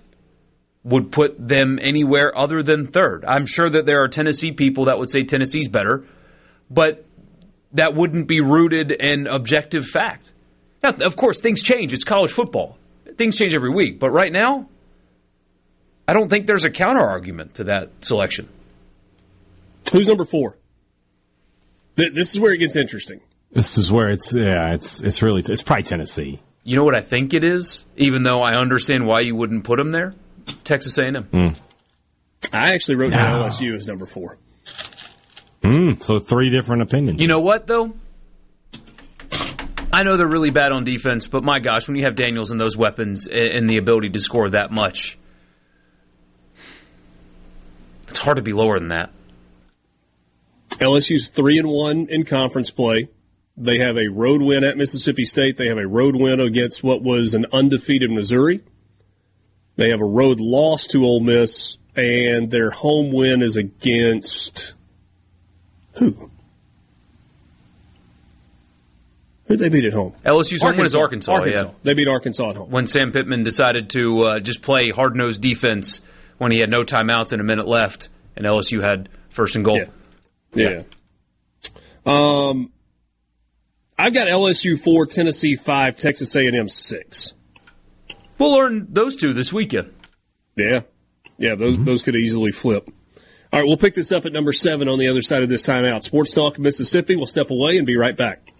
[0.83, 3.25] would put them anywhere other than third.
[3.27, 6.07] I'm sure that there are Tennessee people that would say Tennessee's better,
[6.67, 7.05] but
[7.73, 10.31] that wouldn't be rooted in objective fact.
[10.81, 11.93] Now, of course, things change.
[11.93, 12.79] It's college football.
[13.17, 13.99] Things change every week.
[13.99, 14.67] But right now,
[16.07, 18.49] I don't think there's a counter argument to that selection.
[19.91, 20.57] Who's number four?
[21.95, 23.21] Th- This is where it gets interesting.
[23.51, 26.39] This is where it's yeah, it's it's really it's probably Tennessee.
[26.63, 29.77] You know what I think it is, even though I understand why you wouldn't put
[29.79, 30.13] them there?
[30.63, 31.55] Texas A&M.
[32.53, 33.45] I actually wrote down No.
[33.45, 34.37] LSU as number four.
[35.63, 37.21] Mm, so three different opinions.
[37.21, 37.93] You know what, though?
[39.91, 42.59] I know they're really bad on defense, but my gosh, when you have Daniels and
[42.59, 45.17] those weapons and the ability to score that much,
[48.07, 49.09] it's hard to be lower than that.
[50.79, 53.09] LSU's three and one in conference play.
[53.57, 55.57] They have a road win at Mississippi State.
[55.57, 58.61] They have a road win against what was an undefeated Missouri.
[59.75, 64.73] They have a road loss to Ole Miss, and their home win is against
[65.93, 66.29] who?
[69.47, 70.13] Who'd they beat at home?
[70.25, 71.71] LSU's home win is Arkansas, yeah.
[71.83, 72.69] They beat Arkansas at home.
[72.69, 76.01] When Sam Pittman decided to uh, just play hard nosed defense
[76.37, 79.77] when he had no timeouts and a minute left, and LSU had first and goal.
[79.77, 79.85] Yeah.
[82.05, 82.71] Um,
[83.97, 87.33] I've got LSU four, Tennessee five, Texas A&M six.
[88.37, 89.93] We'll learn those two this weekend.
[90.55, 90.81] Yeah,
[91.37, 92.89] yeah, those those could easily flip.
[93.51, 95.65] All right, we'll pick this up at number seven on the other side of this
[95.65, 96.03] timeout.
[96.03, 97.15] Sports Talk Mississippi.
[97.15, 98.53] We'll step away and be right back.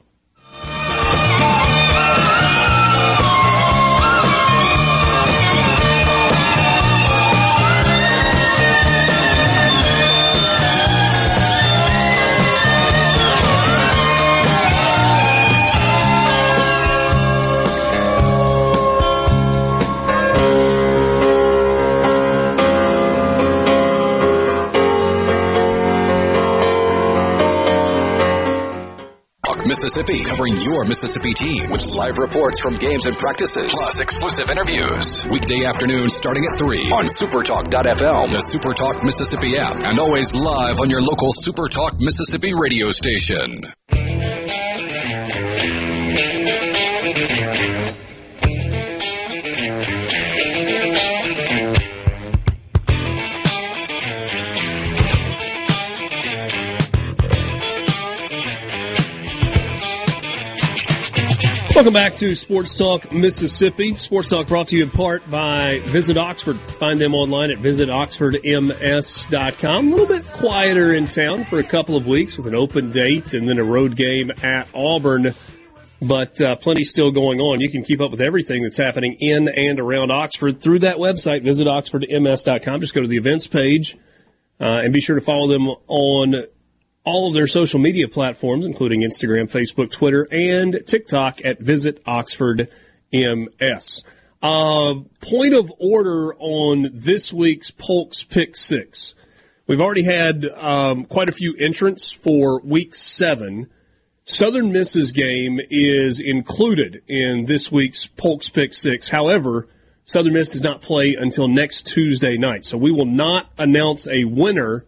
[29.82, 35.26] Mississippi, covering your Mississippi team with live reports from games and practices, plus exclusive interviews.
[35.30, 40.90] Weekday afternoons starting at 3 on supertalk.fm, the Supertalk Mississippi app, and always live on
[40.90, 43.99] your local Supertalk Mississippi radio station.
[61.80, 63.94] Welcome back to Sports Talk Mississippi.
[63.94, 66.60] Sports Talk brought to you in part by Visit Oxford.
[66.72, 69.88] Find them online at visitoxfordms.com.
[69.88, 73.34] A little bit quieter in town for a couple of weeks with an open date
[73.34, 75.34] and then a road game at Auburn,
[76.02, 77.62] but uh, plenty still going on.
[77.62, 81.46] You can keep up with everything that's happening in and around Oxford through that website,
[81.46, 82.82] visitoxfordms.com.
[82.82, 83.98] Just go to the events page
[84.60, 86.44] uh, and be sure to follow them on
[87.10, 92.70] all of their social media platforms, including Instagram, Facebook, Twitter, and TikTok at Visit Oxford
[93.12, 94.04] MS.
[94.44, 99.16] Uh, point of order on this week's Polk's Pick Six.
[99.66, 103.72] We've already had um, quite a few entrants for week seven.
[104.26, 109.10] Southern Miss's game is included in this week's Polk's Pick Six.
[109.10, 109.68] However,
[110.06, 114.26] Southern Miss does not play until next Tuesday night, so we will not announce a
[114.26, 114.86] winner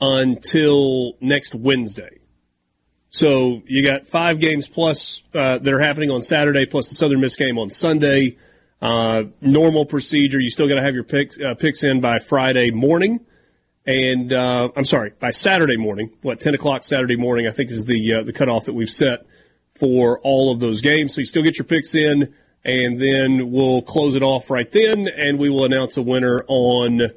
[0.00, 2.20] until next Wednesday.
[3.10, 7.20] So you got five games plus uh, that are happening on Saturday, plus the Southern
[7.20, 8.36] Miss game on Sunday.
[8.80, 10.40] Uh, normal procedure.
[10.40, 13.20] You still got to have your picks uh, picks in by Friday morning,
[13.84, 16.12] and uh, I'm sorry, by Saturday morning.
[16.22, 17.46] What 10 o'clock Saturday morning?
[17.46, 19.26] I think is the uh, the cutoff that we've set
[19.74, 21.14] for all of those games.
[21.14, 22.32] So you still get your picks in,
[22.64, 27.10] and then we'll close it off right then, and we will announce a winner on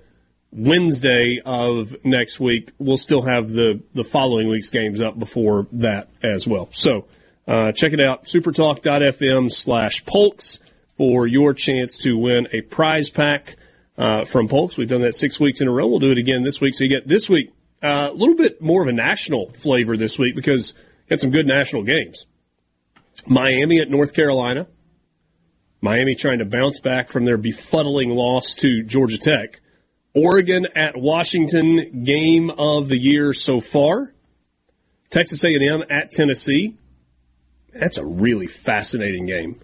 [0.55, 2.69] Wednesday of next week.
[2.77, 6.69] We'll still have the, the following week's games up before that as well.
[6.71, 7.05] So
[7.47, 10.59] uh, check it out, supertalk.fm slash Polks
[10.97, 13.55] for your chance to win a prize pack
[13.97, 14.77] uh, from Polks.
[14.77, 15.87] We've done that six weeks in a row.
[15.87, 16.75] We'll do it again this week.
[16.75, 17.51] So you get this week
[17.81, 20.73] uh, a little bit more of a national flavor this week because
[21.05, 22.25] you got some good national games.
[23.25, 24.67] Miami at North Carolina.
[25.81, 29.59] Miami trying to bounce back from their befuddling loss to Georgia Tech.
[30.15, 34.13] Oregon at Washington, game of the year so far.
[35.09, 36.75] Texas A&M at Tennessee.
[37.73, 39.59] That's a really fascinating game.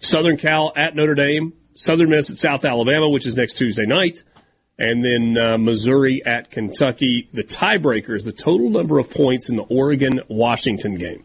[0.00, 1.52] Southern Cal at Notre Dame.
[1.74, 4.24] Southern Miss at South Alabama, which is next Tuesday night.
[4.80, 7.28] And then uh, Missouri at Kentucky.
[7.32, 11.24] The tiebreaker is the total number of points in the Oregon Washington game.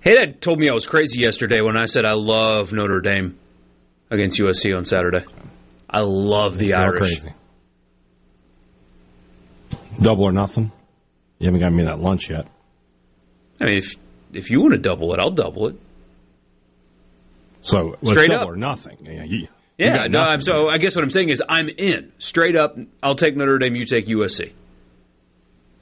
[0.00, 3.38] Hey, Dad told me I was crazy yesterday when I said I love Notre Dame
[4.10, 5.24] against USC on Saturday.
[5.88, 6.98] I love the You're Irish.
[7.20, 7.34] crazy.
[10.00, 10.70] Double or nothing.
[11.38, 12.46] You haven't gotten me that lunch yet.
[13.60, 13.96] I mean, if
[14.32, 15.76] if you want to double it, I'll double it.
[17.60, 18.50] So well, Straight double up.
[18.50, 18.98] or nothing.
[19.02, 19.48] Yeah, you, you
[19.78, 20.18] Yeah, got no.
[20.18, 20.32] nothing.
[20.34, 20.68] I'm so.
[20.68, 22.76] I guess what I'm saying is I'm in straight up.
[23.02, 23.74] I'll take Notre Dame.
[23.76, 24.52] You take USC.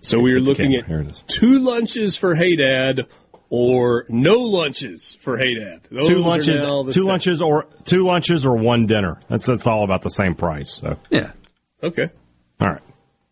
[0.01, 3.03] So we are looking at two lunches for Hey Dad
[3.51, 5.81] or no lunches for Hey Dad.
[5.91, 9.21] Those two lunches, two sta- lunches, or two lunches or one dinner.
[9.29, 10.71] That's that's all about the same price.
[10.75, 11.33] So Yeah.
[11.83, 12.11] Okay.
[12.61, 12.83] all right.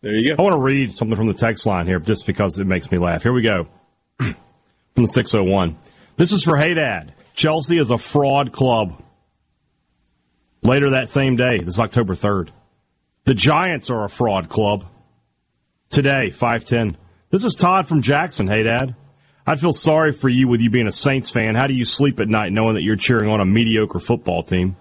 [0.01, 2.65] There you I want to read something from the text line here just because it
[2.65, 3.21] makes me laugh.
[3.21, 3.67] Here we go.
[4.17, 4.35] from
[4.95, 5.77] the 601.
[6.17, 7.13] This is for Hey Dad.
[7.35, 9.03] Chelsea is a fraud club.
[10.63, 12.49] Later that same day, this is October 3rd.
[13.25, 14.85] The Giants are a fraud club.
[15.91, 16.97] Today, 510.
[17.29, 18.95] This is Todd from Jackson, Hey Dad.
[19.45, 21.53] I'd feel sorry for you with you being a Saints fan.
[21.53, 24.77] How do you sleep at night knowing that you're cheering on a mediocre football team?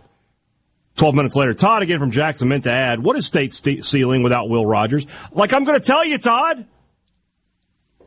[0.97, 4.23] 12 minutes later, Todd again from Jackson meant to add, what is state st- ceiling
[4.23, 5.07] without Will Rogers?
[5.33, 6.67] Like I'm going to tell you, Todd.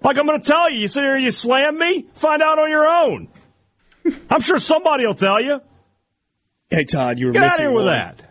[0.03, 0.81] Like I'm going to tell you.
[0.81, 2.05] You sit here and you slam me?
[2.13, 3.29] Find out on your own.
[4.29, 5.61] I'm sure somebody will tell you.
[6.69, 7.95] Hey Todd, you were Get out here with one.
[7.95, 8.21] that.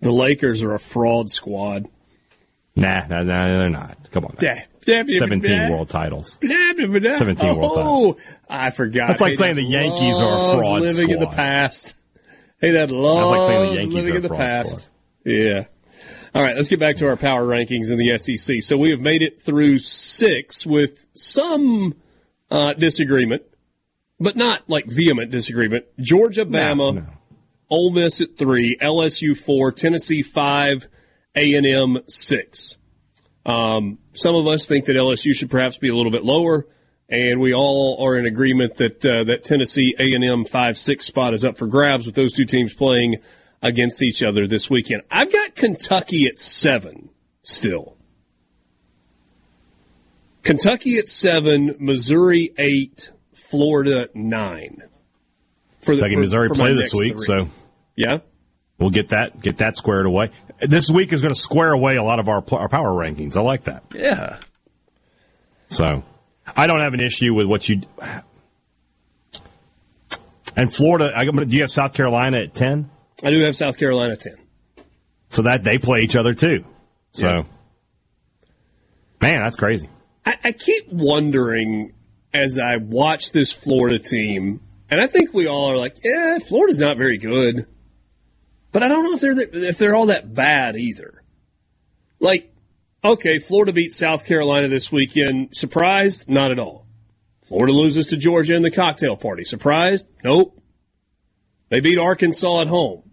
[0.00, 1.86] The Lakers are a fraud squad.
[2.74, 4.10] Nah, nah, nah, they're not.
[4.10, 4.36] Come on.
[4.40, 5.70] Yeah, 17 yeah.
[5.70, 6.38] world titles.
[6.40, 9.08] 17 17 world oh, titles Oh, I forgot.
[9.08, 11.94] That's like saying the Yankees are a fraud living in the past.
[12.62, 14.82] Hey, that loves like saying the Yankees living in the past.
[14.82, 14.90] squad.
[15.24, 15.64] Yeah.
[16.32, 18.62] All right, let's get back to our power rankings in the SEC.
[18.62, 21.94] So we have made it through six with some
[22.52, 23.42] uh, disagreement,
[24.20, 25.86] but not like vehement disagreement.
[25.98, 27.06] Georgia, Bama, no.
[27.68, 30.86] Ole Miss at three, LSU four, Tennessee five,
[31.34, 32.76] A and M six.
[33.44, 36.64] Um, some of us think that LSU should perhaps be a little bit lower,
[37.12, 41.04] and we all are in agreement that uh, that Tennessee A and M five six
[41.04, 43.18] spot is up for grabs with those two teams playing
[43.60, 45.02] against each other this weekend.
[45.10, 47.10] I've got Kentucky at seven
[47.42, 47.96] still.
[50.42, 54.82] Kentucky at seven, Missouri eight, Florida nine.
[55.80, 57.26] For Kentucky, for- Missouri for play this week, three.
[57.26, 57.48] so
[57.94, 58.18] yeah.
[58.78, 60.30] we'll get that get that squared away.
[60.62, 63.36] This week is going to square away a lot of our, our power rankings.
[63.36, 63.84] I like that.
[63.94, 64.38] Yeah.
[65.68, 66.04] So
[66.46, 67.82] I don't have an issue with what you.
[70.56, 72.90] And Florida, I, do you have South Carolina at ten?
[73.24, 74.36] I do have South Carolina at ten.
[75.28, 76.64] So that they play each other too.
[77.12, 77.42] So, Yeah.
[79.20, 79.88] man, that's crazy.
[80.26, 81.94] I, I keep wondering
[82.34, 84.60] as I watch this Florida team
[84.90, 87.66] And I think we all are like, yeah, Florida's not very good.
[88.72, 91.22] But I don't know if they're if they're all that bad either.
[92.20, 92.51] Like,
[93.04, 95.56] okay, Florida beat South Carolina this weekend.
[95.56, 96.28] Surprised?
[96.28, 96.86] Not at all.
[97.44, 99.44] Florida loses to Georgia in the cocktail party.
[99.44, 100.06] Surprised?
[100.24, 100.60] Nope.
[101.68, 103.10] They beat Arkansas at home.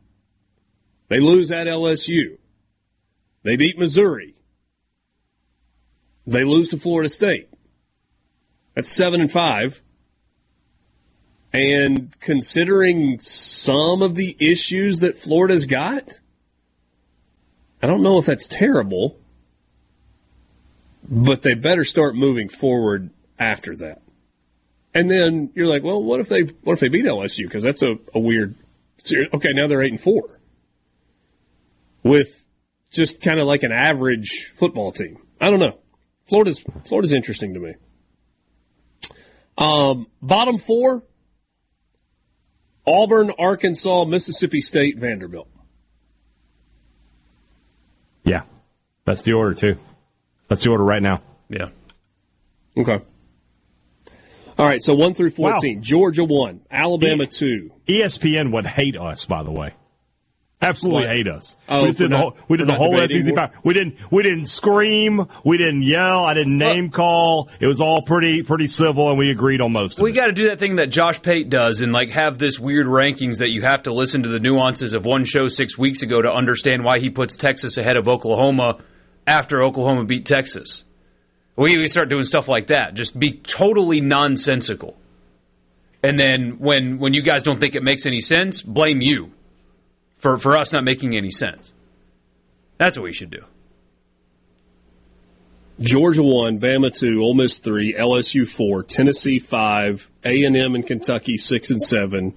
[1.07, 2.37] They lose at LSU.
[3.43, 4.35] They beat Missouri.
[6.27, 7.49] They lose to Florida State.
[8.75, 9.81] That's seven and five.
[11.51, 16.19] And considering some of the issues that Florida's got,
[17.81, 19.18] I don't know if that's terrible,
[21.09, 23.09] but they better start moving forward
[23.39, 24.01] after that.
[24.93, 27.43] And then you're like, well, what if they what if they beat LSU?
[27.43, 28.55] Because that's a, a weird.
[29.11, 30.39] Okay, now they're eight and four
[32.03, 32.45] with
[32.91, 35.17] just kind of like an average football team.
[35.41, 35.79] I don't know.
[36.27, 37.73] Florida's Florida's interesting to me.
[39.57, 41.03] Um, bottom four:
[42.85, 45.49] Auburn, Arkansas, Mississippi State, Vanderbilt.
[48.23, 48.41] Yeah,
[49.05, 49.77] that's the order too.
[50.49, 51.21] That's the order right now.
[51.47, 51.69] Yeah.
[52.77, 52.99] Okay.
[54.57, 55.77] All right, so one through fourteen.
[55.77, 55.83] Wow.
[55.83, 57.71] Georgia one, Alabama two.
[57.87, 59.73] ESPN would hate us, by the way.
[60.61, 61.15] Absolutely what?
[61.15, 61.55] hate us.
[61.69, 63.33] Oh, we did the whole, we did the whole SEC.
[63.33, 63.51] Power.
[63.63, 65.25] We didn't we didn't scream.
[65.45, 66.25] We didn't yell.
[66.25, 67.49] I didn't uh, name call.
[67.61, 69.93] It was all pretty pretty civil, and we agreed on most.
[69.93, 70.03] Of it.
[70.03, 72.87] We got to do that thing that Josh Pate does, and like have this weird
[72.87, 76.21] rankings that you have to listen to the nuances of one show six weeks ago
[76.21, 78.79] to understand why he puts Texas ahead of Oklahoma
[79.29, 80.83] after Oklahoma beat Texas.
[81.55, 82.95] We, we start doing stuff like that.
[82.95, 84.97] Just be totally nonsensical.
[86.01, 89.31] And then when when you guys don't think it makes any sense, blame you
[90.17, 91.71] for, for us not making any sense.
[92.77, 93.43] That's what we should do.
[95.81, 100.87] Georgia one, Bama two, Ole Miss three, LSU four, Tennessee five, A and M and
[100.87, 102.33] Kentucky six and seven,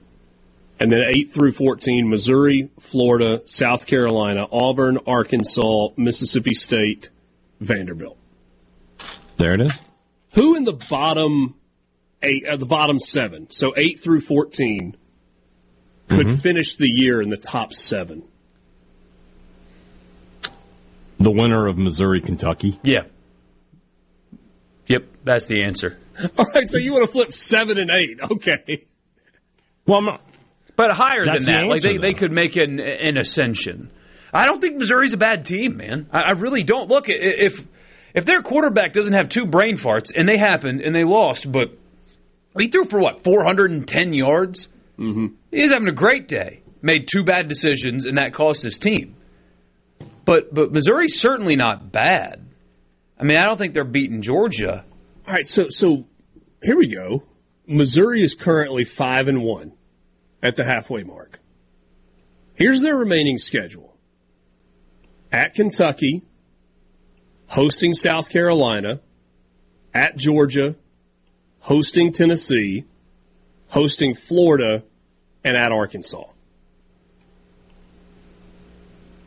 [0.82, 7.08] and then eight through fourteen: Missouri, Florida, South Carolina, Auburn, Arkansas, Mississippi State,
[7.60, 8.18] Vanderbilt.
[9.36, 9.80] There it is.
[10.34, 11.54] Who in the bottom
[12.20, 12.44] eight?
[12.44, 13.48] Uh, the bottom seven.
[13.50, 14.96] So eight through fourteen
[16.08, 16.36] could mm-hmm.
[16.36, 18.24] finish the year in the top seven?
[21.20, 22.80] The winner of Missouri, Kentucky.
[22.82, 23.04] Yeah.
[24.86, 25.96] Yep, that's the answer.
[26.36, 28.18] All right, so you want to flip seven and eight?
[28.32, 28.86] Okay.
[29.86, 30.20] Well, I'm not,
[30.76, 31.60] but higher than that.
[31.60, 33.90] The like they, they could make an an ascension.
[34.32, 36.08] I don't think Missouri's a bad team, man.
[36.10, 36.88] I, I really don't.
[36.88, 37.62] Look, if
[38.14, 41.76] if their quarterback doesn't have two brain farts, and they happened and they lost, but
[42.58, 44.68] he threw for what 410 yards.
[44.98, 45.26] Mm-hmm.
[45.50, 46.60] He was having a great day.
[46.80, 49.16] Made two bad decisions, and that cost his team.
[50.24, 52.46] But but Missouri's certainly not bad.
[53.18, 54.84] I mean, I don't think they're beating Georgia.
[55.26, 56.06] All right, so so
[56.62, 57.22] here we go.
[57.66, 59.72] Missouri is currently five and one
[60.42, 61.38] at the halfway mark.
[62.54, 63.96] Here's their remaining schedule:
[65.30, 66.22] at Kentucky,
[67.46, 69.00] hosting South Carolina,
[69.94, 70.74] at Georgia,
[71.60, 72.84] hosting Tennessee,
[73.68, 74.82] hosting Florida,
[75.44, 76.24] and at Arkansas.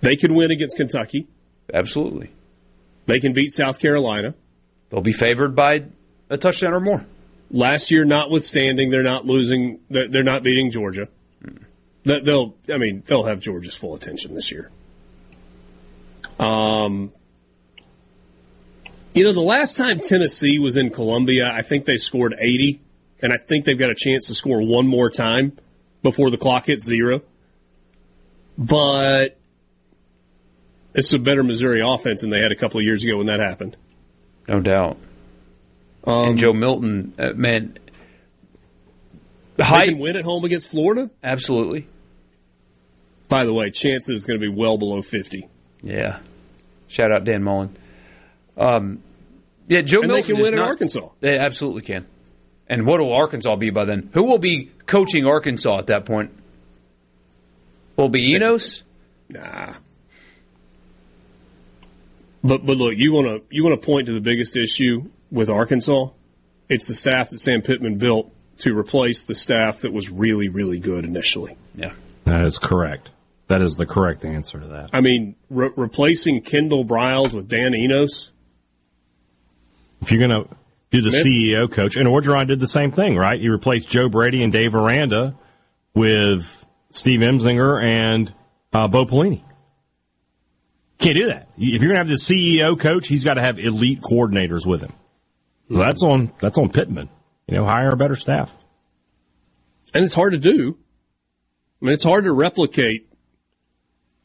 [0.02, 1.28] They can win against Kentucky.
[1.74, 2.30] Absolutely.
[3.08, 4.36] They can beat South Carolina.
[4.90, 5.86] They'll be favored by
[6.30, 7.06] a touchdown or more.
[7.52, 9.80] Last year, notwithstanding, they're not losing.
[9.90, 11.08] They're not beating Georgia.
[12.04, 12.56] They'll.
[12.74, 14.72] I mean, they'll have Georgia's full attention this year.
[16.40, 17.12] Um,
[19.14, 22.82] you know, the last time Tennessee was in Columbia, I think they scored eighty
[23.22, 25.58] and I think they've got a chance to score one more time
[26.04, 27.22] before the clock hits zero.
[28.58, 29.38] But
[30.94, 33.40] it's a better Missouri offense than they had a couple of years ago when that
[33.40, 33.78] happened.
[34.48, 34.98] No doubt.
[36.06, 37.78] Um, and Joe Milton, uh, man,
[39.58, 41.10] they can win at home against Florida.
[41.24, 41.88] Absolutely.
[43.28, 45.48] By the way, chances is going to be well below fifty.
[45.82, 46.20] Yeah.
[46.88, 47.76] Shout out Dan Mullen.
[48.58, 49.02] Um,
[49.68, 51.10] yeah, Joe and Milton they can win not, in Arkansas.
[51.22, 52.06] They absolutely can.
[52.68, 54.10] And what will Arkansas be by then?
[54.14, 56.32] Who will be coaching Arkansas at that point?
[57.96, 58.84] Will be Enos?
[59.30, 59.74] Nah.
[62.44, 65.50] But but look, you want to you want to point to the biggest issue with
[65.50, 66.10] Arkansas?
[66.68, 70.80] It's the staff that Sam Pittman built to replace the staff that was really really
[70.80, 71.58] good initially.
[71.76, 71.94] Yeah,
[72.24, 73.10] that is correct.
[73.48, 74.90] That is the correct answer to that.
[74.94, 78.32] I mean, re- replacing Kendall Briles with Dan Enos.
[80.02, 80.46] If you're gonna
[80.96, 81.26] you're the Smith.
[81.26, 81.96] CEO coach.
[81.98, 83.40] And Orgeron did the same thing, right?
[83.40, 85.36] He replaced Joe Brady and Dave Aranda
[85.94, 88.34] with Steve Ensminger and
[88.74, 89.44] uh, Bo Pelini.
[90.98, 91.50] Can't do that.
[91.58, 94.82] If you're going to have the CEO coach, he's got to have elite coordinators with
[94.82, 94.94] him.
[95.72, 97.10] So that's on that's on Pittman.
[97.48, 98.56] You know, hire a better staff.
[99.94, 100.78] And it's hard to do.
[101.82, 103.08] I mean, it's hard to replicate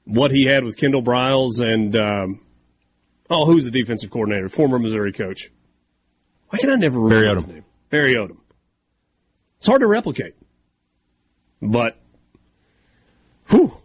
[0.04, 2.40] what he had with Kendall Briles and, um,
[3.28, 4.48] oh, who's the defensive coordinator?
[4.48, 5.50] Former Missouri coach.
[6.48, 7.64] Why can I never remember Barry his name?
[7.90, 8.38] Barry Odom.
[9.58, 10.34] It's hard to replicate.
[11.62, 12.00] But,
[13.48, 13.76] whew.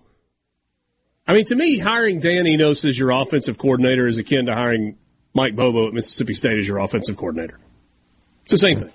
[1.27, 4.97] I mean, to me, hiring Dan Enos as your offensive coordinator is akin to hiring
[5.35, 7.59] Mike Bobo at Mississippi State as your offensive coordinator.
[8.43, 8.91] It's the same thing.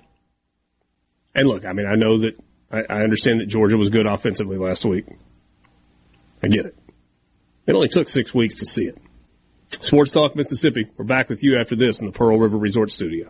[1.33, 2.37] And look, I mean, I know that
[2.71, 5.05] I, I understand that Georgia was good offensively last week.
[6.43, 6.75] I get it.
[7.67, 8.97] It only took six weeks to see it.
[9.69, 10.87] Sports Talk Mississippi.
[10.97, 13.29] We're back with you after this in the Pearl River Resort Studio.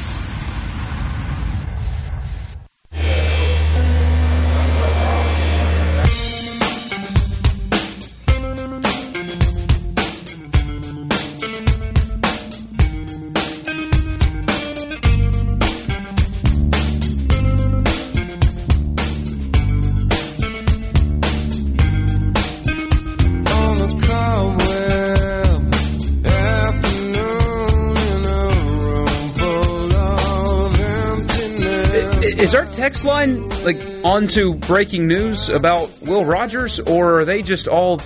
[33.31, 38.01] Text line like onto breaking news about Will Rogers, or are they just all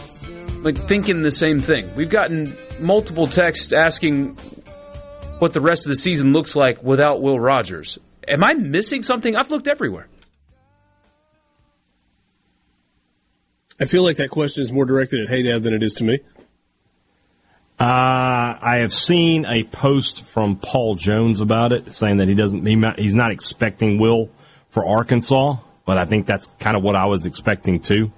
[0.61, 1.88] like thinking the same thing?
[1.95, 4.35] We've gotten multiple texts asking
[5.39, 7.97] what the rest of the season looks like without Will Rogers.
[8.27, 9.35] Am I missing something?
[9.35, 10.07] I've looked everywhere.
[13.80, 16.03] I feel like that question is more directed at Hey Dad than it is to
[16.03, 16.19] me.
[17.77, 22.65] Uh, I have seen a post from Paul Jones about it, saying that he doesn't,
[22.65, 24.30] he, he's not expecting Will
[24.76, 28.11] for Arkansas, but I think that's kind of what I was expecting too.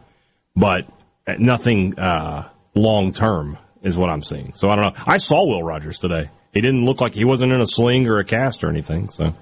[0.55, 0.89] But
[1.37, 4.53] nothing uh, long term is what I'm seeing.
[4.55, 5.03] So I don't know.
[5.05, 6.31] I saw Will Rogers today.
[6.53, 9.11] He didn't look like he wasn't in a sling or a cast or anything.
[9.11, 9.35] So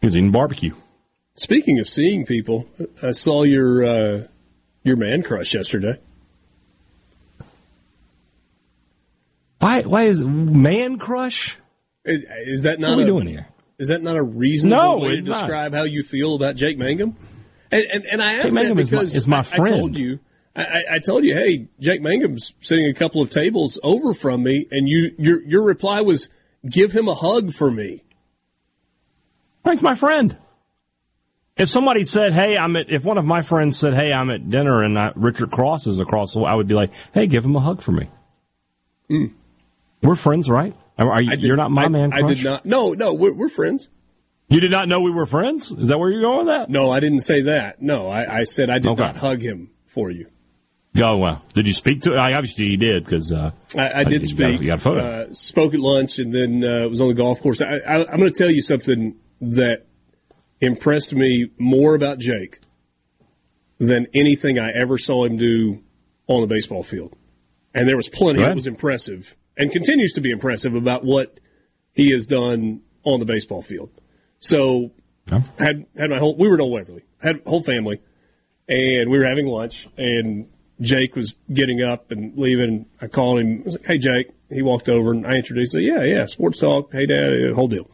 [0.00, 0.74] he was eating barbecue.
[1.36, 2.66] Speaking of seeing people,
[3.00, 4.26] I saw your uh,
[4.82, 6.00] your man crush yesterday.
[9.60, 9.82] Why?
[9.82, 11.56] Why is man crush?
[12.04, 13.46] Is, is that not what are we a, doing here?
[13.80, 15.40] Is that not a reasonable No, way to it's not.
[15.40, 17.16] describe how you feel about Jake Mangum?
[17.72, 19.68] And and, and I asked that Mangum is my- because is my I, I friend.
[19.80, 20.20] told you.
[20.54, 24.42] I, I- I told you, hey, Jake Mangum's sitting a couple of tables over from
[24.42, 26.28] me, and you your your reply was,
[26.68, 28.04] "Give him a hug for me."
[29.64, 30.36] Frank's my friend.
[31.56, 34.48] If somebody said, "Hey, I'm at," if one of my friends said, "Hey, I'm at
[34.50, 37.44] dinner and I, Richard Cross is across the," way," I would be like, "Hey, give
[37.44, 38.08] him a hug for me."
[39.08, 39.26] Hmm.
[40.02, 40.74] We're friends, right?
[41.08, 42.64] Are, you, did- you're not my I, man I did not.
[42.66, 43.88] No, no, we're, we're friends.
[44.48, 45.70] You did not know we were friends.
[45.70, 46.68] Is that where you're going with that?
[46.68, 47.80] No, I didn't say that.
[47.80, 49.00] No, I, I said I did Okay.
[49.00, 50.26] not hug him for you.
[51.00, 51.44] Oh well.
[51.54, 52.14] Did you speak to?
[52.14, 54.56] I obviously you did because uh, I, I did you speak.
[54.56, 55.00] Got, you got a photo.
[55.00, 57.62] Uh, spoke at lunch and then uh, was on the golf course.
[57.62, 59.84] I, I, I'm going to tell you something that
[60.60, 62.58] impressed me more about Jake
[63.78, 65.82] than anything I ever saw him do
[66.26, 67.14] on the baseball field.
[67.72, 71.40] And there was plenty that was impressive and continues to be impressive about what
[71.92, 73.90] he has done on the baseball field.
[74.38, 74.92] So
[75.30, 75.46] Okay.
[75.58, 78.00] had had my whole we were in Old Waverly, had whole family,
[78.68, 80.48] and we were having lunch, and
[80.80, 82.86] Jake was getting up and leaving.
[83.00, 83.60] I called him.
[83.60, 85.76] I was like, "Hey, Jake." He walked over and I introduced.
[85.76, 85.82] him.
[85.82, 86.92] Yeah, yeah, sports talk.
[86.92, 87.88] Hey, Dad, whole deal.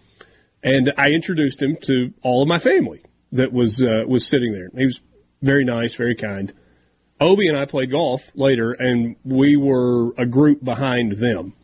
[0.63, 3.03] And I introduced him to all of my family
[3.33, 4.71] that was uh, was sitting there.
[4.75, 5.03] He was
[5.43, 6.55] very nice, very kind.
[7.21, 11.55] Obi and I played golf later, and we were a group behind them.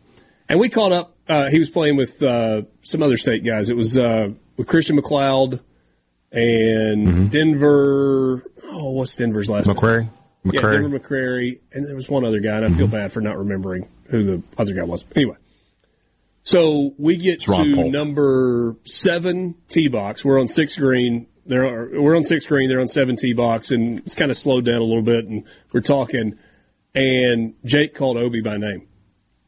[0.49, 1.15] And we caught up.
[1.27, 3.69] Uh, he was playing with uh, some other state guys.
[3.69, 5.61] It was uh, with Christian McLeod
[6.31, 8.43] and Denver.
[8.65, 9.77] Oh, what's Denver's last name?
[9.77, 10.09] McQuarrie.
[10.45, 10.61] Yeah.
[10.61, 13.87] Denver McCrary, and there was one other guy, and I feel bad for not remembering
[14.07, 15.05] who the other guy was.
[15.15, 15.37] Anyway,
[16.43, 20.23] so we get to number seven tee box.
[20.25, 21.27] We're on six green.
[21.45, 22.69] They're we're on six green.
[22.69, 25.25] They're on seven tee box, and it's kind of slowed down a little bit.
[25.25, 26.37] And we're talking,
[26.93, 28.87] and Jake called Obi by name.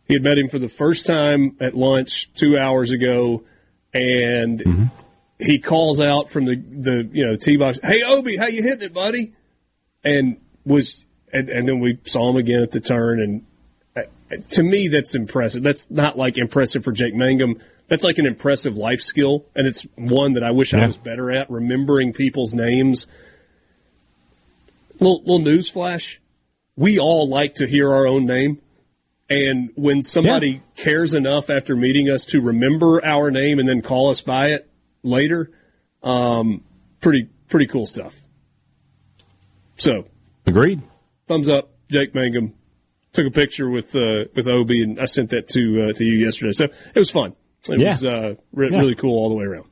[0.08, 3.44] He had met him for the first time at lunch two hours ago,
[3.94, 4.90] and
[5.40, 8.84] he calls out from the the you know tee box, "Hey Obi, how you hitting
[8.84, 9.34] it, buddy?"
[10.04, 13.46] And was and, and then we saw him again at the turn, and
[14.52, 15.64] to me that's impressive.
[15.64, 17.60] That's not like impressive for Jake Mangum.
[17.88, 21.32] That's like an impressive life skill, and it's one that I wish I was better
[21.32, 23.06] at remembering people's names.
[25.00, 26.20] Little, little news flash:
[26.76, 28.62] we all like to hear our own name.
[29.28, 30.60] And when somebody yeah.
[30.76, 34.70] cares enough after meeting us to remember our name and then call us by it
[35.02, 35.50] later,
[36.04, 36.64] um,
[37.02, 38.16] pretty pretty cool stuff.
[39.78, 40.06] So,
[40.46, 40.82] agreed.
[41.28, 42.54] Thumbs up, Jake Mangum.
[43.16, 46.16] Took a picture with uh, with Obi, and I sent that to uh, to you
[46.16, 46.52] yesterday.
[46.52, 47.34] So it was fun.
[47.70, 47.92] It yeah.
[47.92, 48.80] was uh, re- yeah.
[48.80, 49.70] really cool all the way around.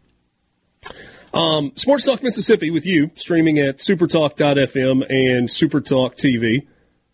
[1.34, 6.68] Um, Sports Talk Mississippi with you, streaming at supertalk.fm and Supertalk TV.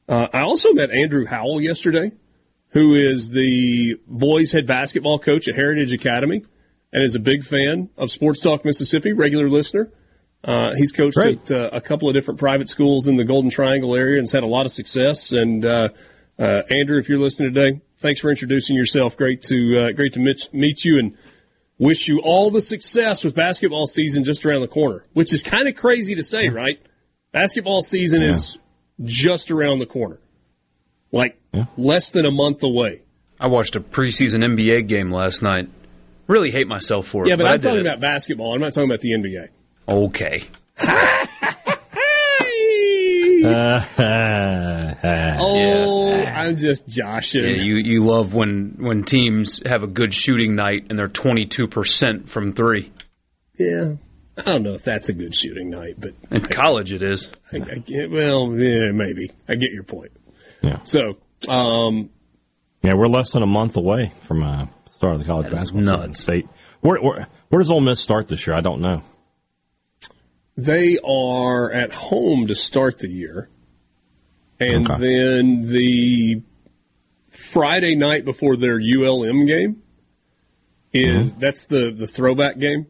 [0.08, 2.12] Uh, I also met Andrew Howell yesterday,
[2.70, 6.44] who is the boys' head basketball coach at Heritage Academy
[6.94, 9.92] and is a big fan of Sports Talk Mississippi, regular listener.
[10.44, 11.52] Uh, he's coached Great.
[11.52, 14.32] at uh, a couple of different private schools in the Golden Triangle area and has
[14.32, 15.32] had a lot of success.
[15.32, 15.90] And uh,
[16.40, 19.18] uh, Andrew, if you're listening today, thanks for introducing yourself.
[19.18, 21.18] Great to uh, great to meet, meet you and
[21.78, 25.68] wish you all the success with basketball season just around the corner, which is kind
[25.68, 26.82] of crazy to say, right?
[27.32, 28.30] Basketball season yeah.
[28.30, 28.58] is
[29.04, 30.20] just around the corner,
[31.12, 31.66] like yeah.
[31.78, 33.02] less than a month away.
[33.40, 35.70] I watched a preseason NBA game last night.
[36.28, 37.30] Really hate myself for it.
[37.30, 37.86] Yeah, but, but I'm talking it.
[37.86, 38.54] about basketball.
[38.54, 39.50] I'm not talking about the NBA.
[39.88, 40.44] Okay.
[45.40, 46.34] oh, yeah.
[46.42, 47.44] I'm just joshing.
[47.44, 51.68] Yeah, you you love when when teams have a good shooting night and they're 22
[51.68, 52.92] percent from three.
[53.58, 53.94] Yeah,
[54.38, 57.28] I don't know if that's a good shooting night, but in I, college it is.
[57.52, 59.32] I, I get, well, yeah, maybe.
[59.48, 60.12] I get your point.
[60.62, 60.82] Yeah.
[60.84, 61.18] So,
[61.48, 62.10] um,
[62.82, 66.22] yeah, we're less than a month away from uh, start of the college basketball nuts.
[66.22, 66.48] State.
[66.82, 68.56] Where, where where does Ole Miss start this year?
[68.56, 69.04] I don't know.
[70.60, 73.50] They are at home to start the year.
[74.60, 75.00] And okay.
[75.00, 76.42] then the
[77.30, 79.82] Friday night before their ULM game
[80.92, 81.40] is mm-hmm.
[81.40, 82.88] that's the, the throwback game.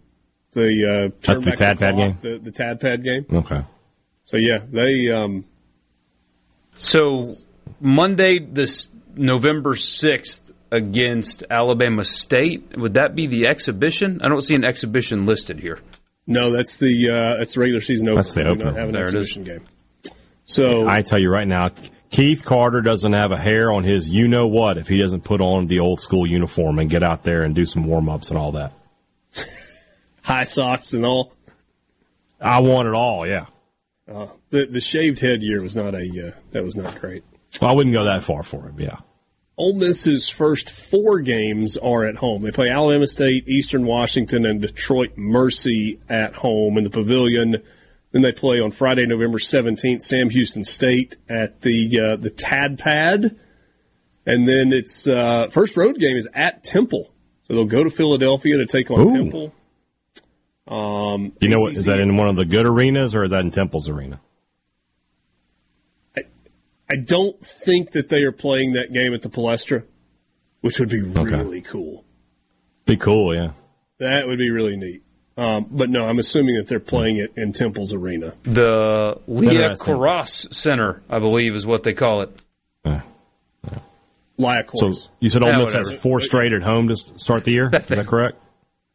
[0.53, 2.17] The uh, that's the Tad Pad game.
[2.21, 3.25] The, the Tad Pad game.
[3.31, 3.61] Okay.
[4.25, 5.11] So yeah, they.
[5.11, 5.45] Um,
[6.73, 7.23] so
[7.79, 10.41] Monday, this November sixth
[10.71, 12.75] against Alabama State.
[12.75, 14.21] Would that be the exhibition?
[14.23, 15.79] I don't see an exhibition listed here.
[16.30, 18.22] No, that's the uh, that's the regular season opener.
[18.22, 18.72] That's the opener.
[18.73, 19.65] Have an there exhibition game.
[20.45, 21.69] So I tell you right now,
[22.11, 25.41] Keith Carter doesn't have a hair on his you know what if he doesn't put
[25.41, 28.38] on the old school uniform and get out there and do some warm ups and
[28.38, 28.73] all that.
[30.22, 31.34] High socks and all.
[32.39, 33.27] I want it all.
[33.27, 33.47] Yeah.
[34.07, 37.23] Uh, the the shaved head year was not a uh, that was not great.
[37.60, 38.80] Well, I wouldn't go that far for him.
[38.80, 38.97] Yeah.
[39.60, 42.41] Ole Miss's first four games are at home.
[42.44, 47.57] They play Alabama State, Eastern Washington, and Detroit Mercy at home in the Pavilion.
[48.11, 52.80] Then they play on Friday, November seventeenth, Sam Houston State at the uh, the Tad
[52.80, 53.38] Pad,
[54.26, 57.11] and then its uh, first road game is at Temple.
[57.44, 59.14] So they'll go to Philadelphia to take on Ooh.
[59.14, 59.53] Temple.
[60.69, 61.73] Um, you know what?
[61.73, 64.22] Is that in one of the good arenas or is that in Temple's arena?
[66.89, 69.83] I don't think that they are playing that game at the Palestra,
[70.61, 72.03] which would be really cool.
[72.85, 73.51] Be cool, yeah.
[73.99, 75.03] That would be really neat.
[75.37, 78.33] Um, but no, I'm assuming that they're playing it in Temple's Arena.
[78.43, 82.41] The Liacouras Center, I believe, is what they call it.
[82.83, 83.01] Yeah.
[83.63, 83.79] yeah.
[84.73, 87.69] So you said Ole Miss has four straight at home to start the year.
[87.73, 88.37] Is that correct?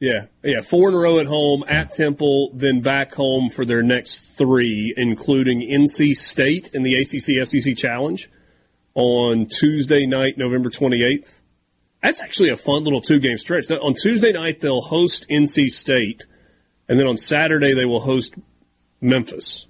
[0.00, 3.82] Yeah, yeah, four in a row at home at Temple, then back home for their
[3.82, 8.28] next three, including NC State in the ACC SEC Challenge
[8.94, 11.40] on Tuesday night, November 28th.
[12.02, 13.70] That's actually a fun little two game stretch.
[13.70, 16.26] On Tuesday night, they'll host NC State,
[16.88, 18.34] and then on Saturday, they will host
[19.00, 19.66] Memphis.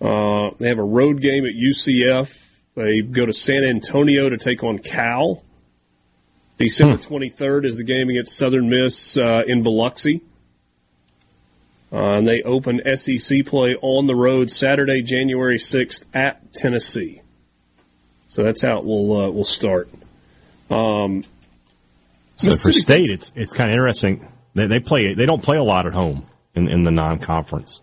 [0.00, 2.36] Uh, they have a road game at UCF.
[2.74, 5.42] They go to San Antonio to take on Cal.
[6.58, 7.14] December hmm.
[7.14, 10.22] 23rd is the game against Southern Miss uh, in Biloxi.
[11.92, 17.22] Uh, and they open SEC play on the road Saturday, January 6th at Tennessee.
[18.28, 19.88] So that's how it will uh, will start.
[20.68, 21.24] Um,
[22.34, 24.26] so for state, it's it's kind of interesting.
[24.54, 27.80] They, they play they don't play a lot at home in, in the non conference.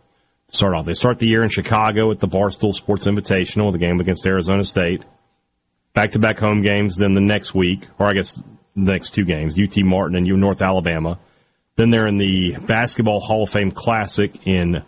[0.49, 3.99] Start off, they start the year in Chicago at the Barstool Sports Invitational, the game
[3.99, 5.03] against Arizona State.
[5.93, 6.97] Back to back home games.
[6.97, 8.39] Then the next week, or I guess
[8.75, 11.19] next two games, UT Martin and U North Alabama.
[11.75, 14.83] Then they're in the Basketball Hall of Fame Classic in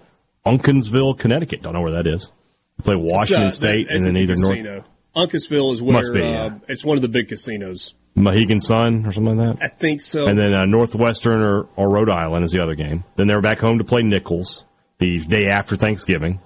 [0.46, 1.64] Uncasville, Connecticut.
[1.64, 2.32] Don't know where that is.
[2.78, 4.74] They play Washington uh, State that, and then either casino.
[4.74, 4.86] North.
[5.16, 6.50] Uncasville is where be, uh, yeah.
[6.68, 7.94] it's one of the big casinos.
[8.16, 9.64] Mohegan Sun or something like that.
[9.64, 10.26] I think so.
[10.26, 13.04] And then uh, Northwestern or, or Rhode Island is the other game.
[13.18, 14.64] Then they're back home to play Nicholls
[15.00, 16.40] the day after Thanksgiving.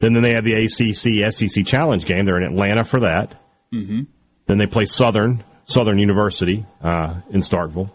[0.00, 2.24] Then, then they have the ACC SEC Challenge game.
[2.24, 3.40] They're in Atlanta for that.
[3.72, 4.02] Mm-hmm.
[4.46, 7.90] Then they play Southern Southern University uh, in Starkville.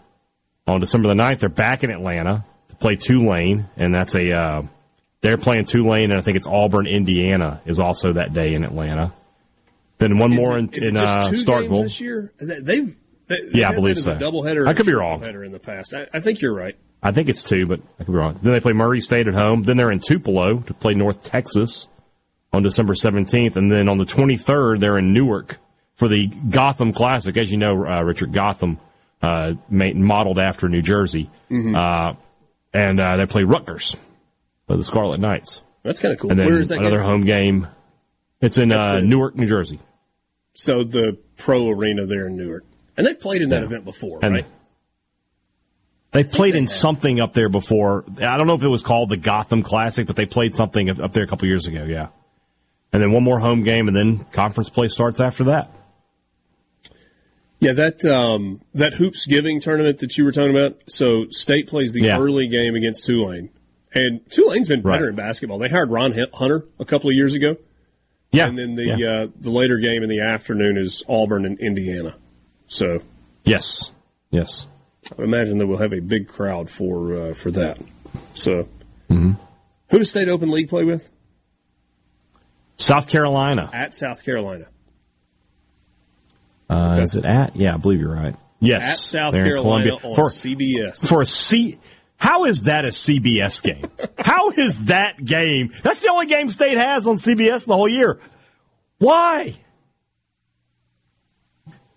[0.66, 4.62] On December the 9th, they're back in Atlanta to play Tulane, and that's a uh,
[5.20, 9.12] they're playing Tulane, and I think it's Auburn, Indiana, is also that day in Atlanta.
[9.98, 11.82] Then one Is more it- in, in uh, Starkville.
[11.82, 12.32] this year.
[12.38, 12.96] They- They've
[13.28, 14.14] they, Yeah, I believe so.
[14.14, 14.66] doubleheader.
[14.66, 15.20] I could be wrong.
[15.20, 15.94] Header in the past.
[15.94, 16.76] I, I think you're right.
[17.02, 18.40] I think it's two, but I could be wrong.
[18.42, 19.62] Then they play Murray State at home.
[19.64, 21.88] Then they're in Tupelo to play North Texas
[22.52, 23.56] on December 17th.
[23.56, 25.58] And then on the 23rd, they're in Newark
[25.98, 27.36] for the Gotham Classic.
[27.36, 28.78] As you know, uh, Richard, Gotham,
[29.20, 31.28] uh, ma- modeled after New Jersey.
[31.50, 31.74] Mm-hmm.
[31.74, 32.14] Uh,
[32.72, 33.94] and uh, they play Rutgers,
[34.66, 35.62] the Scarlet Knights.
[35.82, 36.30] That's kind of cool.
[36.30, 36.78] And then Where is that?
[36.78, 37.06] another game?
[37.06, 37.66] home game.
[38.40, 39.80] It's in uh, Newark, New Jersey.
[40.54, 42.64] So the pro arena there in Newark,
[42.96, 43.66] and they've played in that Yeah.
[43.66, 44.46] event before, And right?
[46.10, 48.04] They played in something up there before.
[48.18, 51.12] I don't know if it was called the Gotham Classic, but they played something up
[51.12, 51.84] there a couple years ago.
[51.84, 52.08] Yeah,
[52.92, 55.70] and then one more home game, and then conference play starts after that.
[57.60, 60.78] Yeah, that um, that hoops giving tournament that you were talking about.
[60.86, 62.18] So state plays the Yeah.
[62.18, 63.50] early game against Tulane,
[63.92, 65.10] and Tulane's been better Right.
[65.10, 65.58] in basketball.
[65.58, 67.56] They hired Ron Hunter a couple of years ago.
[68.30, 69.10] Yeah, and then the yeah.
[69.22, 72.14] uh, the later game in the afternoon is Auburn and Indiana.
[72.68, 73.00] So
[73.44, 73.90] yes,
[74.30, 74.66] yes.
[75.18, 77.78] I imagine that we'll have a big crowd for uh, for that.
[78.34, 78.68] So,
[79.10, 79.32] Mm-hmm.
[79.90, 81.08] who does State Open League play with?
[82.76, 83.70] South Carolina.
[83.72, 84.66] At South Carolina.
[86.68, 87.56] Uh, is it at?
[87.56, 88.36] Yeah, I believe you're right.
[88.60, 89.94] Yes, At South Carolina Columbia.
[90.10, 91.08] on for CBS.
[91.08, 91.78] for a C.
[92.16, 93.86] How is that a CBS game?
[94.18, 95.72] How is that game?
[95.84, 98.18] That's the only game State has on CBS the whole year.
[98.98, 99.54] Why?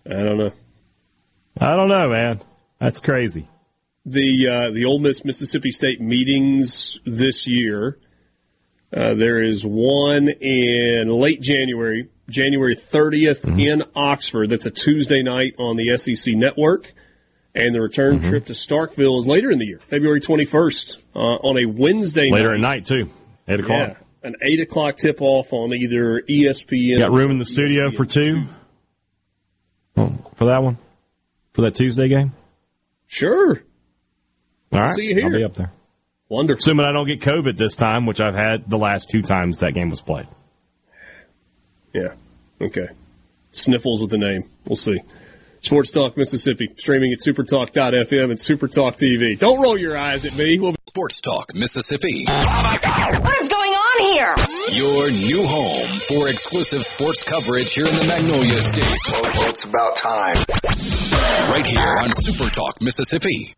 [0.08, 0.52] I don't know.
[1.58, 2.40] I don't know, man.
[2.80, 3.48] That's crazy.
[4.06, 7.98] the uh, the Ole Miss Mississippi State meetings this year.
[8.94, 14.50] Uh, there is one in late January, January 30th in Oxford.
[14.50, 16.92] That's a Tuesday night on the SEC network.
[17.54, 21.58] And the return trip to Starkville is later in the year, February 21st, uh, on
[21.58, 22.54] a Wednesday Later night.
[22.54, 23.10] at night too,
[23.46, 23.88] eight o'clock.
[23.90, 26.98] Yeah, an 8 o'clock tip off on either ESPN.
[26.98, 28.44] Got room in the studio for two?
[29.96, 30.78] Oh, for that one?
[31.52, 32.32] For that Tuesday game?
[33.06, 33.60] Sure.
[34.72, 34.94] All right.
[34.94, 35.26] See you here.
[35.26, 35.72] I'll be up there.
[36.30, 36.58] Wonderful.
[36.58, 39.72] Assuming I don't get COVID this time, which I've had the last two times that
[39.74, 40.26] game was played.
[41.92, 42.14] Yeah.
[42.60, 42.88] Okay.
[43.52, 44.48] Sniffles with the name.
[44.66, 45.00] We'll see.
[45.60, 49.38] Sports Talk Mississippi, streaming at supertalk.fm and supertalk TV.
[49.38, 50.58] Don't roll your eyes at me.
[50.58, 52.24] We'll Sports Talk Mississippi.
[52.26, 54.34] What is going on here?
[54.72, 58.98] Your new home for exclusive sports coverage here in the Magnolia State.
[59.12, 60.36] Well, it's about time.
[61.52, 63.54] Right here on Supertalk Mississippi.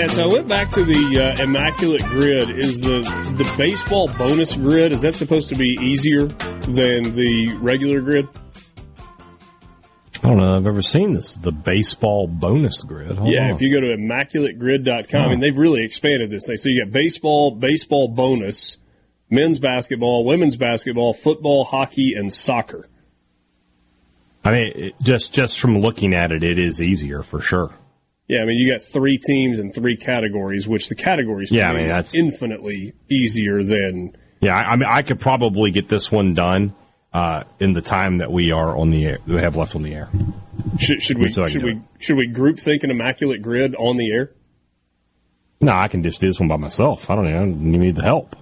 [0.00, 0.10] Dad.
[0.12, 2.48] So I went back to the uh, immaculate grid.
[2.50, 3.00] Is the
[3.36, 8.26] the baseball bonus grid is that supposed to be easier than the regular grid?
[10.22, 10.56] I don't know.
[10.56, 11.34] I've ever seen this.
[11.34, 13.18] The baseball bonus grid.
[13.18, 13.44] Hold yeah.
[13.44, 13.50] on.
[13.50, 16.56] If you go to immaculategrid.com, I mean they've really expanded this thing.
[16.56, 18.78] So you got baseball, baseball bonus,
[19.28, 22.88] men's basketball, women's basketball, football, hockey, and soccer.
[24.44, 27.74] I mean, just just from looking at it, it is easier for sure.
[28.30, 31.72] Yeah, I mean, you got three teams and three categories, which the categories Yeah, I
[31.74, 34.14] mean, are that's- infinitely easier than.
[34.40, 36.72] Yeah, I, I mean, I could probably get this one done
[37.12, 39.18] uh, in the time that we are on the air.
[39.26, 40.10] We have left on the air.
[40.78, 44.12] Should, should we So should we should we group think an immaculate grid on the
[44.12, 44.30] air?
[45.60, 47.10] No, I can just do this one by myself.
[47.10, 47.44] I don't know.
[47.44, 48.36] You need the help.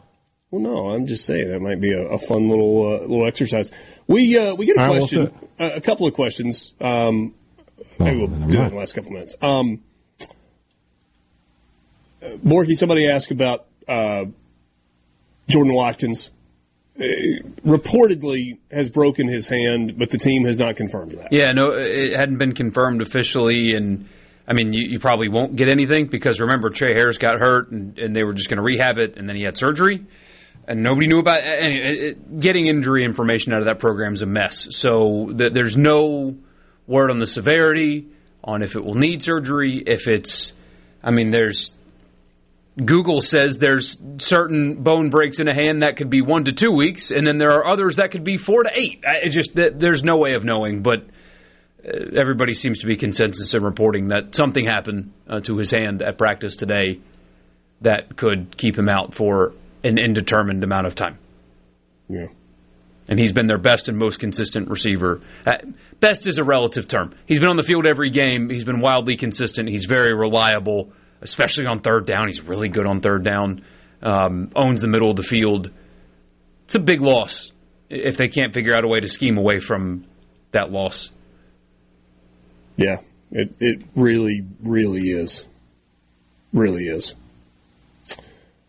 [0.51, 3.73] Well, no, I'm just saying that might be a, a fun little uh, little exercise.
[4.07, 6.75] We uh, we get a All right, we'll question, a, a couple of questions.
[6.79, 7.35] Um,
[7.99, 9.35] maybe we'll never do it in the last couple minutes.
[9.43, 9.83] Um,
[12.23, 14.25] Borky, somebody asked about uh,
[15.49, 16.31] Jordan Watkins.
[16.99, 17.05] Uh,
[17.65, 21.33] reportedly has broken his hand, but the team has not confirmed that.
[21.33, 24.09] Yeah, no, it hadn't been confirmed officially, and
[24.49, 27.97] I mean, you, you probably won't get anything because remember, Tre Harris got hurt, and,
[28.01, 30.05] and they were just going to rehab it, and then he had surgery,
[30.67, 34.23] and nobody knew about any, it, it- getting injury information out of that program is
[34.23, 34.67] a mess.
[34.73, 36.37] So th- there's no
[36.89, 38.09] word on the severity,
[38.43, 40.53] on if it will need surgery, if it's,
[41.03, 41.73] I mean, there's
[42.85, 46.71] Google says there's certain bone breaks in a hand that could be one to two
[46.71, 49.03] weeks, and then there are others that could be four to eight.
[49.05, 51.01] It just there's no way of knowing, but
[51.85, 56.03] uh, everybody seems to be consensus in reporting that something happened uh, to his hand
[56.03, 57.01] at practice today
[57.81, 61.19] that could keep him out for an indeterminate amount of time.
[62.09, 62.27] Yeah.
[63.09, 65.21] And he's been their best and most consistent receiver.
[65.47, 65.55] Uh,
[65.99, 67.15] best is a relative term.
[67.27, 68.51] He's been on the field every game.
[68.51, 69.69] He's been wildly consistent.
[69.69, 72.29] He's very reliable, especially on third down.
[72.29, 73.65] He's really good on third down.
[74.03, 75.71] Um, owns the middle of the field.
[76.67, 77.51] It's a big loss
[77.89, 80.05] if they can't figure out a way to scheme away from
[80.53, 81.11] that loss.
[82.77, 82.99] Yeah,
[83.33, 85.47] it it really really is,
[86.53, 87.15] really is.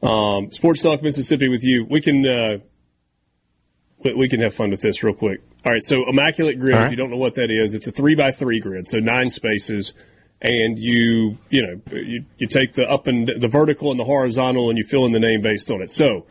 [0.01, 1.85] Um, Sports Talk Mississippi with you.
[1.87, 2.57] We can uh,
[4.03, 5.41] we can have fun with this real quick.
[5.65, 6.75] All right, so immaculate grid.
[6.75, 6.85] Right.
[6.85, 9.29] If you don't know what that is, it's a three by three grid, so nine
[9.29, 9.93] spaces,
[10.41, 14.69] and you you know you, you take the up and the vertical and the horizontal,
[14.69, 15.89] and you fill in the name based on it.
[15.91, 16.25] So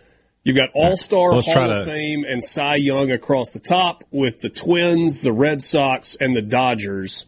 [0.44, 4.02] you've got All Star, So Hall of to- Fame, and Cy Young across the top,
[4.10, 7.26] with the Twins, the Red Sox, and the Dodgers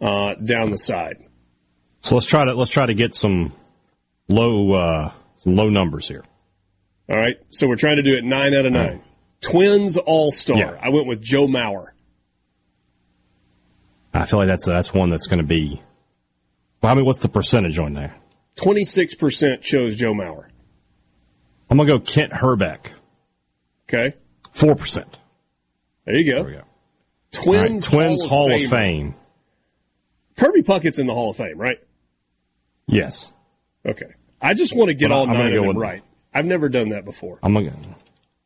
[0.00, 1.16] uh, down the side.
[2.00, 3.52] So let's try to let's try to get some
[4.28, 6.24] low uh, some low numbers here.
[7.08, 9.02] All right, so we're trying to do it nine out of nine.
[9.40, 10.56] Twins All Star.
[10.58, 10.78] Yeah.
[10.80, 11.88] I went with Joe Mauer.
[14.12, 15.80] I feel like that's uh, that's one that's going to be.
[16.82, 18.14] Well, I mean, what's the percentage on there?
[18.56, 20.46] Twenty six percent chose Joe Mauer.
[21.70, 22.86] I'm gonna go Kent Hrbek.
[23.88, 24.16] Okay,
[24.52, 25.16] four percent.
[26.04, 26.42] There you go.
[26.42, 26.62] There we go.
[27.32, 29.14] Twins, right, Twins Hall, Hall of, of Fame.
[30.36, 31.78] Kirby Puckett's in the Hall of Fame, right?
[32.86, 33.30] Yes,
[33.86, 34.06] Okay.
[34.42, 36.02] I just want to get But all I'm nine go of them right.
[36.34, 37.38] I've never done that before.
[37.42, 37.72] I'm gonna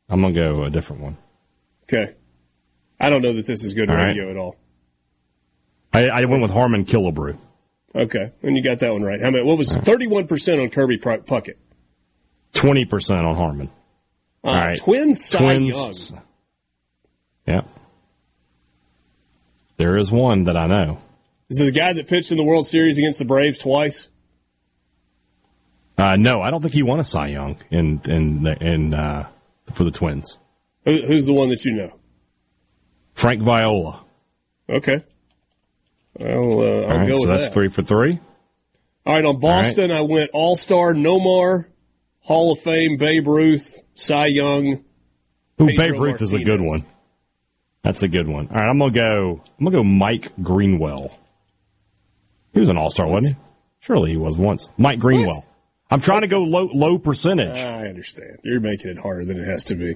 [0.08, 1.16] I'm gonna go a different one.
[1.84, 2.14] Okay.
[3.00, 4.06] I don't know that this is good All right.
[4.08, 4.56] radio at all.
[5.92, 7.38] I, I went with Harmon Killebrew.
[7.96, 9.20] Okay, and you got that one right.
[9.20, 9.44] How many?
[9.44, 11.54] What was thirty-one percent on Kirby Puckett?
[12.52, 13.70] Twenty percent on Harmon.
[14.42, 16.10] Uh, All right, Twins Cy Twins.
[16.10, 16.22] Young.
[17.46, 17.60] Yeah,
[19.76, 20.98] there is one that I know.
[21.50, 24.08] Is it the guy that pitched in the World Series against the Braves twice?
[25.96, 29.28] Uh, no, I don't think he won a Cy Young in in in uh,
[29.72, 30.38] for the Twins.
[30.84, 31.92] Who, who's the one that you know?
[33.14, 34.04] Frank Viola.
[34.68, 35.04] Okay.
[36.20, 37.54] I'll, uh, I'll All right, go so with that's that.
[37.54, 38.20] three for three.
[39.06, 41.66] All right, on Boston, I went All Star, Nomar,
[42.20, 44.84] Hall of Fame, Babe Ruth, Cy Young.
[45.60, 46.86] Ooh, Pedro Babe Ruth is a good one.
[47.82, 48.48] That's a good one.
[48.48, 49.42] All right, I'm gonna go.
[49.58, 51.10] I'm gonna go Mike Greenwell.
[52.54, 53.42] He was an All Star, wasn't he?
[53.80, 54.70] Surely he was once.
[54.78, 55.44] Mike Greenwell.
[55.94, 57.56] I'm trying to go low low percentage.
[57.56, 58.40] I understand.
[58.42, 59.94] You're making it harder than it has to be.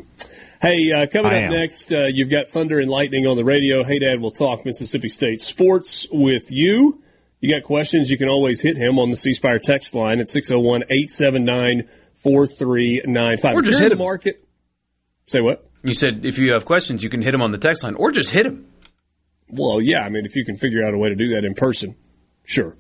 [0.62, 1.50] Hey, uh, coming I up am.
[1.50, 3.82] next, uh, you've got Thunder and Lightning on the radio.
[3.82, 7.02] Hey, Dad, we'll talk Mississippi State sports with you.
[7.40, 10.28] You got questions, you can always hit him on the C Spire text line at
[10.28, 11.88] 601 879
[12.22, 13.54] 4395.
[13.56, 13.98] Or just hit him.
[13.98, 14.44] market.
[15.26, 15.68] Say what?
[15.82, 18.12] You said if you have questions, you can hit him on the text line, or
[18.12, 18.68] just hit him.
[19.48, 21.54] Well, yeah, I mean, if you can figure out a way to do that in
[21.54, 21.96] person,
[22.44, 22.76] sure.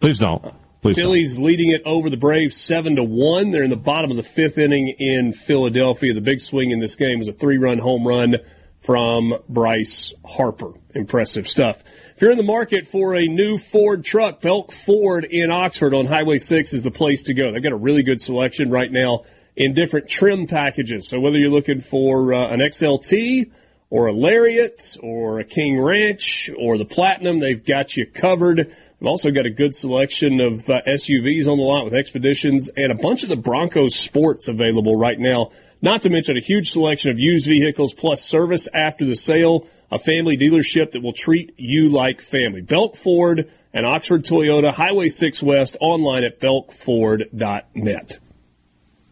[0.00, 0.54] Please don't.
[0.82, 1.04] Please don't.
[1.04, 3.52] Phillies leading it over the Braves seven to one.
[3.52, 6.12] They're in the bottom of the fifth inning in Philadelphia.
[6.12, 8.38] The big swing in this game was a three-run home run
[8.80, 10.72] from Bryce Harper.
[10.92, 11.84] Impressive stuff.
[12.16, 16.06] If you're in the market for a new Ford truck, Belk Ford in Oxford on
[16.06, 17.52] Highway 6 is the place to go.
[17.52, 19.22] They've got a really good selection right now
[19.54, 21.06] in different trim packages.
[21.06, 23.52] So whether you're looking for uh, an XLT
[23.88, 28.74] or a Lariat or a King Ranch or the Platinum, they've got you covered.
[29.02, 32.92] They've also got a good selection of uh, SUVs on the lot with Expeditions and
[32.92, 35.50] a bunch of the Broncos Sports available right now.
[35.80, 39.66] Not to mention a huge selection of used vehicles plus service after the sale.
[39.90, 42.60] A family dealership that will treat you like family.
[42.60, 48.20] Belk Ford and Oxford Toyota, Highway 6 West, online at belkford.net.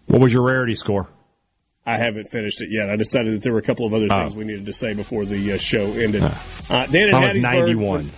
[0.06, 1.08] What was your rarity score?
[1.84, 2.88] I haven't finished it yet.
[2.90, 4.38] I decided that there were a couple of other things Oh.
[4.38, 6.22] we needed to say before the uh, show ended.
[6.22, 8.12] Uh, Dan and I was 91.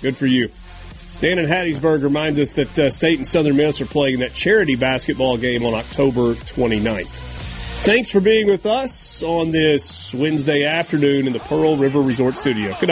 [0.00, 0.50] Good for you.
[1.22, 4.74] Dan and Hattiesburg reminds us that uh, State and Southern Miss are playing that charity
[4.74, 7.06] basketball game on October 29th.
[7.84, 12.76] Thanks for being with us on this Wednesday afternoon in the Pearl River Resort Studio.
[12.80, 12.91] Good